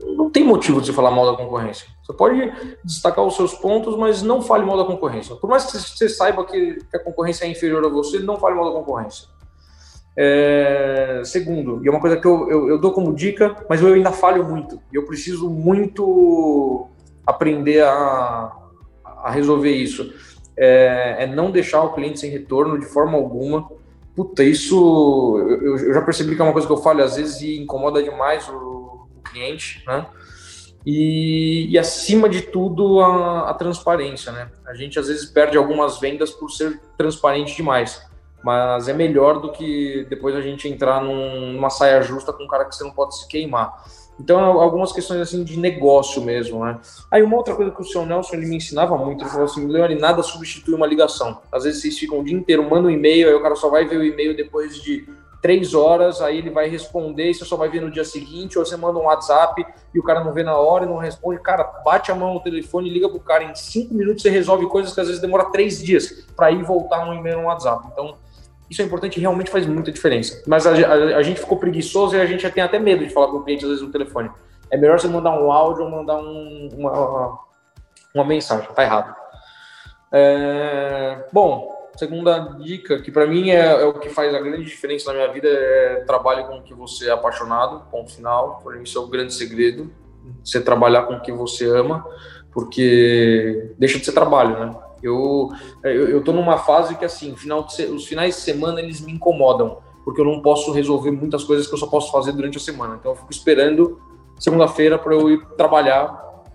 não 0.01 0.29
tem 0.29 0.43
motivo 0.43 0.79
de 0.79 0.87
você 0.87 0.93
falar 0.93 1.11
mal 1.11 1.31
da 1.31 1.37
concorrência. 1.37 1.87
Você 2.03 2.13
pode 2.13 2.53
destacar 2.83 3.25
os 3.25 3.35
seus 3.35 3.53
pontos, 3.53 3.97
mas 3.97 4.21
não 4.21 4.41
fale 4.41 4.65
mal 4.65 4.77
da 4.77 4.85
concorrência. 4.85 5.35
Por 5.35 5.49
mais 5.49 5.65
que 5.65 5.77
você 5.77 6.07
saiba 6.07 6.45
que 6.45 6.77
a 6.93 6.99
concorrência 6.99 7.45
é 7.45 7.49
inferior 7.49 7.83
a 7.85 7.89
você, 7.89 8.19
não 8.19 8.37
fale 8.37 8.55
mal 8.55 8.65
da 8.65 8.79
concorrência. 8.79 9.27
É, 10.17 11.21
segundo, 11.23 11.83
e 11.83 11.87
é 11.87 11.91
uma 11.91 12.01
coisa 12.01 12.17
que 12.17 12.27
eu, 12.27 12.49
eu, 12.49 12.69
eu, 12.69 12.77
dou 12.77 12.91
como 12.91 13.15
dica, 13.15 13.55
mas 13.69 13.81
eu 13.81 13.93
ainda 13.93 14.11
falho 14.11 14.43
muito. 14.43 14.81
E 14.91 14.95
eu 14.95 15.05
preciso 15.05 15.49
muito 15.49 16.89
aprender 17.25 17.83
a, 17.83 18.51
a 19.05 19.31
resolver 19.31 19.71
isso. 19.71 20.13
É, 20.57 21.23
é 21.23 21.27
não 21.27 21.51
deixar 21.51 21.83
o 21.83 21.93
cliente 21.93 22.19
sem 22.19 22.31
retorno 22.31 22.79
de 22.79 22.85
forma 22.85 23.17
alguma 23.17 23.69
puta, 24.19 24.43
isso 24.43 25.37
eu, 25.47 25.77
eu, 25.77 25.93
já 25.93 26.01
percebi 26.01 26.35
que 26.35 26.41
é 26.41 26.43
uma 26.43 26.51
coisa 26.51 26.67
que 26.67 26.73
eu 26.73 26.83
falo 26.83 27.01
às 27.01 27.15
vezes 27.15 27.39
e 27.39 27.57
incomoda 27.57 28.03
demais 28.03 28.49
o, 28.49 29.07
o 29.15 29.21
cliente, 29.23 29.81
né? 29.87 30.07
E, 30.85 31.67
e, 31.69 31.79
acima 31.79 32.27
de 32.27 32.41
tudo 32.41 32.99
a, 32.99 33.49
a, 33.49 33.53
transparência, 33.53 34.33
né? 34.33 34.51
A 34.67 34.73
gente 34.73 34.99
às 34.99 35.07
vezes 35.07 35.25
perde 35.25 35.57
algumas 35.57 36.01
vendas 36.01 36.31
por 36.31 36.49
ser 36.49 36.81
transparente 36.97 37.55
demais, 37.55 38.05
mas 38.43 38.89
é 38.89 38.93
melhor 38.93 39.39
do 39.39 39.53
que 39.53 40.05
depois 40.09 40.35
a 40.35 40.41
gente 40.41 40.67
entrar 40.67 41.01
num, 41.01 41.53
numa 41.53 41.69
saia 41.69 42.01
justa 42.01 42.33
com 42.33 42.43
um 42.43 42.47
cara 42.47 42.65
que 42.65 42.75
você 42.75 42.83
não 42.83 42.91
pode 42.91 43.17
se 43.17 43.25
queimar. 43.25 43.73
Então, 44.19 44.39
algumas 44.59 44.91
questões 44.91 45.21
assim 45.21 45.43
de 45.43 45.57
negócio 45.57 46.21
mesmo, 46.21 46.63
né? 46.65 46.77
Aí 47.09 47.23
uma 47.23 47.37
outra 47.37 47.55
coisa 47.55 47.71
que 47.71 47.81
o 47.81 47.85
seu 47.85 48.05
Nelson 48.05 48.35
ele 48.35 48.47
me 48.47 48.57
ensinava 48.57 48.97
muito, 48.97 49.23
ele 49.23 49.29
falou 49.29 49.45
assim, 49.45 49.65
Leone, 49.65 49.95
nada 49.95 50.21
substitui 50.21 50.75
uma 50.75 50.85
ligação. 50.85 51.39
Às 51.51 51.63
vezes 51.63 51.81
vocês 51.81 51.97
ficam 51.97 52.19
o 52.19 52.23
dia 52.23 52.35
inteiro, 52.35 52.63
mandam 52.63 52.85
um 52.85 52.89
e-mail, 52.89 53.29
aí 53.29 53.33
o 53.33 53.41
cara 53.41 53.55
só 53.55 53.69
vai 53.69 53.85
ver 53.85 53.97
o 53.97 54.03
e-mail 54.03 54.35
depois 54.35 54.81
de 54.81 55.07
três 55.41 55.73
horas, 55.73 56.21
aí 56.21 56.37
ele 56.37 56.49
vai 56.49 56.67
responder 56.67 57.29
e 57.29 57.33
você 57.33 57.45
só 57.45 57.55
vai 57.55 57.69
ver 57.69 57.81
no 57.81 57.89
dia 57.89 58.03
seguinte, 58.03 58.59
ou 58.59 58.65
você 58.65 58.75
manda 58.75 58.99
um 58.99 59.03
WhatsApp 59.03 59.65
e 59.93 59.99
o 59.99 60.03
cara 60.03 60.21
não 60.21 60.33
vê 60.33 60.43
na 60.43 60.57
hora 60.57 60.85
e 60.85 60.87
não 60.87 60.97
responde. 60.97 61.41
Cara, 61.41 61.63
bate 61.63 62.11
a 62.11 62.15
mão 62.15 62.33
no 62.33 62.39
telefone, 62.41 62.89
liga 62.89 63.07
pro 63.07 63.19
cara, 63.21 63.45
em 63.45 63.55
cinco 63.55 63.93
minutos 63.93 64.21
você 64.21 64.29
resolve 64.29 64.67
coisas 64.67 64.93
que 64.93 64.99
às 64.99 65.07
vezes 65.07 65.21
demora 65.21 65.45
três 65.45 65.81
dias 65.81 66.25
para 66.35 66.51
ir 66.51 66.61
voltar 66.63 67.05
no 67.05 67.13
e-mail 67.13 67.39
no 67.39 67.47
WhatsApp. 67.47 67.87
Então, 67.91 68.15
isso 68.69 68.81
é 68.81 68.85
importante 68.85 69.19
realmente 69.19 69.49
faz 69.49 69.65
muita 69.65 69.91
diferença. 69.91 70.41
Mas 70.45 70.67
a, 70.67 70.71
a, 70.71 71.17
a, 71.17 71.23
gente 71.23 71.39
ficou 71.39 71.57
preguiçoso 71.57 72.15
e 72.15 72.21
a 72.21 72.25
gente 72.25 72.43
já 72.43 72.49
tem 72.49 72.63
até 72.63 72.77
medo 72.77 73.05
de 73.05 73.11
falar 73.11 73.27
com 73.27 73.37
o 73.37 73.43
cliente 73.43 73.63
às 73.65 73.69
vezes 73.69 73.83
no 73.83 73.91
telefone. 73.91 74.29
É 74.69 74.77
melhor 74.77 74.99
você 74.99 75.07
mandar 75.07 75.31
um 75.31 75.51
áudio 75.51 75.85
ou 75.85 75.89
mandar 75.89 76.17
um, 76.17 76.69
uma, 76.77 77.39
uma 78.13 78.25
mensagem, 78.25 78.67
tá 78.73 78.83
errado. 78.83 79.15
É, 80.11 81.25
bom, 81.33 81.89
segunda 81.97 82.39
dica, 82.59 83.01
que 83.01 83.11
para 83.11 83.25
mim 83.25 83.49
é, 83.49 83.81
é, 83.81 83.85
o 83.85 83.93
que 83.93 84.09
faz 84.09 84.33
a 84.33 84.39
grande 84.39 84.65
diferença 84.65 85.11
na 85.11 85.19
minha 85.19 85.31
vida, 85.33 85.47
é 85.47 86.03
trabalhe 86.05 86.43
com 86.45 86.57
o 86.57 86.63
que 86.63 86.73
você 86.73 87.09
é 87.09 87.11
apaixonado, 87.11 87.83
ponto 87.91 88.11
final. 88.11 88.61
Para 88.63 88.75
mim 88.75 88.83
isso 88.83 88.97
é 88.97 89.01
o 89.01 89.07
grande 89.07 89.33
segredo, 89.33 89.91
você 90.43 90.61
trabalhar 90.61 91.03
com 91.03 91.15
o 91.15 91.21
que 91.21 91.31
você 91.31 91.65
ama, 91.65 92.05
porque 92.51 93.73
deixa 93.77 93.97
de 93.97 94.05
ser 94.05 94.11
trabalho, 94.11 94.59
né? 94.59 94.75
Eu, 95.01 95.49
eu, 95.83 96.09
eu 96.09 96.23
tô 96.23 96.31
numa 96.31 96.57
fase 96.57 96.95
que, 96.95 97.05
assim, 97.05 97.35
final 97.35 97.63
de, 97.63 97.83
os 97.85 98.05
finais 98.05 98.35
de 98.35 98.41
semana 98.41 98.79
eles 98.79 99.01
me 99.01 99.13
incomodam, 99.13 99.77
porque 100.03 100.21
eu 100.21 100.25
não 100.25 100.41
posso 100.41 100.71
resolver 100.71 101.11
muitas 101.11 101.43
coisas 101.43 101.67
que 101.67 101.73
eu 101.73 101.77
só 101.77 101.87
posso 101.87 102.11
fazer 102.11 102.31
durante 102.31 102.57
a 102.57 102.61
semana. 102.61 102.97
Então 102.99 103.11
eu 103.11 103.15
fico 103.15 103.31
esperando 103.31 103.99
segunda-feira 104.37 104.97
para 104.97 105.13
eu 105.13 105.29
ir 105.29 105.45
trabalhar, 105.57 106.07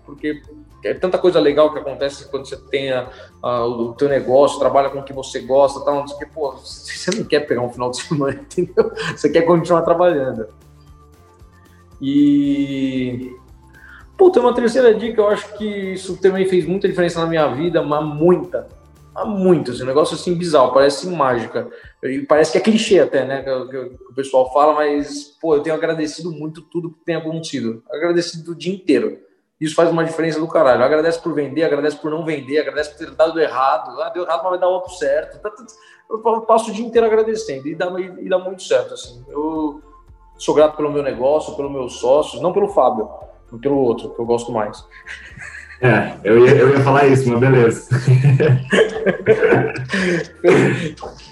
porque 0.05 0.41
é 0.83 0.93
tanta 0.93 1.17
coisa 1.17 1.39
legal 1.39 1.71
que 1.73 1.79
acontece 1.79 2.29
quando 2.29 2.47
você 2.47 2.57
tem 2.57 2.91
a, 2.91 3.09
a, 3.41 3.65
o 3.65 3.93
teu 3.93 4.07
negócio, 4.07 4.59
trabalha 4.59 4.89
com 4.89 4.99
o 4.99 5.03
que 5.03 5.13
você 5.13 5.39
gosta, 5.39 5.83
tal, 5.83 5.95
não 5.95 6.07
sei 6.07 6.15
o 6.15 6.19
que, 6.19 6.25
pô, 6.27 6.51
você 6.51 7.11
não 7.17 7.25
quer 7.25 7.41
pegar 7.41 7.61
um 7.61 7.71
final 7.71 7.89
de 7.89 8.01
semana, 8.01 8.33
entendeu? 8.39 8.91
Você 9.15 9.29
quer 9.29 9.41
continuar 9.41 9.81
trabalhando. 9.81 10.47
E 12.01 13.35
Puta, 14.17 14.39
uma 14.39 14.53
terceira 14.53 14.93
dica, 14.93 15.21
eu 15.21 15.27
acho 15.27 15.57
que 15.57 15.65
isso 15.65 16.17
também 16.17 16.45
fez 16.45 16.65
muita 16.65 16.87
diferença 16.87 17.19
na 17.19 17.27
minha 17.27 17.47
vida, 17.47 17.81
mas 17.81 18.03
muita. 18.03 18.67
Mas 19.13 19.27
muito, 19.27 19.71
assim, 19.71 19.83
um 19.83 19.87
negócio 19.87 20.15
assim 20.15 20.35
bizarro, 20.35 20.73
parece 20.73 21.07
mágica. 21.07 21.69
E 22.01 22.19
parece 22.21 22.53
que 22.53 22.57
é 22.57 22.61
clichê 22.61 22.99
até, 22.99 23.25
né? 23.25 23.43
Que, 23.43 23.65
que, 23.65 23.89
que, 23.89 24.03
o 24.11 24.15
pessoal 24.15 24.51
fala, 24.53 24.73
mas, 24.73 25.37
pô, 25.41 25.55
eu 25.55 25.61
tenho 25.61 25.75
agradecido 25.75 26.31
muito 26.31 26.61
tudo 26.61 26.91
que 26.91 27.03
tem 27.05 27.15
acontecido. 27.15 27.83
Agradecido 27.91 28.53
o 28.53 28.55
dia 28.55 28.73
inteiro. 28.73 29.19
Isso 29.59 29.75
faz 29.75 29.89
uma 29.89 30.03
diferença 30.03 30.39
do 30.39 30.47
caralho. 30.47 30.83
Agradece 30.83 31.19
por 31.21 31.33
vender, 31.33 31.63
agradece 31.63 31.97
por 31.97 32.11
não 32.11 32.25
vender, 32.25 32.59
agradece 32.59 32.91
por 32.91 32.97
ter 32.97 33.11
dado 33.11 33.39
errado. 33.39 34.01
Ah, 34.01 34.09
deu 34.09 34.23
errado, 34.23 34.43
mas 34.43 34.51
vai 34.51 34.59
dar 34.59 34.67
outro 34.67 34.93
certo. 34.93 35.41
Tá, 35.41 35.49
tá, 35.49 35.65
eu 36.09 36.41
passo 36.41 36.69
o 36.69 36.73
dia 36.73 36.85
inteiro 36.85 37.07
agradecendo 37.07 37.67
e 37.67 37.75
dá, 37.75 37.87
e 37.99 38.29
dá 38.29 38.37
muito 38.37 38.63
certo, 38.63 38.93
assim. 38.93 39.23
Eu 39.29 39.81
sou 40.37 40.53
grato 40.53 40.75
pelo 40.77 40.91
meu 40.91 41.03
negócio, 41.03 41.55
pelos 41.55 41.71
meus 41.71 41.99
sócios, 41.99 42.41
não 42.41 42.53
pelo 42.53 42.69
Fábio 42.69 43.09
pelo 43.59 43.77
outro, 43.77 44.09
que 44.09 44.19
eu 44.19 44.25
gosto 44.25 44.51
mais. 44.51 44.83
É, 45.81 46.13
eu 46.23 46.45
ia, 46.45 46.55
eu 46.55 46.69
ia 46.69 46.79
falar 46.79 47.05
isso, 47.07 47.29
mas 47.29 47.39
beleza. 47.39 47.89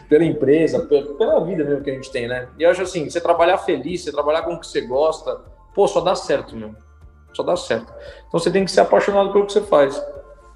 pela 0.10 0.24
empresa, 0.24 0.80
pela 0.82 1.46
vida 1.46 1.64
mesmo 1.64 1.84
que 1.84 1.90
a 1.90 1.94
gente 1.94 2.12
tem, 2.12 2.28
né? 2.28 2.48
E 2.60 2.64
eu 2.64 2.70
acho 2.70 2.82
assim, 2.82 3.10
você 3.10 3.22
trabalhar 3.22 3.58
feliz, 3.60 4.04
você 4.04 4.12
trabalhar 4.12 4.42
com 4.44 4.54
o 4.54 4.60
que 4.60 4.68
você 4.68 4.82
gosta, 4.82 5.40
pô, 5.74 5.88
só 5.88 6.02
dá 6.02 6.14
certo, 6.14 6.56
meu. 6.56 6.76
Só 7.34 7.42
dá 7.42 7.56
certo. 7.56 7.92
Então 8.28 8.40
você 8.40 8.52
tem 8.52 8.66
que 8.66 8.72
ser 8.72 8.82
apaixonado 8.82 9.32
pelo 9.32 9.46
que 9.46 9.54
você 9.54 9.62
faz. 9.62 10.00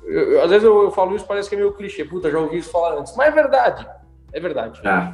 Eu, 0.04 0.34
eu, 0.34 0.44
às 0.44 0.50
vezes 0.50 0.64
eu, 0.64 0.84
eu, 0.84 0.92
falo 0.92 1.16
isso, 1.16 1.26
parece 1.26 1.50
que 1.50 1.56
é 1.56 1.58
meio 1.58 1.74
clichê. 1.74 2.06
Puta, 2.06 2.30
já 2.30 2.40
ouvi 2.40 2.58
isso 2.58 2.70
falar 2.70 3.00
antes. 3.00 3.16
Mas 3.16 3.30
é 3.30 3.32
verdade. 3.32 3.88
É 4.32 4.40
verdade. 4.40 4.80
Ah, 4.86 5.14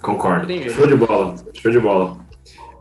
concordo. 0.00 0.46
Show 0.70 0.86
de 0.86 0.94
bola. 0.94 1.34
Show 1.52 1.70
de 1.70 1.80
bola. 1.80 2.16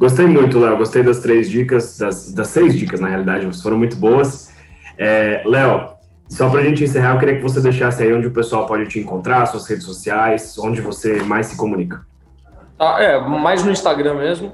Gostei 0.02 0.26
muito, 0.26 0.58
Léo. 0.58 0.78
Gostei 0.78 1.04
das 1.04 1.20
três 1.20 1.48
dicas, 1.48 1.96
das, 2.00 2.34
das 2.34 2.48
seis 2.48 2.74
dicas, 2.74 3.00
na 3.00 3.08
realidade, 3.08 3.62
foram 3.62 3.78
muito 3.78 3.96
boas. 3.96 4.52
É, 4.98 5.44
Léo, 5.46 5.90
só 6.28 6.50
para 6.50 6.62
a 6.62 6.64
gente 6.64 6.84
encerrar, 6.84 7.14
eu 7.14 7.20
queria 7.20 7.36
que 7.36 7.44
você 7.44 7.62
deixasse 7.62 8.02
aí 8.02 8.12
onde 8.12 8.26
o 8.26 8.32
pessoal 8.32 8.66
pode 8.66 8.88
te 8.88 9.00
encontrar, 9.00 9.46
suas 9.46 9.68
redes 9.68 9.86
sociais, 9.86 10.58
onde 10.58 10.82
você 10.82 11.22
mais 11.22 11.46
se 11.46 11.56
comunica. 11.56 12.04
Ah, 12.80 12.98
é, 13.00 13.22
mais 13.22 13.64
no 13.64 13.72
Instagram 13.72 14.16
mesmo, 14.16 14.52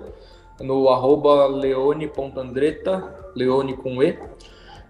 no 0.60 0.90
arroba 0.90 1.48
leone.andreta, 1.48 3.02
leone 3.34 3.78
com 3.78 4.04
E, 4.04 4.20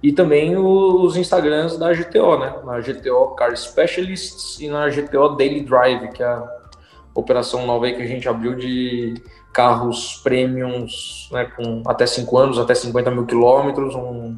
e 0.01 0.11
também 0.11 0.57
os 0.57 1.15
Instagrams 1.15 1.77
da 1.77 1.93
GTO, 1.93 2.39
né? 2.39 2.55
Na 2.65 2.79
GTO 2.79 3.35
Car 3.35 3.55
Specialists 3.55 4.59
e 4.59 4.69
na 4.69 4.89
GTO 4.89 5.35
Daily 5.35 5.61
Drive, 5.61 6.07
que 6.13 6.23
é 6.23 6.25
a 6.25 6.56
operação 7.19 7.65
nova 7.65 7.85
aí 7.85 7.95
que 7.95 8.01
a 8.01 8.07
gente 8.07 8.29
abriu 8.29 8.55
de 8.55 9.15
carros 9.51 10.21
premiums, 10.23 11.27
né, 11.31 11.45
com 11.45 11.81
até 11.87 12.05
5 12.05 12.37
anos, 12.37 12.59
até 12.59 12.75
50 12.75 13.09
mil 13.09 13.25
quilômetros, 13.25 13.95
um, 13.95 14.37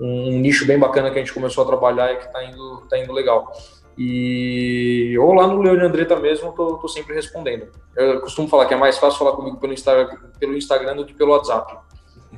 um 0.00 0.40
nicho 0.40 0.66
bem 0.66 0.78
bacana 0.78 1.10
que 1.10 1.18
a 1.18 1.20
gente 1.20 1.32
começou 1.32 1.62
a 1.62 1.66
trabalhar 1.66 2.12
e 2.12 2.16
que 2.16 2.26
está 2.26 2.44
indo, 2.44 2.82
tá 2.88 2.98
indo 2.98 3.12
legal. 3.12 3.52
E 3.96 5.16
ou 5.18 5.34
lá 5.34 5.46
no 5.46 5.60
Leone 5.60 5.84
Andretta 5.84 6.16
mesmo, 6.16 6.52
tô, 6.52 6.78
tô, 6.78 6.88
sempre 6.88 7.14
respondendo. 7.14 7.68
Eu 7.94 8.20
costumo 8.20 8.48
falar 8.48 8.66
que 8.66 8.74
é 8.74 8.76
mais 8.76 8.98
fácil 8.98 9.18
falar 9.18 9.32
comigo 9.32 9.58
pelo 9.58 9.72
Instagram, 9.72 10.16
pelo 10.38 10.56
Instagram 10.56 10.96
do 10.96 11.04
que 11.04 11.14
pelo 11.14 11.32
WhatsApp. 11.32 11.76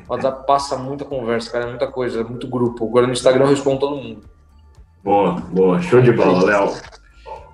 O 0.08 0.12
WhatsApp 0.12 0.46
passa 0.46 0.76
muita 0.76 1.04
conversa, 1.04 1.50
cara, 1.50 1.66
muita 1.68 1.86
coisa, 1.86 2.24
muito 2.24 2.48
grupo. 2.48 2.86
Agora 2.86 3.06
no 3.06 3.12
Instagram 3.12 3.44
eu 3.44 3.50
respondo 3.50 3.80
todo 3.80 3.96
mundo. 3.96 4.22
Boa, 5.04 5.32
boa. 5.50 5.80
Show 5.80 6.00
de 6.00 6.12
bola, 6.12 6.44
Léo. 6.44 6.72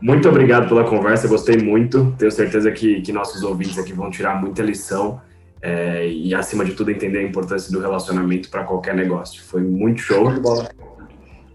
Muito 0.01 0.29
obrigado 0.29 0.69
pela 0.69 0.85
conversa, 0.85 1.27
gostei 1.27 1.57
muito. 1.57 2.15
Tenho 2.17 2.31
certeza 2.31 2.71
que, 2.71 3.01
que 3.01 3.13
nossos 3.13 3.43
ouvintes 3.43 3.77
aqui 3.79 3.93
vão 3.93 4.09
tirar 4.11 4.41
muita 4.41 4.63
lição 4.63 5.21
é, 5.61 6.09
e, 6.09 6.33
acima 6.35 6.65
de 6.65 6.73
tudo, 6.73 6.91
entender 6.91 7.19
a 7.19 7.23
importância 7.23 7.71
do 7.73 7.81
relacionamento 7.81 8.49
para 8.49 8.65
qualquer 8.65 8.95
negócio. 8.95 9.43
Foi 9.43 9.61
muito 9.61 10.01
show. 10.01 10.33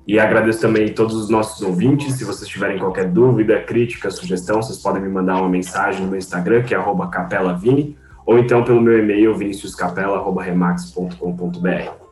E 0.05 0.19
agradeço 0.19 0.59
também 0.59 0.89
a 0.89 0.93
todos 0.93 1.15
os 1.15 1.29
nossos 1.29 1.61
ouvintes. 1.61 2.15
Se 2.15 2.25
vocês 2.25 2.49
tiverem 2.49 2.77
qualquer 2.77 3.09
dúvida, 3.09 3.61
crítica, 3.61 4.11
sugestão, 4.11 4.61
vocês 4.61 4.79
podem 4.79 5.01
me 5.01 5.07
mandar 5.07 5.37
uma 5.37 5.47
mensagem 5.47 6.05
no 6.05 6.17
Instagram, 6.17 6.63
que 6.63 6.75
é 6.75 6.83
capelavini, 7.09 7.97
ou 8.25 8.37
então 8.37 8.61
pelo 8.63 8.81
meu 8.81 8.99
e-mail, 8.99 9.33
viniciuscapela.remax.com.br. 9.35 12.02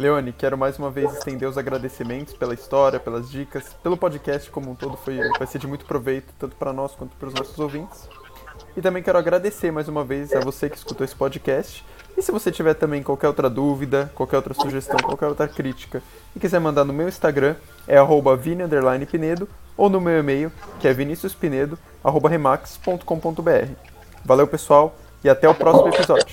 Leone, 0.00 0.32
quero 0.32 0.56
mais 0.56 0.78
uma 0.78 0.90
vez 0.90 1.12
estender 1.12 1.46
os 1.46 1.58
agradecimentos 1.58 2.32
pela 2.32 2.54
história, 2.54 2.98
pelas 2.98 3.30
dicas, 3.30 3.76
pelo 3.82 3.98
podcast 3.98 4.50
como 4.50 4.70
um 4.70 4.74
todo, 4.74 4.96
foi, 4.96 5.18
vai 5.38 5.46
ser 5.46 5.58
de 5.58 5.66
muito 5.66 5.84
proveito, 5.84 6.32
tanto 6.38 6.56
para 6.56 6.72
nós 6.72 6.94
quanto 6.94 7.14
para 7.18 7.28
os 7.28 7.34
nossos 7.34 7.58
ouvintes. 7.58 8.08
E 8.74 8.80
também 8.80 9.02
quero 9.02 9.18
agradecer 9.18 9.70
mais 9.70 9.88
uma 9.88 10.02
vez 10.02 10.32
a 10.32 10.40
você 10.40 10.70
que 10.70 10.78
escutou 10.78 11.04
esse 11.04 11.14
podcast. 11.14 11.84
E 12.16 12.22
se 12.22 12.32
você 12.32 12.50
tiver 12.50 12.72
também 12.72 13.02
qualquer 13.02 13.28
outra 13.28 13.50
dúvida, 13.50 14.10
qualquer 14.14 14.36
outra 14.36 14.54
sugestão, 14.54 14.96
qualquer 15.00 15.26
outra 15.26 15.46
crítica 15.46 16.02
e 16.34 16.40
quiser 16.40 16.60
mandar 16.60 16.86
no 16.86 16.94
meu 16.94 17.06
Instagram, 17.06 17.56
é 17.86 17.98
vini_pinedo 18.38 19.46
ou 19.76 19.90
no 19.90 20.00
meu 20.00 20.18
e-mail, 20.18 20.50
que 20.80 20.88
é 20.88 20.94
viniciuspinedo@remax.com.br. 20.94 23.68
Valeu, 24.24 24.46
pessoal, 24.46 24.96
e 25.22 25.28
até 25.28 25.48
o 25.48 25.54
próximo 25.54 25.88
episódio. 25.88 26.26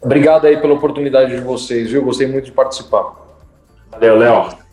Obrigado 0.00 0.46
aí 0.46 0.56
pela 0.56 0.74
oportunidade 0.74 1.34
de 1.34 1.40
vocês, 1.40 1.90
viu? 1.90 2.04
Gostei 2.04 2.26
muito 2.26 2.46
de 2.46 2.52
participar. 2.52 3.14
Valeu, 3.90 4.16
Léo. 4.16 4.65